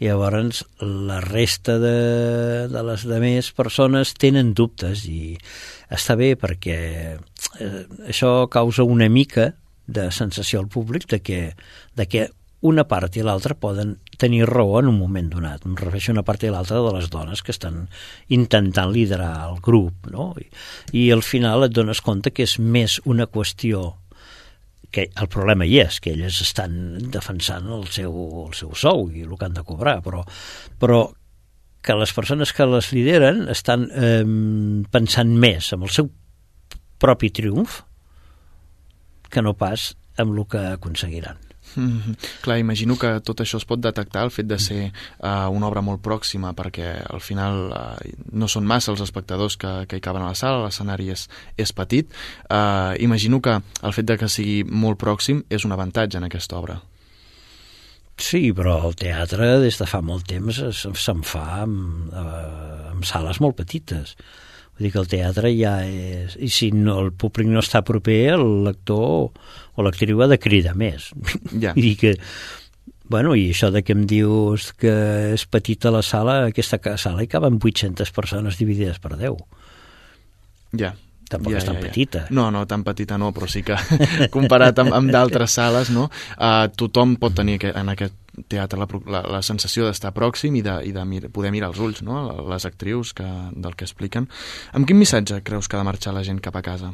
i 0.02 0.08
llavors 0.08 0.64
la 0.82 1.20
resta 1.24 1.78
de, 1.80 2.68
de 2.68 2.82
les 2.84 3.06
demés 3.08 3.50
persones 3.56 4.12
tenen 4.20 4.52
dubtes 4.56 5.06
i 5.08 5.36
està 5.88 6.16
bé 6.18 6.34
perquè 6.36 6.78
eh, 7.16 7.84
això 8.08 8.34
causa 8.52 8.84
una 8.84 9.08
mica 9.08 9.52
de 9.86 10.10
sensació 10.12 10.60
al 10.60 10.68
públic 10.68 11.08
de 11.08 11.20
que, 11.20 11.40
de 11.94 12.06
que 12.08 12.28
una 12.64 12.86
part 12.88 13.16
i 13.16 13.24
l'altra 13.24 13.56
poden 13.56 13.98
tenir 14.20 14.46
raó 14.48 14.78
en 14.80 14.88
un 14.92 14.98
moment 14.98 15.28
donat. 15.32 15.64
Em 15.66 15.74
refereixo 15.78 16.12
a 16.12 16.16
una 16.18 16.24
part 16.26 16.44
i 16.44 16.52
l'altra 16.52 16.80
de 16.84 16.92
les 16.96 17.10
dones 17.12 17.42
que 17.42 17.52
estan 17.54 17.84
intentant 18.28 18.92
liderar 18.92 19.48
el 19.48 19.60
grup, 19.64 20.08
no? 20.12 20.32
I, 20.40 20.48
I 20.92 21.10
al 21.14 21.24
final 21.26 21.66
et 21.66 21.74
dones 21.74 22.02
compte 22.04 22.32
que 22.34 22.46
és 22.46 22.58
més 22.58 23.00
una 23.04 23.26
qüestió 23.26 23.94
que 24.94 25.08
el 25.10 25.28
problema 25.28 25.66
hi 25.66 25.80
és, 25.82 25.98
que 25.98 26.12
elles 26.14 26.38
estan 26.44 26.74
defensant 27.10 27.66
el 27.74 27.88
seu, 27.90 28.14
el 28.44 28.54
seu 28.54 28.74
sou 28.78 29.08
i 29.10 29.24
el 29.26 29.34
que 29.34 29.48
han 29.48 29.56
de 29.56 29.64
cobrar, 29.66 29.98
però, 30.04 30.22
però 30.78 31.08
que 31.84 31.96
les 31.98 32.12
persones 32.16 32.54
que 32.54 32.66
les 32.70 32.92
lideren 32.94 33.48
estan 33.52 33.88
eh, 33.90 34.22
pensant 34.94 35.34
més 35.34 35.72
en 35.74 35.82
el 35.84 35.90
seu 35.92 36.08
propi 37.02 37.32
triomf 37.34 37.82
que 39.34 39.42
no 39.42 39.56
pas 39.58 39.90
amb 40.16 40.38
el 40.38 40.46
que 40.46 40.62
aconseguiran. 40.78 41.42
Mm 41.76 42.00
-hmm. 42.00 42.16
Clar, 42.40 42.58
imagino 42.58 42.96
que 42.96 43.20
tot 43.20 43.40
això 43.40 43.56
es 43.56 43.64
pot 43.64 43.80
detectar, 43.80 44.24
el 44.24 44.30
fet 44.30 44.46
de 44.46 44.58
ser 44.58 44.92
uh, 45.18 45.48
una 45.50 45.66
obra 45.66 45.80
molt 45.80 46.02
pròxima, 46.02 46.54
perquè 46.54 47.02
al 47.10 47.20
final 47.20 47.72
uh, 47.72 48.10
no 48.32 48.48
són 48.48 48.64
massa 48.64 48.92
els 48.92 49.00
espectadors 49.00 49.56
que, 49.56 49.86
que 49.88 49.96
hi 49.96 50.00
caben 50.00 50.22
a 50.22 50.28
la 50.28 50.34
sala, 50.34 50.64
l'escenari 50.64 51.10
és, 51.10 51.28
és 51.56 51.72
petit. 51.72 52.06
Uh, 52.50 52.94
imagino 52.98 53.40
que 53.40 53.60
el 53.82 53.92
fet 53.92 54.06
de 54.06 54.16
que 54.16 54.28
sigui 54.28 54.64
molt 54.64 54.98
pròxim 54.98 55.44
és 55.50 55.64
un 55.64 55.72
avantatge 55.72 56.18
en 56.18 56.24
aquesta 56.24 56.56
obra. 56.56 56.80
Sí, 58.16 58.52
però 58.54 58.76
el 58.86 58.94
teatre 58.94 59.58
des 59.58 59.78
de 59.80 59.86
fa 59.90 60.00
molt 60.00 60.26
temps 60.30 60.60
se'n 60.70 61.22
fa 61.26 61.62
amb, 61.64 62.12
eh, 62.14 62.90
amb 62.92 63.04
sales 63.04 63.40
molt 63.42 63.56
petites. 63.58 64.14
Vull 64.74 64.86
dir 64.86 64.92
que 64.94 65.02
el 65.02 65.10
teatre 65.10 65.50
ja 65.54 65.74
és... 65.86 66.36
I 66.38 66.48
si 66.50 66.70
no, 66.74 66.98
el 67.02 67.12
públic 67.12 67.50
no 67.50 67.62
està 67.62 67.82
proper, 67.86 68.34
el 68.36 68.64
lector 68.66 69.30
o 69.74 69.86
l'actriu 69.86 70.22
ha 70.22 70.28
de 70.30 70.38
cridar 70.38 70.76
més. 70.78 71.10
Ja. 71.52 71.74
I 71.88 71.94
que... 72.00 72.16
Bueno, 73.04 73.34
i 73.36 73.50
això 73.52 73.68
de 73.68 73.82
que 73.84 73.92
em 73.92 74.06
dius 74.08 74.70
que 74.80 74.92
és 75.34 75.44
petita 75.44 75.90
la 75.92 76.00
sala, 76.02 76.46
aquesta 76.48 76.78
sala 76.96 77.22
hi 77.22 77.28
caben 77.28 77.58
800 77.60 78.10
persones 78.16 78.56
dividides 78.56 78.96
per 79.02 79.18
10. 79.20 79.36
Ja. 80.80 80.94
Tampoc 81.28 81.56
és 81.56 81.64
tan 81.64 81.78
petita. 81.80 82.24
No, 82.36 82.50
no, 82.52 82.64
tan 82.68 82.84
petita 82.84 83.16
no, 83.20 83.30
però 83.34 83.48
sí 83.50 83.62
que 83.64 83.76
comparat 84.34 84.78
amb, 84.82 84.92
amb 84.96 85.12
d'altres 85.12 85.56
sales, 85.56 85.90
no? 85.94 86.08
Uh, 86.36 86.68
tothom 86.76 87.16
pot 87.20 87.34
tenir 87.36 87.56
que, 87.62 87.72
en 87.72 87.92
aquest 87.92 88.16
teatre 88.50 88.80
la, 88.80 88.88
la, 89.06 89.22
la 89.36 89.40
sensació 89.46 89.88
d'estar 89.88 90.12
pròxim 90.14 90.58
i 90.58 90.62
de, 90.66 90.76
i 90.88 90.92
de 90.94 91.04
mir, 91.08 91.24
poder 91.34 91.52
mirar 91.54 91.70
els 91.72 91.80
ulls, 91.80 92.02
no? 92.06 92.26
Les 92.50 92.68
actrius 92.68 93.14
que, 93.16 93.26
del 93.54 93.76
que 93.78 93.88
expliquen. 93.88 94.28
Amb 94.76 94.88
quin 94.88 95.00
missatge 95.00 95.40
creus 95.46 95.68
que 95.68 95.78
ha 95.78 95.82
de 95.82 95.88
marxar 95.88 96.14
la 96.16 96.24
gent 96.26 96.42
cap 96.44 96.60
a 96.60 96.64
casa? 96.66 96.92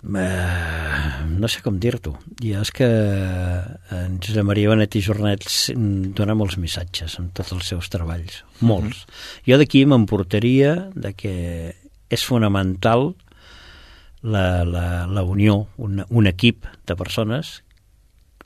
Uh, 0.00 1.26
no 1.36 1.48
sé 1.50 1.60
com 1.64 1.76
dir-t'ho. 1.80 2.14
I 2.40 2.54
és 2.60 2.70
que 2.72 2.88
en 2.88 4.16
Josep 4.24 4.46
Maria 4.48 4.72
Benet 4.72 4.96
i 4.96 5.02
Jornet 5.04 5.44
mm, 5.74 6.12
dona 6.16 6.36
molts 6.38 6.56
missatges 6.60 7.18
en 7.20 7.28
tots 7.36 7.52
els 7.56 7.68
seus 7.74 7.90
treballs. 7.92 8.40
Molts. 8.64 9.04
Jo 9.48 9.60
d'aquí 9.60 9.84
m'emportaria 9.84 10.76
de 10.94 11.12
que 11.12 11.34
és 12.10 12.24
fonamental 12.26 13.12
la, 14.22 14.64
la, 14.64 14.86
la 15.08 15.24
unió, 15.24 15.66
un, 15.76 16.04
un 16.08 16.28
equip 16.28 16.66
de 16.88 16.96
persones 16.96 17.60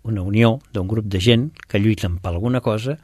una 0.05 0.23
unió 0.23 0.59
d'un 0.73 0.89
grup 0.89 1.07
de 1.09 1.19
gent 1.21 1.49
que 1.69 1.81
lluiten 1.81 2.19
per 2.21 2.35
alguna 2.35 2.61
cosa 2.61 2.99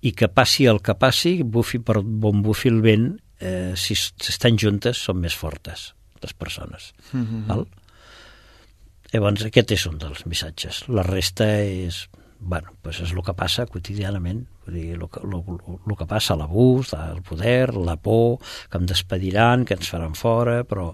i 0.00 0.14
que 0.16 0.30
passi 0.32 0.64
el 0.66 0.80
que 0.80 0.96
passi, 0.96 1.42
bufi 1.44 1.82
per 1.84 2.00
bon 2.00 2.40
bufi 2.42 2.72
el 2.72 2.80
vent, 2.80 3.10
eh, 3.38 3.74
si 3.76 3.94
si 3.94 4.30
estan 4.32 4.56
juntes 4.56 4.96
són 4.96 5.20
més 5.20 5.36
fortes 5.36 5.92
les 6.22 6.32
persones. 6.32 6.94
Mhm. 7.12 7.44
Val? 7.46 7.66
Llavors 9.12 9.46
aquest 9.46 9.72
és 9.76 9.86
un 9.86 9.98
dels 10.02 10.24
missatges. 10.26 10.84
La 10.88 11.04
resta 11.06 11.46
és 11.62 12.06
bueno, 12.38 12.72
pues 12.82 13.00
és 13.00 13.12
el 13.12 13.22
que 13.24 13.34
passa 13.36 13.66
quotidianament, 13.66 14.42
vull 14.66 14.76
dir, 14.76 14.90
el 14.96 15.06
que, 15.08 15.22
el, 15.24 15.36
el 15.78 15.96
que 15.96 16.06
passa, 16.08 16.36
l'abús, 16.36 16.92
el 16.94 17.22
poder, 17.24 17.74
la 17.74 17.96
por, 17.96 18.42
que 18.70 18.80
em 18.80 18.86
despediran, 18.88 19.64
que 19.64 19.76
ens 19.78 19.88
faran 19.90 20.14
fora, 20.14 20.60
però 20.68 20.90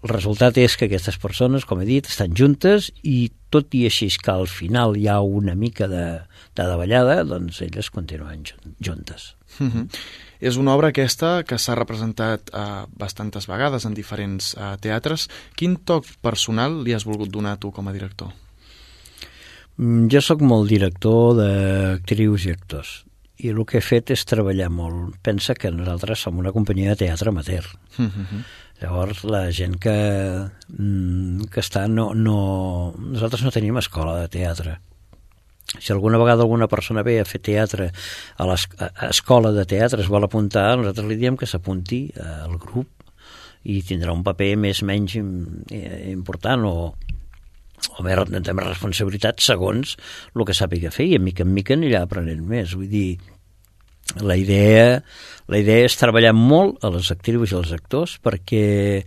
el 0.00 0.08
resultat 0.08 0.56
és 0.60 0.76
que 0.80 0.88
aquestes 0.88 1.18
persones, 1.20 1.66
com 1.68 1.82
he 1.82 1.88
dit, 1.88 2.08
estan 2.08 2.34
juntes 2.36 2.88
i 3.04 3.30
tot 3.52 3.74
i 3.76 3.84
així 3.88 4.08
que 4.16 4.32
al 4.32 4.48
final 4.48 4.96
hi 4.96 5.06
ha 5.10 5.20
una 5.20 5.54
mica 5.54 5.88
de, 5.90 6.06
de 6.56 6.66
davallada, 6.66 7.20
doncs 7.28 7.60
elles 7.66 7.90
continuen 7.92 8.46
juntes. 8.80 9.34
Mm 9.58 9.70
-hmm. 9.70 9.88
És 10.40 10.56
una 10.56 10.74
obra 10.74 10.88
aquesta 10.88 11.42
que 11.44 11.58
s'ha 11.60 11.76
representat 11.76 12.50
uh, 12.54 12.86
bastantes 12.96 13.46
vegades 13.50 13.84
en 13.84 13.94
diferents 13.94 14.54
uh, 14.56 14.76
teatres. 14.80 15.28
Quin 15.56 15.76
toc 15.84 16.08
personal 16.24 16.80
li 16.84 16.96
has 16.96 17.04
volgut 17.04 17.28
donar 17.30 17.58
tu 17.60 17.70
com 17.70 17.88
a 17.88 17.92
director? 17.92 18.32
Mm, 19.76 20.08
jo 20.12 20.24
sóc 20.24 20.40
molt 20.40 20.68
director 20.72 21.36
d'actrius 21.38 22.48
i 22.48 22.56
actors 22.56 22.96
i 23.40 23.48
el 23.48 23.60
que 23.64 23.78
he 23.78 23.84
fet 23.84 24.12
és 24.12 24.26
treballar 24.28 24.68
molt. 24.72 25.16
Pensa 25.24 25.54
que 25.56 25.70
nosaltres 25.72 26.26
som 26.26 26.38
una 26.40 26.52
companyia 26.52 26.92
de 26.92 27.06
teatre 27.06 27.30
amateur. 27.30 27.64
Mm 27.96 28.10
-hmm. 28.10 28.42
Llavors, 28.80 29.24
la 29.24 29.50
gent 29.52 29.76
que, 29.78 29.96
mm, 30.78 31.48
que 31.52 31.60
està... 31.60 31.86
No, 31.88 32.14
no, 32.14 32.94
nosaltres 32.96 33.42
no 33.42 33.50
tenim 33.50 33.76
escola 33.76 34.20
de 34.20 34.28
teatre. 34.28 34.80
Si 35.78 35.92
alguna 35.92 36.18
vegada 36.18 36.42
alguna 36.42 36.66
persona 36.66 37.04
ve 37.06 37.20
a 37.20 37.26
fer 37.28 37.38
teatre 37.46 37.90
a 38.36 38.46
l'escola 38.48 39.52
de 39.54 39.64
teatre 39.70 40.02
es 40.02 40.10
vol 40.10 40.26
apuntar, 40.26 40.74
nosaltres 40.76 41.06
li 41.06 41.18
diem 41.20 41.38
que 41.38 41.46
s'apunti 41.46 42.08
al 42.18 42.56
grup 42.58 42.88
i 43.70 43.80
tindrà 43.86 44.12
un 44.16 44.24
paper 44.26 44.54
més 44.58 44.82
menys 44.82 45.14
important 45.20 46.64
o, 46.66 46.74
o 46.90 48.06
més, 48.06 48.22
de 48.32 48.54
més 48.56 48.66
responsabilitat 48.66 49.44
segons 49.44 49.96
el 50.34 50.46
que 50.48 50.56
sàpiga 50.56 50.92
fer 50.94 51.10
i 51.12 51.18
a 51.18 51.22
mica 51.22 51.44
en 51.46 51.52
mica 51.54 51.76
anirà 51.76 52.02
aprenent 52.06 52.42
més. 52.46 52.74
Vull 52.74 52.90
dir, 52.90 53.20
la 54.18 54.36
idea, 54.36 55.02
la 55.46 55.60
idea 55.60 55.86
és 55.86 55.98
treballar 56.00 56.32
molt 56.34 56.82
a 56.84 56.90
les 56.96 57.12
actrius 57.14 57.52
i 57.52 57.60
als 57.60 57.74
actors 57.76 58.16
perquè 58.24 59.04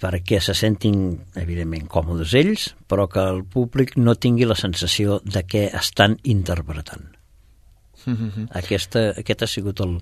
perquè 0.00 0.40
se 0.44 0.54
sentin, 0.56 0.96
evidentment, 1.40 1.86
còmodes 1.88 2.34
ells, 2.36 2.70
però 2.88 3.06
que 3.08 3.22
el 3.24 3.42
públic 3.48 3.94
no 3.96 4.14
tingui 4.14 4.48
la 4.48 4.58
sensació 4.58 5.20
de 5.24 5.42
què 5.48 5.68
estan 5.74 6.18
interpretant. 6.24 7.12
Mm 8.06 8.14
-hmm. 8.14 8.48
Aquesta, 8.50 9.10
aquest 9.18 9.42
ha 9.42 9.46
sigut 9.46 9.80
el... 9.80 10.00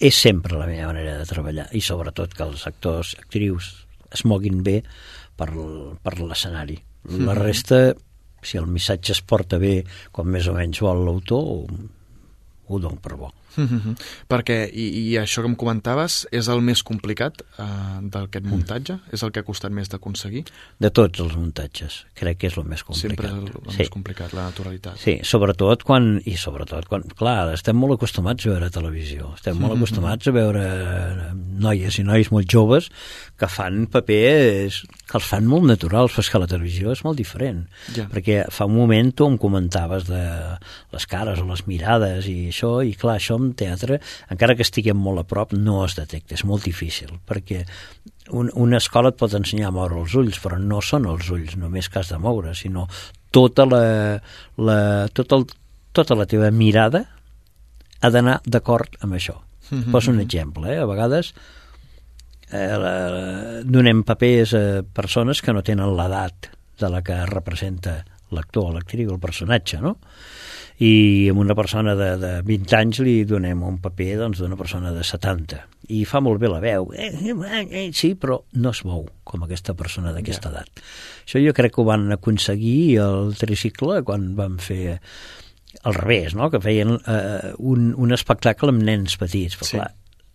És 0.00 0.14
sempre 0.14 0.56
la 0.56 0.66
meva 0.66 0.86
manera 0.86 1.18
de 1.18 1.26
treballar, 1.26 1.68
i 1.72 1.80
sobretot 1.80 2.34
que 2.34 2.42
els 2.42 2.66
actors, 2.66 3.16
actrius, 3.18 3.86
es 4.10 4.24
moguin 4.24 4.62
bé 4.62 4.82
per, 5.36 5.50
per 6.02 6.18
l'escenari. 6.20 6.78
La 7.04 7.34
resta, 7.34 7.94
si 8.42 8.56
el 8.58 8.66
missatge 8.66 9.12
es 9.12 9.22
porta 9.22 9.58
bé, 9.58 9.84
com 10.12 10.26
més 10.26 10.46
o 10.48 10.54
menys 10.54 10.80
vol 10.80 11.04
l'autor, 11.04 11.66
ho 12.68 12.78
dono 12.78 12.96
per 13.02 13.16
bo. 13.16 13.32
Mm 13.56 13.66
-hmm. 13.66 13.94
Perquè, 14.28 14.70
i, 14.72 14.86
i 15.10 15.18
això 15.18 15.42
que 15.42 15.48
em 15.48 15.56
comentaves, 15.56 16.26
és 16.30 16.48
el 16.48 16.60
més 16.60 16.82
complicat 16.82 17.42
uh, 17.58 18.00
d'aquest 18.02 18.44
mm. 18.44 18.50
muntatge? 18.50 18.98
És 19.12 19.22
el 19.22 19.32
que 19.32 19.40
ha 19.40 19.42
costat 19.42 19.72
més 19.72 19.88
d'aconseguir? 19.88 20.44
De 20.78 20.90
tots 20.90 21.20
els 21.20 21.36
muntatges, 21.36 22.04
crec 22.14 22.38
que 22.38 22.46
és 22.46 22.56
el 22.56 22.64
més 22.64 22.82
complicat. 22.82 23.10
Sempre 23.10 23.26
és 23.26 23.32
el, 23.32 23.46
el 23.66 23.72
sí. 23.72 23.78
més 23.78 23.90
complicat, 23.90 24.32
la 24.32 24.44
naturalitat. 24.44 24.98
Sí, 24.98 25.18
sobretot 25.22 25.82
quan, 25.82 26.20
i 26.24 26.36
sobretot 26.36 26.86
quan, 26.88 27.02
clar, 27.02 27.52
estem 27.52 27.76
molt 27.76 27.94
acostumats 27.94 28.46
a 28.46 28.50
veure 28.50 28.70
televisió, 28.70 29.34
estem 29.34 29.56
molt 29.56 29.72
mm 29.72 29.76
-hmm. 29.76 29.82
acostumats 29.82 30.26
a 30.26 30.30
veure 30.30 31.34
noies 31.58 31.98
i 31.98 32.04
nois 32.04 32.30
molt 32.30 32.48
joves 32.48 32.90
que 33.38 33.48
fan 33.48 33.86
papers 33.86 34.82
que 35.06 35.18
els 35.18 35.26
fan 35.26 35.46
molt 35.46 35.64
naturals, 35.68 36.12
però 36.12 36.30
que 36.30 36.38
la 36.42 36.48
televisió 36.50 36.92
és 36.92 37.02
molt 37.06 37.16
diferent, 37.16 37.62
ja. 37.94 38.08
perquè 38.10 38.50
fa 38.50 38.66
un 38.66 38.74
moment 38.74 39.12
tu 39.14 39.28
em 39.30 39.36
comentaves 39.38 40.08
de 40.08 40.24
les 40.92 41.06
cares 41.06 41.38
o 41.38 41.46
les 41.46 41.62
mirades 41.66 42.26
i 42.26 42.48
això, 42.50 42.72
i 42.82 42.94
clar, 42.98 43.16
això 43.20 43.38
en 43.46 43.54
teatre, 43.58 44.00
encara 44.32 44.56
que 44.58 44.66
estiguem 44.66 44.98
molt 44.98 45.22
a 45.22 45.26
prop, 45.28 45.54
no 45.56 45.82
es 45.86 45.96
detecta, 45.98 46.36
és 46.36 46.44
molt 46.48 46.66
difícil, 46.66 47.14
perquè 47.28 47.62
un, 48.34 48.50
una 48.54 48.80
escola 48.82 49.12
et 49.12 49.18
pot 49.20 49.34
ensenyar 49.38 49.70
a 49.70 49.76
moure 49.76 50.00
els 50.02 50.14
ulls, 50.18 50.40
però 50.42 50.58
no 50.60 50.82
són 50.82 51.08
els 51.10 51.30
ulls 51.32 51.56
només 51.60 51.88
que 51.88 52.02
has 52.02 52.12
de 52.12 52.18
moure, 52.22 52.54
sinó 52.58 52.86
tota 53.34 53.66
la, 53.68 53.82
la, 54.58 54.78
tot 55.14 55.34
el, 55.36 55.46
tota 55.96 56.16
la 56.18 56.26
teva 56.30 56.50
mirada 56.50 57.04
ha 58.00 58.10
d'anar 58.12 58.40
d'acord 58.44 58.98
amb 59.00 59.16
això. 59.16 59.40
Mm 59.70 59.78
-hmm. 59.78 59.92
Poso 59.92 60.10
un 60.10 60.20
exemple, 60.20 60.74
eh? 60.74 60.78
a 60.78 60.86
vegades 60.86 61.34
eh, 62.52 62.76
la, 62.78 63.62
donem 63.64 64.02
papers 64.04 64.54
a 64.54 64.82
persones 64.82 65.42
que 65.42 65.52
no 65.52 65.62
tenen 65.62 65.96
l'edat 65.96 66.50
de 66.78 66.88
la 66.88 67.02
que 67.02 67.24
representa 67.26 68.04
l'actor, 68.30 68.72
l'actriu, 68.74 69.12
el 69.12 69.20
personatge, 69.20 69.80
no? 69.80 69.96
I 70.84 71.28
amb 71.30 71.40
una 71.40 71.54
persona 71.56 71.94
de, 71.96 72.10
de 72.20 72.32
20 72.44 72.76
anys 72.76 73.00
li 73.04 73.16
donem 73.28 73.62
un 73.64 73.78
paper 73.80 74.10
doncs, 74.20 74.42
d'una 74.42 74.58
persona 74.60 74.92
de 74.92 75.04
70 75.06 75.62
i 75.96 76.02
fa 76.08 76.20
molt 76.20 76.40
bé 76.42 76.50
la 76.52 76.60
veu 76.60 76.90
eh, 76.92 77.08
eh, 77.08 77.62
eh, 77.64 77.86
sí, 77.96 78.12
però 78.20 78.42
no 78.60 78.74
es 78.74 78.82
mou 78.84 79.06
com 79.24 79.46
aquesta 79.46 79.76
persona 79.78 80.12
d'aquesta 80.12 80.50
ja. 80.50 80.52
edat 80.52 80.84
això 81.24 81.40
jo 81.40 81.54
crec 81.56 81.76
que 81.76 81.80
ho 81.80 81.88
van 81.88 82.10
aconseguir 82.18 82.98
el 83.06 83.32
tricicle 83.40 84.02
quan 84.04 84.34
van 84.36 84.60
fer 84.60 84.98
al 85.86 85.94
revés, 85.94 86.34
no? 86.34 86.50
que 86.50 86.60
feien 86.60 86.96
eh, 86.98 87.54
un, 87.58 87.90
un 87.96 88.12
espectacle 88.16 88.72
amb 88.72 88.84
nens 88.84 89.16
petits 89.20 89.56
però 89.56 89.70
sí. 89.70 89.78
clar, 89.78 89.90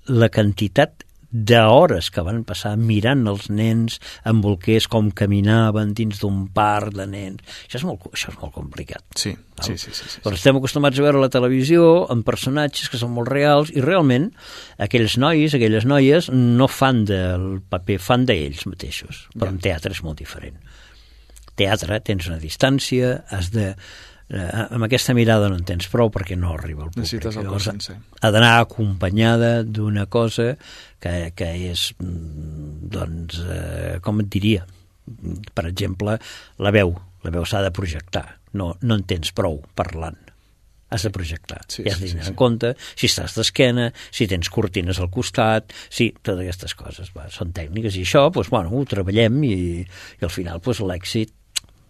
la 0.10 0.30
quantitat 0.34 1.06
d'hores 1.32 2.10
que 2.12 2.24
van 2.28 2.44
passar 2.48 2.74
mirant 2.78 3.24
els 3.32 3.48
nens 3.50 3.98
en 4.28 4.42
bolquers 4.44 4.88
com 4.92 5.10
caminaven 5.16 5.94
dins 5.98 6.20
d'un 6.22 6.44
parc 6.52 6.94
de 6.98 7.08
nens. 7.08 7.40
Això 7.68 7.80
és 7.80 7.88
molt, 7.88 8.10
això 8.12 8.34
és 8.34 8.40
molt 8.42 8.54
complicat. 8.56 9.04
Sí, 9.16 9.34
sí, 9.64 9.78
sí, 9.78 9.94
sí, 9.96 10.10
sí, 10.16 10.22
Però 10.26 10.36
estem 10.36 10.60
acostumats 10.60 11.00
a 11.00 11.06
veure 11.08 11.24
la 11.24 11.32
televisió 11.32 12.06
amb 12.12 12.28
personatges 12.28 12.92
que 12.92 13.00
són 13.00 13.16
molt 13.16 13.32
reals 13.32 13.72
i 13.72 13.84
realment 13.84 14.30
aquells 14.82 15.18
nois, 15.22 15.56
aquelles 15.56 15.88
noies 15.88 16.30
no 16.36 16.68
fan 16.68 17.06
del 17.08 17.48
paper, 17.72 18.00
fan 18.04 18.28
d'ells 18.28 18.68
mateixos. 18.68 19.26
Però 19.38 19.50
ja. 19.50 19.56
en 19.56 19.64
teatre 19.64 19.96
és 19.96 20.04
molt 20.04 20.20
diferent. 20.20 20.60
Teatre, 21.60 22.00
tens 22.04 22.28
una 22.30 22.40
distància, 22.42 23.22
has 23.30 23.52
de 23.54 23.74
eh, 24.32 24.48
amb 24.64 24.88
aquesta 24.88 25.16
mirada 25.18 25.50
no 25.52 25.60
en 25.60 25.68
tens 25.68 25.90
prou 25.92 26.12
perquè 26.14 26.38
no 26.40 26.56
arriba 26.56 26.86
al 26.86 26.92
públic. 26.92 27.04
Necessites 27.04 27.38
el 27.42 27.50
cos 27.52 27.68
sencer. 27.70 27.98
Ha 28.22 28.32
d'anar 28.34 28.56
acompanyada 28.62 29.54
d'una 29.64 30.08
cosa 30.12 30.56
que, 31.02 31.16
que 31.36 31.52
és, 31.72 31.92
mm, 32.00 32.90
doncs, 32.96 33.40
eh, 33.46 33.96
com 34.02 34.24
et 34.24 34.32
diria, 34.32 34.66
per 35.54 35.68
exemple, 35.70 36.18
la 36.60 36.74
veu. 36.74 36.96
La 37.22 37.32
veu 37.34 37.46
s'ha 37.46 37.62
de 37.62 37.72
projectar. 37.76 38.26
No, 38.58 38.74
no 38.82 38.98
en 38.98 39.08
tens 39.08 39.32
prou 39.36 39.62
parlant 39.76 40.18
has 40.92 41.06
de 41.08 41.10
projectar. 41.16 41.62
Sí, 41.72 41.86
I 41.86 41.90
has 41.90 42.02
de 42.02 42.10
tenir 42.10 42.20
sí, 42.20 42.26
sí, 42.26 42.32
en 42.34 42.36
compte 42.36 42.74
si 43.00 43.08
estàs 43.08 43.38
d'esquena, 43.38 43.88
si 44.12 44.28
tens 44.28 44.50
cortines 44.52 45.00
al 45.00 45.08
costat, 45.14 45.72
sí, 45.88 46.10
totes 46.20 46.44
aquestes 46.44 46.76
coses. 46.76 47.14
Va, 47.16 47.30
són 47.32 47.54
tècniques 47.56 47.96
i 47.96 48.04
això, 48.04 48.26
doncs, 48.28 48.52
bueno, 48.52 48.74
ho 48.76 48.84
treballem 48.84 49.40
i, 49.48 49.56
i 49.88 50.28
al 50.28 50.34
final 50.34 50.60
doncs, 50.60 50.84
l'èxit 50.84 51.32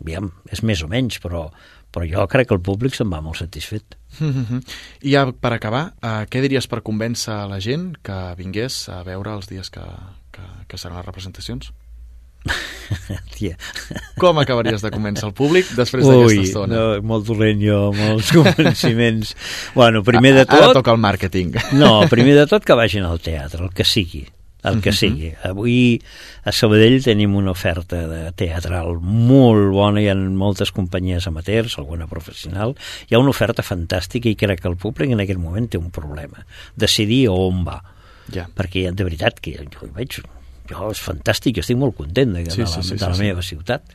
aviam, 0.02 0.30
és 0.54 0.62
més 0.66 0.82
o 0.86 0.89
menys, 0.89 1.20
però, 1.22 1.48
però 1.92 2.08
jo 2.08 2.26
crec 2.32 2.50
que 2.50 2.56
el 2.58 2.64
públic 2.64 2.96
se'n 2.96 3.12
va 3.12 3.22
molt 3.22 3.38
satisfet. 3.42 3.98
Mm 4.20 4.32
-hmm. 4.46 4.64
I 5.02 5.12
ja 5.12 5.26
per 5.32 5.54
acabar, 5.54 5.94
eh, 6.02 6.26
què 6.30 6.42
diries 6.42 6.68
per 6.68 6.82
convèncer 6.82 7.48
la 7.50 7.60
gent 7.60 7.98
que 8.02 8.36
vingués 8.38 8.89
a 8.89 9.04
veure 9.04 9.34
els 9.34 9.48
dies 9.48 9.70
que, 9.70 9.86
que, 10.32 10.42
que 10.68 10.78
seran 10.78 10.98
les 10.98 11.06
representacions? 11.06 11.72
Tia. 13.38 13.56
Com 14.18 14.39
acabaries 14.39 14.82
de 14.82 14.89
convèncer 14.92 15.28
el 15.28 15.34
públic 15.34 15.66
després 15.78 16.06
d'aquesta 16.06 16.42
estona? 16.42 16.76
No, 16.76 17.02
molt 17.02 17.28
dolent 17.28 17.62
jo, 17.62 17.94
molts 17.94 18.32
convenciments. 18.38 19.36
bueno, 19.76 20.04
primer 20.04 20.34
de 20.34 20.46
tot... 20.46 20.62
Ara 20.62 20.74
toca 20.74 20.92
el 20.92 20.98
màrqueting. 20.98 21.56
no, 21.74 22.08
primer 22.10 22.36
de 22.36 22.48
tot 22.48 22.66
que 22.66 22.74
vagin 22.74 23.04
al 23.04 23.20
teatre, 23.20 23.64
el 23.64 23.74
que 23.74 23.84
sigui 23.84 24.26
el 24.64 24.82
que 24.82 24.93
sigui. 24.93 25.32
Avui 25.47 26.01
a 26.45 26.53
Sabadell 26.53 26.99
tenim 27.03 27.36
una 27.39 27.53
oferta 27.55 28.03
de 28.09 28.22
teatral 28.38 28.99
molt 29.01 29.72
bona, 29.74 30.01
hi 30.01 30.09
ha 30.12 30.16
moltes 30.16 30.74
companyies 30.76 31.28
amateurs, 31.30 31.78
alguna 31.82 32.09
professional, 32.12 32.76
hi 33.09 33.16
ha 33.16 33.22
una 33.24 33.34
oferta 33.34 33.66
fantàstica 33.66 34.30
i 34.30 34.38
crec 34.38 34.62
que 34.62 34.70
el 34.72 34.78
públic 34.82 35.14
en 35.14 35.24
aquest 35.24 35.41
moment 35.41 35.70
té 35.72 35.82
un 35.82 35.89
problema, 35.93 36.45
decidir 36.76 37.28
on 37.34 37.66
va. 37.68 37.82
Ja. 38.32 38.45
Perquè 38.55 38.88
de 38.93 39.07
veritat 39.07 39.41
que 39.43 39.57
jo 39.59 39.89
veig 39.95 40.22
jo, 40.72 40.90
és 40.94 41.02
fantàstic, 41.04 41.58
jo 41.58 41.66
estic 41.66 41.78
molt 41.80 41.96
content 41.98 42.34
de, 42.34 42.44
sí, 42.48 42.62
de, 42.62 42.66
la, 42.66 42.72
sí, 42.72 42.84
sí, 42.88 42.98
de 42.98 43.06
la 43.06 43.18
sí, 43.18 43.26
meva 43.28 43.44
sí. 43.44 43.56
ciutat. 43.56 43.94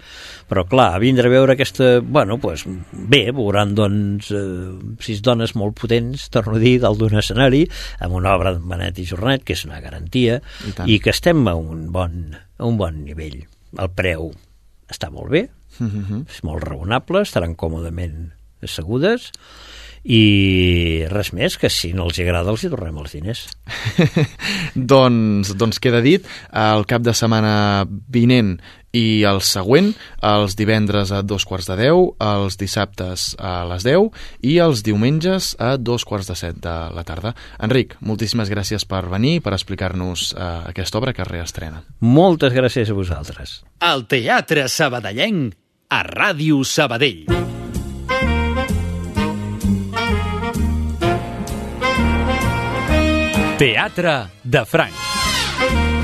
Però, 0.51 0.67
clar, 0.69 0.91
vindre 1.03 1.31
a 1.31 1.33
veure 1.33 1.57
aquesta... 1.57 1.97
Bueno, 2.05 2.39
pues, 2.43 2.67
bé, 2.93 3.25
veuran, 3.33 3.75
doncs, 3.79 4.31
eh, 4.37 4.71
sis 5.05 5.23
dones 5.25 5.57
molt 5.59 5.77
potents, 5.81 6.29
torno 6.35 6.57
a 6.59 6.63
dir, 6.63 6.77
dalt 6.85 7.01
d'un 7.03 7.19
escenari, 7.19 7.65
amb 8.05 8.19
una 8.21 8.37
obra 8.37 8.55
de 8.57 8.63
Manet 8.63 9.01
i 9.03 9.09
Jornet, 9.09 9.45
que 9.47 9.57
és 9.57 9.67
una 9.69 9.83
garantia, 9.85 10.41
I, 10.67 10.77
i 10.97 11.01
que 11.03 11.15
estem 11.15 11.47
a 11.51 11.57
un 11.59 11.89
bon, 11.95 12.23
a 12.37 12.69
un 12.69 12.81
bon 12.81 13.03
nivell. 13.07 13.43
El 13.77 13.93
preu 13.97 14.31
està 14.93 15.11
molt 15.11 15.33
bé, 15.35 15.49
uh 15.81 15.85
mhm. 15.85 16.05
-huh. 16.09 16.25
és 16.31 16.43
molt 16.45 16.63
raonable, 16.65 17.23
estaran 17.23 17.55
còmodament 17.55 18.33
assegudes, 18.63 19.33
i 20.07 21.03
res 21.11 21.33
més, 21.35 21.57
que 21.59 21.71
si 21.73 21.91
no 21.97 22.07
els 22.07 22.21
agrada 22.23 22.53
els 22.53 22.63
hi 22.63 22.71
tornem 22.71 22.99
els 23.03 23.17
diners. 23.17 23.45
doncs, 24.93 25.51
doncs 25.59 25.83
queda 25.83 26.01
dit, 26.05 26.27
el 26.55 26.87
cap 26.87 27.03
de 27.03 27.15
setmana 27.17 27.85
vinent 27.89 28.57
I 28.97 29.27
el 29.29 29.43
següent, 29.45 29.91
els 30.25 30.55
divendres 30.57 31.11
a 31.13 31.19
dos 31.27 31.45
quarts 31.45 31.67
de 31.69 31.75
deu, 31.77 32.07
els 32.23 32.57
dissabtes 32.57 33.35
a 33.37 33.67
les 33.69 33.85
deu 33.85 34.09
i 34.41 34.55
els 34.63 34.81
diumenges 34.87 35.51
a 35.61 35.75
dos 35.77 36.07
quarts 36.09 36.31
de 36.31 36.39
set 36.39 36.63
de 36.65 36.77
la 36.97 37.05
tarda. 37.05 37.35
Enric, 37.61 37.99
moltíssimes 38.01 38.49
gràcies 38.49 38.89
per 38.89 39.03
venir 39.11 39.43
per 39.45 39.53
explicar-nos 39.53 40.31
eh, 40.33 40.49
aquesta 40.73 41.03
obra 41.03 41.13
que 41.13 41.27
es 41.27 41.29
reestrena. 41.29 41.83
Moltes 42.01 42.57
gràcies 42.57 42.89
a 42.89 42.97
vosaltres. 42.97 43.59
El 43.85 44.07
Teatre 44.09 44.71
Sabadellenc 44.73 45.59
a 45.91 46.03
Ràdio 46.07 46.65
Sabadell. 46.65 47.66
Teatre 53.59 54.29
de 54.43 54.67
Franc. 54.67 55.96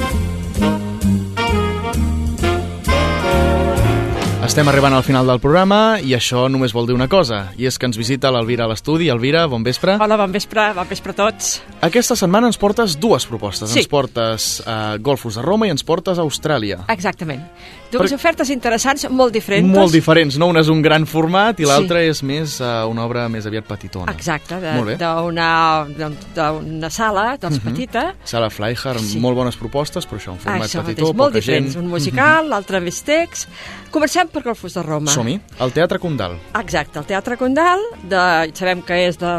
Estem 4.42 4.66
arribant 4.68 4.92
al 4.92 5.04
final 5.06 5.24
del 5.30 5.38
programa 5.40 6.00
i 6.02 6.16
això 6.16 6.48
només 6.50 6.72
vol 6.74 6.88
dir 6.88 6.96
una 6.96 7.06
cosa, 7.08 7.52
i 7.56 7.64
és 7.68 7.76
que 7.78 7.86
ens 7.86 7.96
visita 7.96 8.28
l'Elvira 8.34 8.64
a 8.66 8.68
l'estudi. 8.72 9.06
Elvira, 9.12 9.44
bon 9.48 9.62
vespre. 9.64 9.94
Hola, 10.02 10.16
bon 10.18 10.32
vespre, 10.34 10.64
bon 10.74 10.88
vespre 10.90 11.14
a 11.14 11.16
tots. 11.20 11.52
Aquesta 11.86 12.16
setmana 12.18 12.50
ens 12.50 12.58
portes 12.60 12.96
dues 13.00 13.24
propostes. 13.30 13.70
Sí. 13.70 13.78
Ens 13.84 13.88
portes 13.88 14.48
a 14.66 14.96
Golfos 14.98 15.38
de 15.38 15.44
Roma 15.46 15.68
i 15.68 15.72
ens 15.72 15.86
portes 15.86 16.18
a 16.18 16.24
Austràlia. 16.26 16.80
Exactament. 16.92 17.44
Dues 17.92 18.10
Per- 18.10 18.16
ofertes 18.18 18.50
interessants, 18.50 19.06
molt 19.12 19.32
diferents. 19.36 19.68
Molt 19.68 19.92
diferents, 19.92 20.36
no? 20.40 20.48
Una 20.48 20.60
és 20.64 20.68
un 20.72 20.80
gran 20.82 21.06
format 21.06 21.60
i 21.60 21.64
Sí. 21.64 21.68
l'altra 21.68 22.02
és 22.02 22.22
més 22.24 22.58
uh, 22.60 22.86
una 22.88 23.04
obra 23.04 23.28
més 23.28 23.46
aviat 23.46 23.64
petitona. 23.68 24.10
Exacte, 24.12 24.56
Molt 24.74 24.98
d'una 24.98 26.90
sala, 26.90 27.36
doncs 27.38 27.60
Mhm. 27.62 27.70
petita. 27.72 28.14
Sala 28.24 28.50
Flyhard, 28.50 28.98
Sí. 28.98 29.18
molt 29.20 29.36
bones 29.36 29.56
propostes, 29.56 30.08
però 30.08 30.16
això, 30.18 30.32
un 30.32 30.38
format 30.38 30.62
Això 30.62 30.82
petitó, 30.82 31.02
mateix, 31.12 31.16
molt 31.16 31.30
poca 31.30 31.38
diferents. 31.38 31.72
gent. 31.74 31.84
Un 31.84 31.90
musical, 31.90 32.48
l'altre 32.48 32.80
més 32.80 33.02
text. 33.02 33.48
Comencem 33.90 34.26
per 34.32 34.42
Golfos 34.46 34.74
de 34.74 34.82
Roma. 34.84 35.12
Som-hi. 35.12 35.38
El 35.60 35.74
Teatre 35.74 36.00
Condal. 36.02 36.38
Exacte, 36.58 36.98
el 36.98 37.08
Teatre 37.08 37.36
Condal, 37.40 37.84
de, 38.02 38.22
sabem 38.58 38.82
que 38.86 38.98
és 39.06 39.20
de 39.20 39.32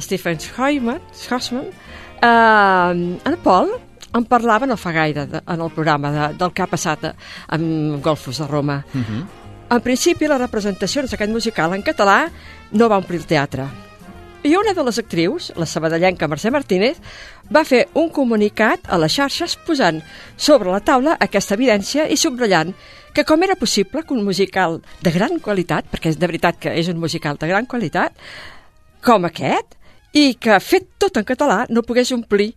Stephen 0.00 0.40
Hossman. 0.56 1.68
Uh, 2.18 3.18
en 3.28 3.36
Pol 3.44 3.70
en 4.16 4.24
parlava 4.24 4.66
no 4.66 4.76
fa 4.80 4.92
gaire 4.92 5.26
de, 5.28 5.42
en 5.44 5.60
el 5.60 5.70
programa 5.70 6.10
de, 6.10 6.28
del 6.38 6.52
que 6.54 6.64
ha 6.64 6.70
passat 6.70 7.04
a, 7.04 7.12
amb 7.54 8.00
Golfos 8.04 8.40
de 8.40 8.46
Roma. 8.48 8.80
En 9.68 9.82
principi, 9.84 10.26
les 10.26 10.40
representacions 10.40 11.10
d'aquest 11.12 11.32
musical 11.32 11.74
en 11.76 11.84
català 11.84 12.22
no 12.72 12.88
va 12.88 12.98
omplir 13.02 13.20
el 13.20 13.28
teatre. 13.28 13.66
I 14.44 14.54
una 14.54 14.72
de 14.72 14.82
les 14.86 14.98
actrius, 15.00 15.48
la 15.58 15.66
sabadellenca 15.66 16.28
Mercè 16.30 16.52
Martínez, 16.54 17.00
va 17.50 17.64
fer 17.66 17.88
un 17.98 18.06
comunicat 18.14 18.86
a 18.86 18.98
les 19.02 19.16
xarxes 19.16 19.56
posant 19.66 19.98
sobre 20.36 20.70
la 20.70 20.78
taula 20.78 21.16
aquesta 21.18 21.56
evidència 21.58 22.06
i 22.06 22.16
subratllant 22.16 22.70
que 23.16 23.24
com 23.26 23.42
era 23.42 23.56
possible 23.58 24.04
que 24.06 24.14
un 24.14 24.22
musical 24.22 24.78
de 25.02 25.10
gran 25.10 25.40
qualitat, 25.42 25.88
perquè 25.90 26.12
és 26.12 26.20
de 26.20 26.30
veritat 26.30 26.60
que 26.62 26.70
és 26.70 26.86
un 26.86 27.00
musical 27.02 27.40
de 27.40 27.50
gran 27.50 27.66
qualitat, 27.66 28.14
com 29.02 29.26
aquest, 29.26 29.74
i 30.14 30.38
que 30.38 30.60
fet 30.62 30.86
tot 31.02 31.18
en 31.18 31.26
català 31.26 31.64
no 31.68 31.82
pogués 31.82 32.14
omplir 32.14 32.52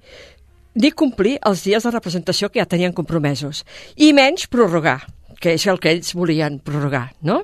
ni 0.77 0.93
complir 0.93 1.39
els 1.49 1.65
dies 1.65 1.81
de 1.83 1.91
representació 1.97 2.51
que 2.51 2.61
ja 2.61 2.69
tenien 2.69 2.93
compromesos, 2.93 3.65
i 3.97 4.13
menys 4.13 4.45
prorrogar, 4.47 4.99
que 5.41 5.57
és 5.57 5.65
el 5.65 5.81
que 5.81 5.97
ells 5.97 6.13
volien 6.13 6.61
prorrogar, 6.61 7.09
no? 7.25 7.41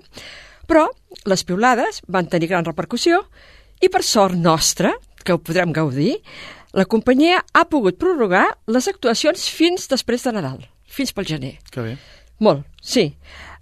Però 0.70 0.86
les 1.26 1.42
piulades 1.44 2.04
van 2.06 2.30
tenir 2.30 2.54
gran 2.54 2.68
repercussió 2.70 3.26
i 3.82 3.89
per 3.93 4.03
sort 4.05 4.38
nostra, 4.38 4.93
que 5.23 5.36
ho 5.36 5.41
podrem 5.41 5.73
gaudir, 5.75 6.17
la 6.78 6.86
companyia 6.86 7.41
ha 7.53 7.65
pogut 7.69 7.97
prorrogar 7.99 8.45
les 8.69 8.88
actuacions 8.89 9.47
fins 9.49 9.88
després 9.89 10.25
de 10.25 10.36
Nadal, 10.36 10.61
fins 10.86 11.13
pel 11.15 11.28
gener. 11.30 11.55
Que 11.71 11.84
bé. 11.84 11.95
Molt, 12.43 12.67
sí. 12.82 13.09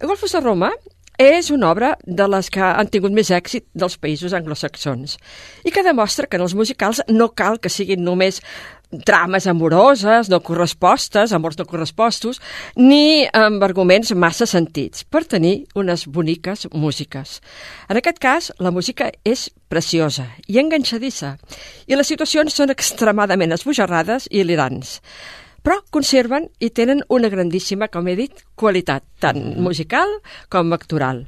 Golfos 0.02 0.34
de 0.36 0.42
Roma 0.44 0.72
és 1.16 1.48
una 1.50 1.70
obra 1.70 1.94
de 2.04 2.26
les 2.28 2.50
que 2.52 2.60
han 2.60 2.90
tingut 2.92 3.14
més 3.16 3.30
èxit 3.32 3.64
dels 3.72 3.96
països 3.96 4.34
anglosaxons 4.36 5.16
i 5.64 5.72
que 5.72 5.84
demostra 5.84 6.28
que 6.28 6.36
en 6.36 6.44
els 6.44 6.54
musicals 6.54 7.00
no 7.08 7.30
cal 7.32 7.56
que 7.56 7.72
siguin 7.72 8.04
només 8.04 8.42
trames 9.04 9.46
amoroses, 9.46 10.28
no 10.30 10.40
correspostes, 10.40 11.32
amors 11.32 11.58
no 11.58 11.66
correspostos, 11.66 12.40
ni 12.76 13.26
amb 13.34 13.62
arguments 13.66 14.12
massa 14.14 14.46
sentits, 14.46 15.04
per 15.04 15.24
tenir 15.26 15.66
unes 15.74 16.06
boniques 16.06 16.68
músiques. 16.72 17.40
En 17.88 17.98
aquest 17.98 18.20
cas, 18.22 18.52
la 18.62 18.70
música 18.70 19.10
és 19.24 19.48
preciosa 19.68 20.28
i 20.46 20.60
enganxadissa, 20.62 21.36
i 21.86 21.98
les 21.98 22.06
situacions 22.06 22.54
són 22.54 22.70
extremadament 22.74 23.56
esbojarrades 23.56 24.30
i 24.30 24.40
hilirants 24.42 25.00
però 25.66 25.80
conserven 25.90 26.44
i 26.62 26.68
tenen 26.70 27.00
una 27.10 27.26
grandíssima, 27.26 27.88
com 27.90 28.06
he 28.06 28.12
dit, 28.14 28.44
qualitat, 28.54 29.02
tant 29.18 29.40
musical 29.58 30.12
com 30.46 30.70
actoral. 30.76 31.24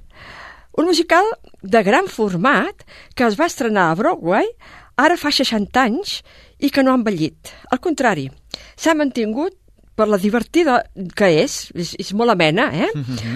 Un 0.79 0.87
musical 0.87 1.27
de 1.67 1.83
gran 1.83 2.07
format 2.07 2.85
que 3.19 3.27
es 3.27 3.35
va 3.35 3.49
estrenar 3.51 3.89
a 3.91 3.97
Broadway 3.99 4.47
ara 4.95 5.17
fa 5.19 5.33
60 5.35 5.83
anys 5.83 6.21
i 6.59 6.71
que 6.71 6.83
no 6.83 6.93
ha 6.93 6.99
envellit. 6.99 7.53
Al 7.71 7.81
contrari, 7.81 8.29
s'ha 8.77 8.95
mantingut 8.99 9.57
per 9.99 10.07
la 10.09 10.19
divertida 10.19 10.79
que 11.19 11.29
és, 11.43 11.69
és, 11.75 11.95
és 11.99 12.15
molt 12.15 12.31
amena, 12.31 12.69
eh? 12.73 12.91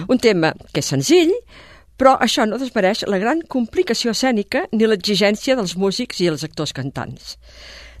Un 0.07 0.19
tema 0.19 0.53
que 0.71 0.79
és 0.79 0.91
senzill, 0.93 1.33
però 1.99 2.15
això 2.19 2.45
no 2.47 2.57
desmereix 2.57 3.03
la 3.07 3.19
gran 3.19 3.41
complicació 3.47 4.11
escènica 4.11 4.65
ni 4.71 4.87
l'exigència 4.87 5.55
dels 5.59 5.75
músics 5.77 6.21
i 6.23 6.29
els 6.31 6.43
actors 6.43 6.73
cantants. 6.73 7.37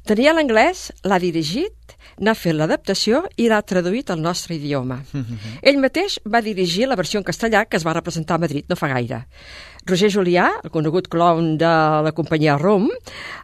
Daniel 0.07 0.39
Anglès 0.41 0.91
l'ha 1.07 1.19
dirigit, 1.19 1.95
n'ha 2.23 2.33
fet 2.39 2.55
l'adaptació 2.55 3.23
i 3.37 3.49
l'ha 3.51 3.59
traduït 3.67 4.09
al 4.13 4.21
nostre 4.23 4.55
idioma. 4.55 5.01
Ell 5.61 5.77
mateix 5.83 6.17
va 6.25 6.41
dirigir 6.41 6.87
la 6.87 6.95
versió 6.99 7.19
en 7.19 7.27
castellà 7.27 7.65
que 7.67 7.77
es 7.77 7.85
va 7.85 7.93
representar 7.97 8.39
a 8.39 8.43
Madrid 8.45 8.65
no 8.71 8.77
fa 8.79 8.89
gaire. 8.95 9.25
Roger 9.85 10.09
Julià, 10.13 10.47
el 10.63 10.71
conegut 10.71 11.09
clown 11.11 11.57
de 11.59 11.71
la 12.07 12.13
companyia 12.15 12.55
ROM, 12.57 12.87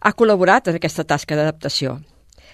ha 0.02 0.14
col·laborat 0.16 0.70
en 0.72 0.80
aquesta 0.80 1.04
tasca 1.04 1.36
d'adaptació. 1.36 1.98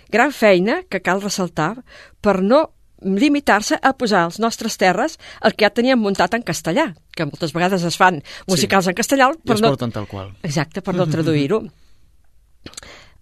Gran 0.09 0.34
feina 0.34 0.82
que 0.89 1.01
cal 1.05 1.21
ressaltar 1.21 1.76
per 2.21 2.39
no 2.41 2.65
limitar-se 3.05 3.78
a 3.84 3.91
posar 3.93 4.23
als 4.26 4.39
nostres 4.41 4.78
terres 4.82 5.17
el 5.45 5.53
que 5.53 5.65
ja 5.67 5.69
teníem 5.73 5.99
muntat 6.01 6.34
en 6.34 6.41
castellà, 6.47 6.88
que 7.13 7.26
moltes 7.28 7.51
vegades 7.53 7.84
es 7.86 7.97
fan 7.99 8.21
musicals 8.47 8.86
Sí. 8.88 8.93
en 8.93 8.95
castellà 8.97 9.28
I 9.34 9.38
per 9.45 9.57
es 9.57 9.61
no, 9.61 9.69
porten 9.76 9.91
tal 9.91 10.07
qual. 10.07 10.32
Exacte, 10.41 10.82
per 10.82 10.95
no 10.95 11.05
traduir-ho. 11.13 11.59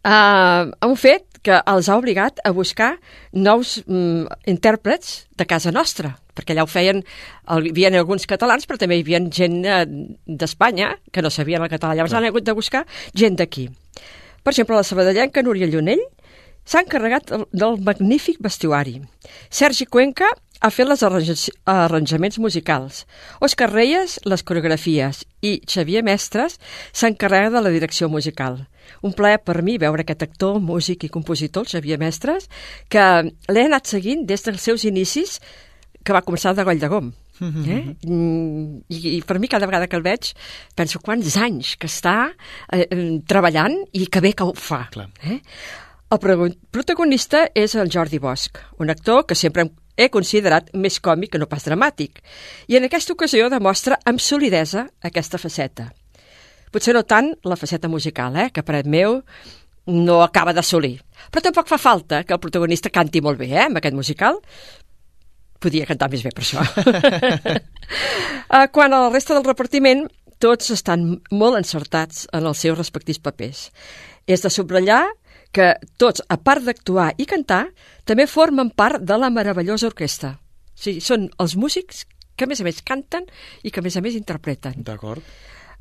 Uh, 0.03 0.71
un 0.83 0.95
fet 0.99 1.32
que 1.43 1.59
els 1.67 1.89
ha 1.89 1.97
obligat 1.99 2.39
a 2.47 2.53
buscar 2.55 2.93
nous 3.33 3.75
mm, 3.83 4.47
intèrprets 4.49 5.27
de 5.37 5.47
casa 5.49 5.73
nostra, 5.75 6.15
perquè 6.33 6.55
allà 6.55 6.65
ho 6.65 6.71
feien, 6.71 7.03
hi 7.03 7.73
havia 7.73 7.91
alguns 7.99 8.25
catalans, 8.29 8.65
però 8.65 8.79
també 8.79 8.97
hi 8.97 9.05
havia 9.05 9.21
gent 9.27 9.61
eh, 9.67 9.83
d'Espanya 10.25 10.95
que 11.11 11.21
no 11.21 11.31
sabien 11.33 11.63
el 11.63 11.71
català, 11.71 11.97
llavors 11.97 12.15
han 12.15 12.29
hagut 12.29 12.47
de 12.47 12.55
buscar 12.55 12.85
gent 13.13 13.37
d'aquí. 13.39 13.67
Per 14.43 14.51
exemple, 14.51 14.75
la 14.75 14.87
sabadellenca 14.87 15.43
Núria 15.43 15.67
Llunell 15.67 16.01
s'ha 16.65 16.81
encarregat 16.83 17.31
del, 17.51 17.77
magnífic 17.83 18.37
vestuari. 18.43 19.01
Sergi 19.49 19.85
Cuenca 19.85 20.29
ha 20.63 20.69
fet 20.71 20.87
les 20.87 21.01
arranja- 21.03 21.51
arranjaments 21.67 22.39
musicals. 22.39 23.05
Òscar 23.43 23.69
Reyes, 23.73 24.19
les 24.23 24.43
coreografies. 24.43 25.25
I 25.43 25.57
Xavier 25.67 26.03
Mestres 26.07 26.59
s'encarrega 26.95 27.49
de 27.57 27.61
la 27.65 27.69
direcció 27.73 28.07
musical. 28.09 28.61
Un 29.03 29.11
plaer 29.15 29.41
per 29.43 29.61
mi 29.63 29.77
veure 29.77 30.03
aquest 30.03 30.23
actor, 30.23 30.61
músic 30.63 31.03
i 31.03 31.09
compositor, 31.11 31.67
Xavier 31.67 31.99
Mestres, 31.99 32.47
que 32.87 33.03
l'he 33.51 33.65
anat 33.67 33.87
seguint 33.91 34.23
des 34.27 34.43
dels 34.43 34.61
seus 34.63 34.85
inicis, 34.87 35.39
que 36.03 36.15
va 36.15 36.23
començar 36.23 36.55
de 36.55 36.63
Goll 36.67 36.79
de 36.79 36.87
Gom. 36.91 37.11
Eh? 37.43 37.95
Mm, 38.07 38.83
I, 38.93 38.97
I 39.17 39.21
per 39.27 39.39
mi 39.41 39.49
cada 39.51 39.65
vegada 39.67 39.87
que 39.89 39.97
el 39.97 40.03
veig 40.05 40.29
penso 40.77 40.99
quants 41.03 41.33
anys 41.41 41.73
que 41.81 41.89
està 41.89 42.29
eh, 42.71 42.85
eh, 42.85 43.19
treballant 43.27 43.73
i 43.91 44.05
que 44.07 44.21
bé 44.23 44.31
que 44.37 44.45
ho 44.47 44.53
fa. 44.55 44.85
Clar. 44.93 45.09
Eh? 45.27 45.39
El 46.13 46.19
protagonista 46.69 47.47
és 47.57 47.73
el 47.73 47.89
Jordi 47.89 48.19
Bosch, 48.21 48.59
un 48.77 48.91
actor 48.93 49.23
que 49.25 49.33
sempre 49.33 49.63
he 49.97 50.11
considerat 50.13 50.67
més 50.77 50.99
còmic 51.01 51.31
que 51.33 51.39
no 51.41 51.47
pas 51.49 51.65
dramàtic, 51.65 52.19
i 52.69 52.77
en 52.77 52.85
aquesta 52.85 53.15
ocasió 53.15 53.47
demostra 53.49 53.97
amb 54.05 54.21
solidesa 54.21 54.83
aquesta 55.09 55.39
faceta. 55.41 55.87
Potser 56.73 56.93
no 56.93 57.01
tant 57.09 57.31
la 57.49 57.57
faceta 57.57 57.89
musical, 57.89 58.37
eh, 58.37 58.51
que 58.53 58.61
per 58.61 58.75
el 58.81 58.89
meu 58.89 59.21
no 59.89 60.21
acaba 60.21 60.53
d'assolir. 60.53 60.99
Però 61.31 61.41
tampoc 61.41 61.69
fa 61.69 61.81
falta 61.81 62.23
que 62.23 62.37
el 62.37 62.41
protagonista 62.41 62.93
canti 62.93 63.21
molt 63.21 63.41
bé, 63.41 63.49
eh, 63.49 63.65
amb 63.65 63.81
aquest 63.81 63.97
musical. 63.97 64.37
Podia 65.59 65.89
cantar 65.89 66.11
més 66.13 66.21
bé 66.21 66.29
per 66.29 66.45
això. 66.45 66.61
Eh, 68.53 68.67
Quan 68.69 68.93
a 68.93 68.99
la 69.01 69.09
resta 69.09 69.33
del 69.33 69.45
repartiment, 69.45 70.03
tots 70.37 70.69
estan 70.69 71.21
molt 71.31 71.57
encertats 71.57 72.27
en 72.33 72.45
els 72.45 72.59
seus 72.61 72.77
respectius 72.77 73.17
papers. 73.17 73.71
És 74.27 74.43
de 74.43 74.51
subratllar 74.53 75.07
que 75.53 75.73
tots, 76.01 76.23
a 76.27 76.37
part 76.41 76.65
d'actuar 76.65 77.11
i 77.21 77.27
cantar, 77.29 77.67
també 78.09 78.25
formen 78.27 78.71
part 78.73 79.03
de 79.05 79.17
la 79.21 79.29
meravellosa 79.29 79.87
orquestra. 79.91 80.33
O 80.73 80.83
sigui, 80.83 81.03
són 81.05 81.29
els 81.39 81.55
músics 81.55 82.03
que 82.35 82.47
a 82.47 82.49
més 82.49 82.63
a 82.63 82.65
més 82.65 82.81
canten 82.81 83.27
i 83.61 83.71
que 83.71 83.79
a 83.81 83.85
més 83.85 83.95
a 83.97 84.01
més 84.01 84.17
interpreten. 84.17 84.81
D'acord. 84.83 85.21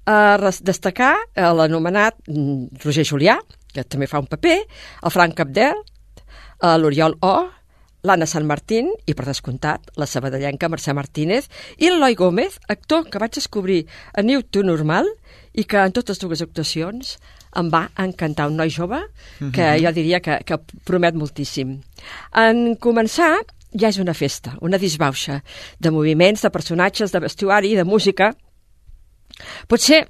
A 0.05 0.37
destacar 0.61 1.15
eh, 1.17 1.49
l'anomenat 1.57 2.19
mm, 2.29 2.85
Roger 2.85 3.07
Julià, 3.09 3.39
que 3.73 3.87
també 3.89 4.11
fa 4.11 4.21
un 4.21 4.29
paper, 4.29 4.59
el 5.03 5.15
Frank 5.15 5.39
Capdel, 5.39 5.81
eh, 5.81 6.77
l'Oriol 6.77 7.17
O, 7.25 7.35
l'Anna 8.03 8.27
Sant 8.27 8.45
Martín 8.45 8.91
i, 9.07 9.15
per 9.15 9.25
descomptat, 9.29 9.93
la 9.97 10.09
sabadellenca 10.11 10.69
Mercè 10.69 10.93
Martínez 10.95 11.49
i 11.79 11.89
l'Eloi 11.89 12.19
Gómez, 12.19 12.59
actor 12.69 13.07
que 13.09 13.23
vaig 13.23 13.39
descobrir 13.39 13.85
a 14.13 14.27
New 14.27 14.43
to 14.43 14.65
Normal 14.67 15.09
i 15.55 15.65
que 15.65 15.79
en 15.79 15.95
totes 15.95 16.19
dues 16.19 16.43
actuacions 16.43 17.17
em 17.57 17.69
va 17.71 17.91
encantar 17.99 18.47
un 18.49 18.57
noi 18.57 18.71
jove 18.71 19.01
que 19.53 19.63
Mhm. 19.63 19.83
jo 19.85 19.93
diria 19.93 20.21
que, 20.21 20.39
que 20.45 20.59
promet 20.85 21.15
moltíssim. 21.15 21.81
En 22.35 22.77
començar, 22.77 23.39
ja 23.79 23.89
és 23.89 23.99
una 23.99 24.15
festa, 24.15 24.57
una 24.61 24.79
disbauxa 24.79 25.43
de 25.79 25.91
moviments, 25.91 26.43
de 26.43 26.51
personatges, 26.51 27.13
de 27.13 27.21
vestuari, 27.21 27.75
de 27.75 27.85
música. 27.85 28.35
Potser, 29.69 30.09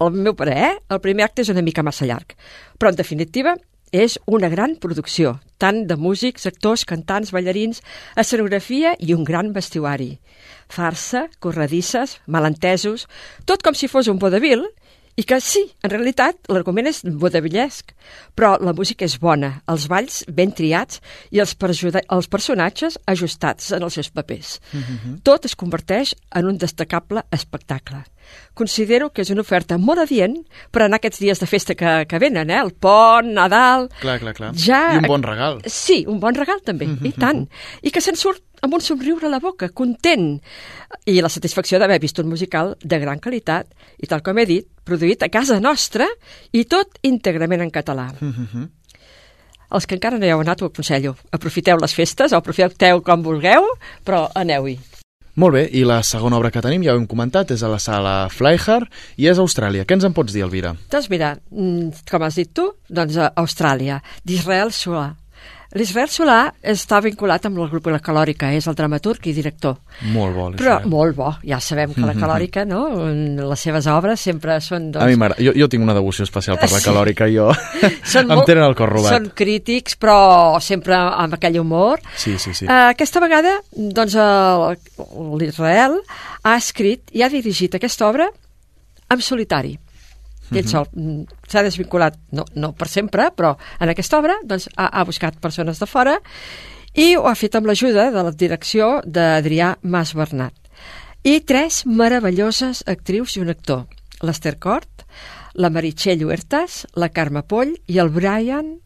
el 0.00 0.10
meu 0.14 0.34
parer, 0.38 0.58
eh? 0.58 0.76
el 0.94 1.00
primer 1.00 1.24
acte 1.26 1.42
és 1.42 1.48
una 1.50 1.62
mica 1.62 1.82
massa 1.82 2.06
llarg, 2.06 2.36
però 2.78 2.92
en 2.92 2.96
definitiva 3.00 3.56
és 3.90 4.18
una 4.26 4.50
gran 4.52 4.76
producció, 4.76 5.38
tant 5.58 5.86
de 5.88 5.96
músics, 5.96 6.44
actors, 6.46 6.84
cantants, 6.84 7.32
ballarins, 7.32 7.80
escenografia 8.20 8.94
i 9.00 9.14
un 9.14 9.24
gran 9.24 9.52
vestuari. 9.54 10.18
Farsa, 10.68 11.26
corredisses, 11.40 12.18
malentesos, 12.26 13.06
tot 13.48 13.64
com 13.64 13.74
si 13.74 13.88
fos 13.88 14.06
un 14.12 14.18
vodevil, 14.20 14.66
i 15.18 15.24
que 15.26 15.40
sí, 15.42 15.64
en 15.82 15.90
realitat 15.90 16.46
l'argument 16.52 16.86
és 16.86 17.00
vodevillesc, 17.02 17.90
però 18.38 18.52
la 18.62 18.74
música 18.76 19.02
és 19.08 19.16
bona, 19.18 19.56
els 19.70 19.88
balls 19.90 20.20
ben 20.30 20.52
triats 20.54 21.00
i 21.34 21.42
els, 21.42 21.56
els 21.58 22.30
personatges 22.30 23.00
ajustats 23.10 23.72
en 23.74 23.82
els 23.82 23.98
seus 23.98 24.12
papers. 24.14 24.58
Tot 25.26 25.48
es 25.48 25.58
converteix 25.58 26.14
en 26.38 26.52
un 26.52 26.60
destacable 26.62 27.24
espectacle. 27.34 28.04
Considero 28.54 29.08
que 29.10 29.22
és 29.24 29.30
una 29.32 29.42
oferta 29.42 29.78
molt 29.80 30.02
adient 30.02 30.34
per 30.70 30.84
anar 30.84 30.98
aquests 31.00 31.22
dies 31.22 31.40
de 31.40 31.48
festa 31.48 31.74
que, 31.78 31.92
que 32.06 32.18
venen, 32.22 32.50
eh? 32.50 32.60
el 32.60 32.74
pont, 32.76 33.30
Nadal... 33.34 33.88
Clar, 34.02 34.18
clar, 34.22 34.34
clar. 34.36 34.52
Ja... 34.54 34.82
I 34.94 35.02
un 35.02 35.08
bon 35.08 35.24
regal. 35.24 35.62
Sí, 35.66 36.02
un 36.06 36.20
bon 36.22 36.36
regal 36.36 36.60
també, 36.66 36.90
i 37.08 37.14
tant. 37.16 37.46
I 37.82 37.94
que 37.94 38.04
se'n 38.04 38.18
surt 38.20 38.44
amb 38.62 38.74
un 38.74 38.82
somriure 38.84 39.26
a 39.26 39.32
la 39.32 39.40
boca, 39.42 39.70
content. 39.70 40.40
I 41.06 41.20
la 41.22 41.30
satisfacció 41.32 41.78
d'haver 41.78 42.00
vist 42.02 42.18
un 42.18 42.28
musical 42.28 42.74
de 42.82 42.98
gran 42.98 43.20
qualitat 43.20 43.70
i, 43.98 44.06
tal 44.06 44.22
com 44.22 44.38
he 44.38 44.46
dit, 44.48 44.68
produït 44.84 45.22
a 45.22 45.30
casa 45.32 45.60
nostra 45.60 46.08
i 46.52 46.64
tot 46.64 47.00
íntegrament 47.02 47.62
en 47.66 47.72
català. 47.74 48.10
Els 49.68 49.84
que 49.84 49.98
encara 49.98 50.16
no 50.16 50.24
hi 50.24 50.30
heu 50.32 50.40
anat 50.40 50.62
ho 50.62 50.70
aconsello. 50.70 51.14
Aprofiteu 51.30 51.76
les 51.80 51.92
festes, 51.94 52.32
o 52.32 52.38
aprofiteu 52.38 53.02
com 53.04 53.22
vulgueu, 53.22 53.66
però 54.04 54.26
aneu-hi. 54.34 54.78
Molt 55.38 55.54
bé, 55.54 55.60
i 55.70 55.84
la 55.86 56.00
segona 56.02 56.34
obra 56.40 56.50
que 56.50 56.62
tenim, 56.64 56.82
ja 56.82 56.96
ho 56.96 56.98
hem 56.98 57.06
comentat, 57.06 57.52
és 57.54 57.60
a 57.62 57.68
la 57.70 57.78
sala 57.78 58.14
Flyhard 58.32 58.88
i 59.22 59.28
és 59.30 59.38
a 59.38 59.44
Austràlia. 59.44 59.84
Què 59.86 59.94
ens 59.94 60.06
en 60.08 60.16
pots 60.16 60.34
dir, 60.34 60.42
Elvira? 60.42 60.72
Doncs 60.90 61.06
mira, 61.12 61.36
mm, 61.52 62.08
com 62.10 62.24
has 62.26 62.34
dit 62.40 62.50
tu, 62.50 62.64
doncs 62.88 63.16
a 63.16 63.30
Austràlia, 63.36 64.00
d'Israel 64.24 64.72
Solà. 64.74 65.12
L'Israel 65.76 66.08
Solà 66.08 66.36
està 66.64 66.96
vinculat 67.04 67.44
amb 67.44 67.58
el 67.60 67.66
grup 67.68 67.90
La 67.92 67.98
Calòrica, 68.00 68.48
és 68.56 68.64
el 68.70 68.74
dramaturg 68.78 69.26
i 69.28 69.34
director. 69.36 69.74
Molt 70.14 70.32
bo, 70.34 70.46
Però 70.56 70.78
molt 70.88 71.16
bo, 71.18 71.26
ja 71.44 71.58
sabem 71.60 71.92
que 71.92 72.00
la. 72.06 72.14
Calòrica, 72.22 72.64
no? 72.64 72.86
Les 73.50 73.60
seves 73.60 73.86
obres 73.92 74.20
sempre 74.24 74.56
són... 74.64 74.86
Doncs, 74.94 75.04
A 75.04 75.08
mi 75.10 75.18
m'agrada. 75.20 75.44
Jo, 75.44 75.52
jo 75.54 75.68
tinc 75.68 75.84
una 75.84 75.92
devoció 75.94 76.24
especial 76.24 76.56
per 76.58 76.70
la 76.72 76.80
Sí. 76.80 76.86
calòrica, 76.88 77.28
jo. 77.28 77.50
són 78.14 78.32
em 78.32 78.40
tenen 78.48 78.64
el 78.64 78.74
cor 78.78 78.88
robat. 78.94 79.12
Són 79.18 79.28
crítics, 79.36 79.98
però 80.00 80.56
sempre 80.64 80.96
amb 80.96 81.36
aquell 81.36 81.60
humor. 81.60 82.00
Sí, 82.16 82.38
sí, 82.40 82.54
sí. 82.56 82.64
Uh, 82.64 82.88
aquesta 82.94 83.20
vegada, 83.20 83.58
doncs, 83.76 84.16
el- 84.16 85.36
l'Israel 85.42 85.98
ha 86.48 86.56
escrit 86.56 87.12
i 87.12 87.22
ha 87.22 87.28
dirigit 87.28 87.76
aquesta 87.76 88.08
obra 88.08 88.30
en 89.10 89.20
solitari. 89.20 89.76
Ell 90.50 90.64
Mhm. 90.64 90.68
sol 90.70 90.86
mm, 90.92 91.24
s'ha 91.48 91.62
desvinculat, 91.62 92.16
no, 92.32 92.44
no 92.54 92.72
per 92.72 92.88
sempre, 92.88 93.30
però 93.36 93.56
en 93.80 93.88
aquesta 93.88 94.18
obra 94.18 94.38
doncs, 94.44 94.68
ha, 94.76 94.86
ha 94.86 95.04
buscat 95.04 95.36
persones 95.40 95.78
de 95.78 95.86
fora 95.86 96.18
i 96.94 97.14
ho 97.16 97.26
ha 97.28 97.34
fet 97.34 97.54
amb 97.54 97.66
l'ajuda 97.66 98.10
de 98.10 98.22
la 98.22 98.30
direcció 98.32 99.02
d'Adrià 99.04 99.76
Mas 99.82 100.14
Bernat. 100.14 100.54
I 101.24 101.40
tres 101.40 101.84
meravelloses 101.86 102.84
actrius 102.86 103.36
i 103.36 103.40
un 103.40 103.50
actor, 103.50 103.86
l'Ester 104.22 104.58
Cort, 104.58 105.04
la 105.54 105.68
Meritxell 105.70 106.24
Huertas, 106.24 106.86
la 106.94 107.08
Carme 107.10 107.42
Poll 107.42 107.76
i 107.86 107.98
el 107.98 108.08
Brian 108.08 108.78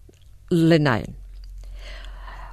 Lenain. 0.50 1.14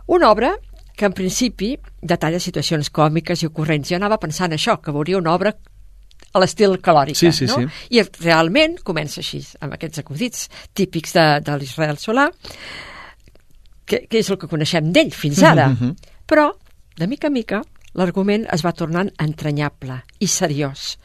Una 0.07 0.31
obra 0.31 0.55
que 0.95 1.05
en 1.05 1.13
principi 1.13 1.77
detalla 2.01 2.39
situacions 2.43 2.89
còmiques 2.91 3.43
i 3.43 3.47
ocorrents. 3.47 3.87
Jo 3.89 3.95
anava 3.95 4.17
pensant 4.19 4.51
això, 4.51 4.79
que 4.81 4.91
veuria 4.91 5.17
una 5.17 5.31
obra 5.33 5.53
a 6.33 6.39
l'estil 6.39 6.77
calòrica, 6.81 7.17
Sí, 7.19 7.31
sí, 7.31 7.45
no? 7.49 7.57
sí. 7.57 7.67
I 7.97 8.03
realment 8.21 8.77
comença 8.85 9.21
així, 9.23 9.41
amb 9.61 9.73
aquests 9.73 9.99
acudits 10.03 10.47
típics 10.77 11.13
de, 11.13 11.25
de 11.45 11.57
l'Israel 11.57 11.97
Solà, 11.97 12.27
que, 13.85 14.03
que 14.07 14.21
és 14.21 14.29
el 14.29 14.37
que 14.37 14.49
coneixem 14.51 14.91
d'ell 14.93 15.11
fins 15.15 15.41
ara. 15.43 15.69
Mhm. 15.73 15.95
Però, 16.29 16.51
de 16.99 17.07
mica 17.09 17.27
en 17.27 17.33
mica, 17.33 17.61
l'argument 17.97 18.45
es 18.53 18.61
va 18.65 18.73
tornant 18.77 19.09
entranyable 19.17 20.03
i 20.21 20.27
seriós, 20.29 20.97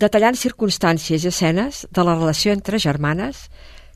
detallant 0.00 0.34
circumstàncies 0.34 1.24
i 1.24 1.28
escenes 1.30 1.84
de 1.92 2.04
la 2.06 2.16
relació 2.16 2.52
entre 2.56 2.80
germanes 2.82 3.48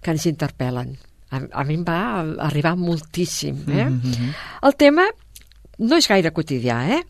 que 0.04 0.12
ens 0.12 0.26
interpel·len. 0.30 0.94
A, 1.34 1.40
a 1.50 1.64
mi 1.66 1.74
em 1.80 1.82
va 1.82 1.98
arribar 2.46 2.76
moltíssim. 2.78 3.64
Eh? 3.66 3.88
Mhm. 3.90 4.32
El 4.62 4.76
tema 4.78 5.08
no 5.78 5.96
és 5.98 6.06
gaire 6.06 6.30
quotidià, 6.30 6.84
eh? 6.94 7.02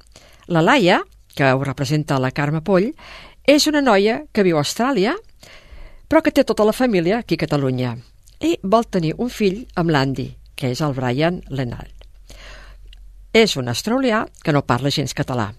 La 0.47 0.63
Laia, 0.63 1.03
que 1.35 1.51
ho 1.53 1.65
representa 1.65 2.19
la 2.23 2.31
Carme 2.31 2.63
Poll, 2.63 2.95
és 3.47 3.67
una 3.69 3.83
noia 3.85 4.23
que 4.33 4.43
viu 4.43 4.57
a 4.57 4.63
Austràlia, 4.65 5.15
però 6.09 6.23
que 6.23 6.33
té 6.33 6.45
tota 6.45 6.65
la 6.65 6.73
família 6.73 7.19
aquí 7.19 7.37
a 7.37 7.45
Catalunya. 7.45 7.97
I 8.41 8.57
vol 8.63 8.87
tenir 8.89 9.15
un 9.19 9.31
fill 9.31 9.65
amb 9.77 9.93
l'Andy, 9.93 10.31
que 10.57 10.71
és 10.73 10.81
el 10.85 10.95
Brian 10.97 11.43
Lenal. 11.51 11.89
És 13.35 13.57
un 13.59 13.69
australià 13.69 14.25
que 14.45 14.53
no 14.55 14.63
parla 14.63 14.93
gens 14.95 15.15
català. 15.15 15.51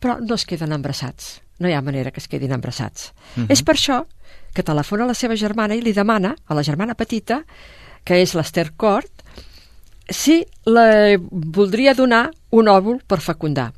Però 0.00 0.18
no 0.20 0.34
es 0.38 0.46
queden 0.46 0.72
embarassats. 0.72 1.40
No 1.58 1.68
hi 1.68 1.74
ha 1.74 1.82
manera 1.82 2.10
que 2.10 2.20
es 2.20 2.28
quedin 2.28 2.52
embarassats. 2.52 3.12
Mhm. 3.36 3.46
És 3.50 3.62
per 3.62 3.74
això 3.74 4.04
que 4.54 4.62
telefona 4.62 5.04
a 5.04 5.06
la 5.06 5.14
seva 5.14 5.36
germana 5.36 5.74
i 5.74 5.80
li 5.80 5.92
demana, 5.92 6.36
a 6.46 6.54
la 6.54 6.62
germana 6.62 6.94
petita, 6.94 7.44
que 8.04 8.20
és 8.22 8.34
l'Ester 8.34 8.72
Cort, 8.76 9.22
si 10.08 10.44
la 10.64 11.16
voldria 11.18 11.94
donar 11.94 12.30
un 12.50 12.68
òvul 12.68 13.02
per 13.06 13.20
fecundar. 13.20 13.72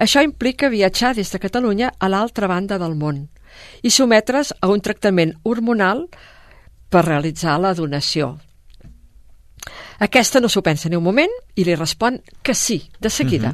Això 0.00 0.22
implica 0.24 0.72
viatjar 0.72 1.12
des 1.14 1.28
de 1.28 1.38
Catalunya 1.38 1.92
a 1.98 2.08
l'altra 2.08 2.48
banda 2.48 2.78
del 2.80 2.96
món 2.96 3.26
i 3.82 3.90
sometre's 3.90 4.54
a 4.60 4.70
un 4.72 4.80
tractament 4.80 5.34
hormonal 5.44 6.06
per 6.88 7.04
realitzar 7.04 7.58
la 7.60 7.74
donació. 7.74 8.38
Aquesta 10.00 10.40
no 10.40 10.48
s'ho 10.48 10.62
pensa 10.64 10.88
ni 10.88 10.96
un 10.96 11.04
moment 11.04 11.32
i 11.54 11.66
li 11.66 11.76
respon 11.76 12.16
que 12.42 12.54
sí, 12.54 12.80
de 12.98 13.10
seguida. 13.12 13.52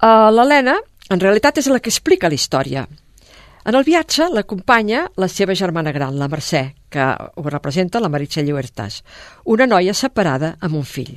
Uh, 0.00 0.30
L'Helena, 0.32 0.78
en 1.10 1.20
realitat, 1.20 1.60
és 1.60 1.68
la 1.68 1.80
que 1.80 1.92
explica 1.92 2.30
la 2.32 2.38
història. 2.38 2.86
En 3.64 3.76
el 3.76 3.84
viatge 3.84 4.30
l'acompanya 4.32 5.04
la 5.20 5.28
seva 5.28 5.56
germana 5.56 5.92
gran, 5.92 6.16
la 6.20 6.28
Mercè, 6.28 6.64
que 6.88 7.04
ho 7.12 7.44
representa 7.48 8.00
la 8.00 8.08
Meritxell 8.12 8.52
Huertas, 8.52 9.02
una 9.44 9.68
noia 9.68 9.94
separada 9.96 10.56
amb 10.60 10.80
un 10.80 10.88
fill. 10.88 11.14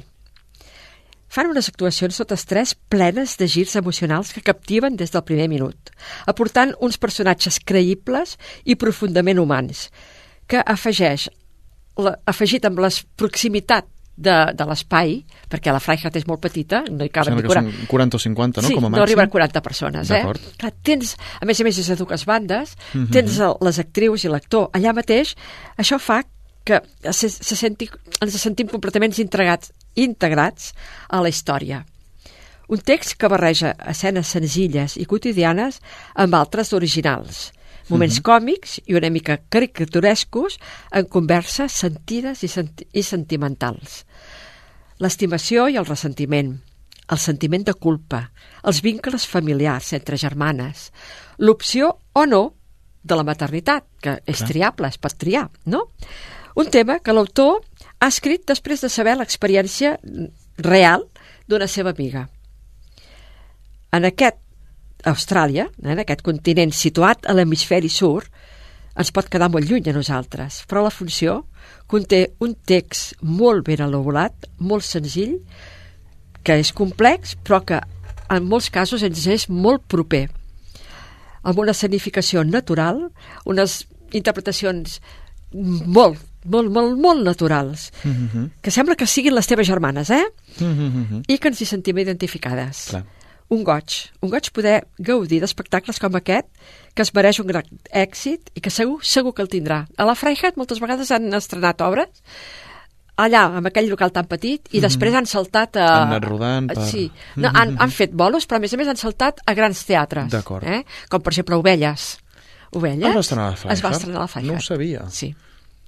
Fan 1.27 1.49
unes 1.51 1.67
actuacions 1.67 2.15
totes 2.17 2.45
tres 2.47 2.71
plenes 2.89 3.35
de 3.37 3.47
girs 3.51 3.75
emocionals 3.75 4.31
que 4.33 4.41
captiven 4.41 4.95
des 4.95 5.11
del 5.11 5.23
primer 5.27 5.49
minut, 5.51 5.91
aportant 6.25 6.71
uns 6.79 6.97
personatges 6.97 7.59
creïbles 7.59 8.37
i 8.65 8.75
profundament 8.79 9.39
humans, 9.41 9.89
que 10.47 10.61
afegeix, 10.63 11.27
la, 11.99 12.15
afegit 12.25 12.63
amb 12.65 12.79
la 12.79 12.89
proximitat 13.19 13.85
de, 14.17 14.33
de 14.57 14.65
l'espai, 14.65 15.19
perquè 15.51 15.69
la 15.75 15.81
Freiheit 15.83 16.15
és 16.17 16.23
molt 16.25 16.41
petita, 16.41 16.79
no 16.89 17.05
hi 17.05 17.11
caben 17.13 17.35
Sembla 17.35 17.43
ni 17.43 17.43
que 17.43 17.51
cura- 17.51 17.61
són 17.61 17.89
40 17.91 18.17
o 18.17 18.21
50, 18.23 18.61
no? 18.63 18.67
Sí, 18.71 18.73
com 18.73 18.85
a 18.85 18.87
no 18.87 18.93
màxim. 18.95 19.03
arriben 19.03 19.27
a 19.27 19.33
40 19.35 19.61
persones, 19.61 20.09
eh? 20.15 20.23
Clar, 20.57 20.71
tens, 20.81 21.11
a 21.41 21.45
més 21.45 21.59
a 21.61 21.67
més, 21.67 21.77
és 21.83 21.91
a 21.93 21.99
dues 21.99 22.23
bandes, 22.25 22.73
Mhm. 22.95 23.11
tens 23.13 23.37
el, 23.45 23.53
les 23.61 23.77
actrius 23.83 24.23
i 24.25 24.31
l'actor 24.31 24.71
allà 24.73 24.95
mateix, 24.97 25.35
això 25.77 25.99
fa 25.99 26.23
que 26.67 26.81
se, 27.13 27.29
se 27.31 27.55
senti, 27.55 27.87
ens 28.21 28.35
sentim 28.41 28.67
completament 28.67 29.15
integrats, 29.23 29.71
integrats 29.95 30.73
a 31.07 31.21
la 31.23 31.31
història. 31.31 31.85
Un 32.67 32.81
text 32.83 33.15
que 33.15 33.29
barreja 33.31 33.71
escenes 33.87 34.27
senzilles 34.35 34.97
i 34.99 35.05
quotidianes 35.07 35.79
amb 36.19 36.35
altres 36.35 36.73
originals, 36.75 37.53
moments 37.87 38.19
Mhm. 38.19 38.23
còmics 38.27 38.81
i 38.85 38.95
una 38.99 39.09
mica 39.09 39.37
caricaturescos 39.47 40.59
en 40.91 41.05
converses 41.07 41.71
sentides 41.71 42.43
i, 42.43 42.49
senti 42.51 42.87
i 42.91 43.03
sentimentals. 43.03 44.03
L'estimació 44.99 45.69
i 45.69 45.77
el 45.77 45.85
ressentiment, 45.85 46.57
el 47.07 47.17
sentiment 47.17 47.63
de 47.63 47.73
culpa, 47.73 48.31
els 48.63 48.81
vincles 48.81 49.27
familiars 49.27 49.93
entre 49.93 50.17
germanes, 50.17 50.91
l'opció 51.37 51.99
o 52.13 52.25
no 52.25 52.53
de 53.03 53.15
la 53.15 53.23
maternitat, 53.23 53.85
que 54.01 54.17
és 54.25 54.41
Clar. 54.41 54.49
triable, 54.49 54.87
es 54.89 54.97
pot 54.97 55.15
triar, 55.15 55.49
no? 55.65 55.85
Un 56.57 56.71
tema 56.73 56.97
que 57.05 57.13
l'autor 57.13 57.59
ha 58.01 58.07
escrit 58.09 58.47
després 58.49 58.81
de 58.81 58.89
saber 58.89 59.13
l'experiència 59.17 59.91
real 60.65 61.03
d'una 61.45 61.67
seva 61.69 61.91
amiga. 61.93 62.23
En 63.93 64.07
aquest 64.09 64.41
Austràlia, 65.05 65.67
en 65.85 66.01
aquest 66.01 66.23
continent 66.25 66.73
situat 66.73 67.27
a 67.29 67.35
l'hemisferi 67.37 67.91
sur, 67.93 68.25
ens 68.97 69.11
pot 69.13 69.29
quedar 69.29 69.51
molt 69.53 69.69
lluny 69.69 69.85
a 69.91 69.93
nosaltres, 69.93 70.63
però 70.65 70.81
la 70.81 70.93
funció 70.93 71.43
conté 71.85 72.23
un 72.41 72.55
text 72.65 73.21
molt 73.21 73.61
ben 73.67 73.83
elaborat, 73.85 74.49
molt 74.57 74.87
senzill, 74.87 75.37
que 76.41 76.57
és 76.57 76.73
complex, 76.73 77.35
però 77.37 77.61
que 77.61 77.83
en 78.33 78.49
molts 78.49 78.71
casos 78.73 79.05
ens 79.05 79.27
és 79.29 79.45
molt 79.47 79.85
proper, 79.85 80.25
amb 81.45 81.61
una 81.61 81.77
escenificació 81.77 82.41
natural, 82.43 83.05
unes 83.45 83.83
interpretacions 84.17 84.97
molt, 85.53 86.17
molt, 86.47 86.71
molt, 86.71 86.97
molt 86.97 87.23
naturals, 87.23 87.91
Mm 88.03 88.29
-hmm. 88.29 88.49
que 88.61 88.71
sembla 88.71 88.95
que 88.95 89.05
siguin 89.05 89.33
les 89.35 89.47
teves 89.47 89.67
germanes, 89.67 90.09
eh? 90.09 90.25
Mm 90.59 90.65
-hmm. 90.65 91.23
I 91.27 91.37
que 91.37 91.47
ens 91.49 91.61
hi 91.61 91.65
sentim 91.65 91.97
identificades. 91.97 92.87
Clar. 92.89 93.03
Un 93.49 93.63
goig. 93.63 94.11
Un 94.21 94.29
goig 94.29 94.49
poder 94.51 94.87
gaudir 94.97 95.39
d'espectacles 95.39 95.99
com 95.99 96.13
aquest, 96.15 96.47
que 96.93 97.01
es 97.01 97.13
mereix 97.13 97.39
un 97.39 97.47
gran 97.47 97.63
èxit 97.93 98.49
i 98.55 98.59
que 98.59 98.69
segur, 98.69 98.99
segur 99.05 99.33
que 99.33 99.41
el 99.41 99.47
tindrà. 99.47 99.85
A 99.97 100.03
la 100.05 100.15
Freiheit 100.15 100.57
moltes 100.57 100.79
vegades 100.81 101.11
han 101.11 101.33
estrenat 101.33 101.79
obres 101.81 102.09
allà, 103.17 103.45
amb 103.57 103.65
aquell 103.67 103.89
local 103.89 104.11
tan 104.11 104.25
petit, 104.27 104.67
i 104.73 104.77
Mhm. 104.77 104.81
després 104.81 105.13
han 105.15 105.25
saltat 105.25 105.75
a... 105.77 106.01
Han 106.03 106.07
anat 106.09 106.23
rodant 106.25 106.67
per- 106.73 106.85
Sí, 106.85 107.11
no, 107.35 107.49
han, 107.53 107.75
han 107.79 107.89
fet 107.91 108.11
bolos, 108.13 108.45
però 108.47 108.57
a 108.57 108.59
més 108.59 108.73
a 108.73 108.77
més 108.77 108.87
han 108.87 108.97
saltat 108.97 109.39
a 109.45 109.53
grans 109.53 109.85
teatres. 109.85 110.29
D'acord. 110.29 110.63
Eh? 110.67 110.83
Com 111.09 111.21
per 111.21 111.31
exemple 111.33 111.55
Ovelles. 111.55 112.19
Ovelles 112.71 113.07
Es 113.09 113.15
va 113.15 113.19
estrenar 113.21 113.45
a 113.47 113.49
la 113.51 113.55
Freiheit? 113.55 113.77
Es 113.77 113.83
va 113.83 113.89
estrenar 113.91 114.17
a 114.17 114.21
la 114.21 114.27
Freiheit. 114.27 114.51
No 114.51 114.57
ho 114.57 114.61
sabia. 114.61 115.09
Sí. 115.09 115.35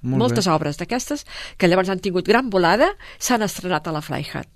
Molt 0.02 0.18
Moltes 0.18 0.46
bé. 0.46 0.52
obres 0.52 0.76
d'aquestes 0.78 1.26
que 1.58 1.68
llavors 1.68 1.88
han 1.88 1.98
tingut 2.00 2.26
gran 2.26 2.50
volada 2.50 2.92
s'han 3.18 3.42
estrenat 3.42 3.86
a 3.86 3.92
la 3.92 4.00
Freiheit. 4.00 4.48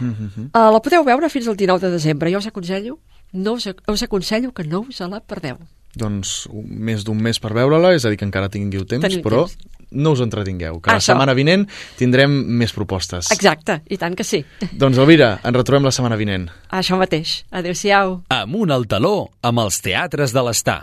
Mm 0.00 0.14
-hmm. 0.14 0.44
Uh, 0.54 0.72
la 0.72 0.80
podeu 0.82 1.04
veure 1.04 1.28
fins 1.28 1.46
al 1.48 1.56
19 1.56 1.80
de 1.86 1.92
desembre. 1.92 2.32
Jo 2.32 2.38
us 2.38 2.46
aconsello, 2.46 2.98
no 3.32 3.52
us, 3.52 3.68
us 3.86 4.02
aconsello 4.02 4.52
que 4.52 4.64
no 4.64 4.80
us 4.80 5.00
la 5.00 5.20
perdeu. 5.20 5.58
Doncs 5.94 6.46
un- 6.46 6.66
més 6.68 7.04
d'un 7.04 7.20
mes 7.22 7.38
per 7.38 7.52
veure-la, 7.52 7.92
és 7.94 8.04
a 8.04 8.08
dir, 8.08 8.16
que 8.16 8.24
encara 8.24 8.48
tingueu 8.48 8.84
temps, 8.86 9.02
Teniu 9.02 9.22
però 9.22 9.46
temps. 9.46 9.58
no 9.90 10.12
us 10.12 10.20
entretingueu, 10.20 10.80
que 10.80 10.90
la 10.90 10.96
Això. 10.96 11.12
setmana 11.12 11.34
vinent 11.34 11.68
tindrem 11.98 12.30
més 12.30 12.72
propostes. 12.72 13.30
Exacte, 13.30 13.82
i 13.90 13.98
tant 13.98 14.14
que 14.16 14.24
sí. 14.24 14.44
Doncs 14.72 14.96
Elvira, 14.96 15.38
ens 15.44 15.56
retrobem 15.56 15.84
la 15.84 15.90
setmana 15.90 16.16
vinent. 16.16 16.48
Això 16.70 16.96
mateix. 16.96 17.44
Adéu-siau. 17.50 18.22
Amunt 18.30 18.70
al 18.70 18.86
taló 18.86 19.28
amb 19.42 19.58
els 19.58 19.80
teatres 19.82 20.32
de 20.32 20.42
l'Estar. 20.42 20.82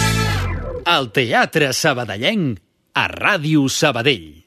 El 0.91 1.07
teatre 1.15 1.69
sabadellenc 1.77 2.59
a 2.99 3.07
Ràdio 3.11 3.67
Sabadell. 3.71 4.40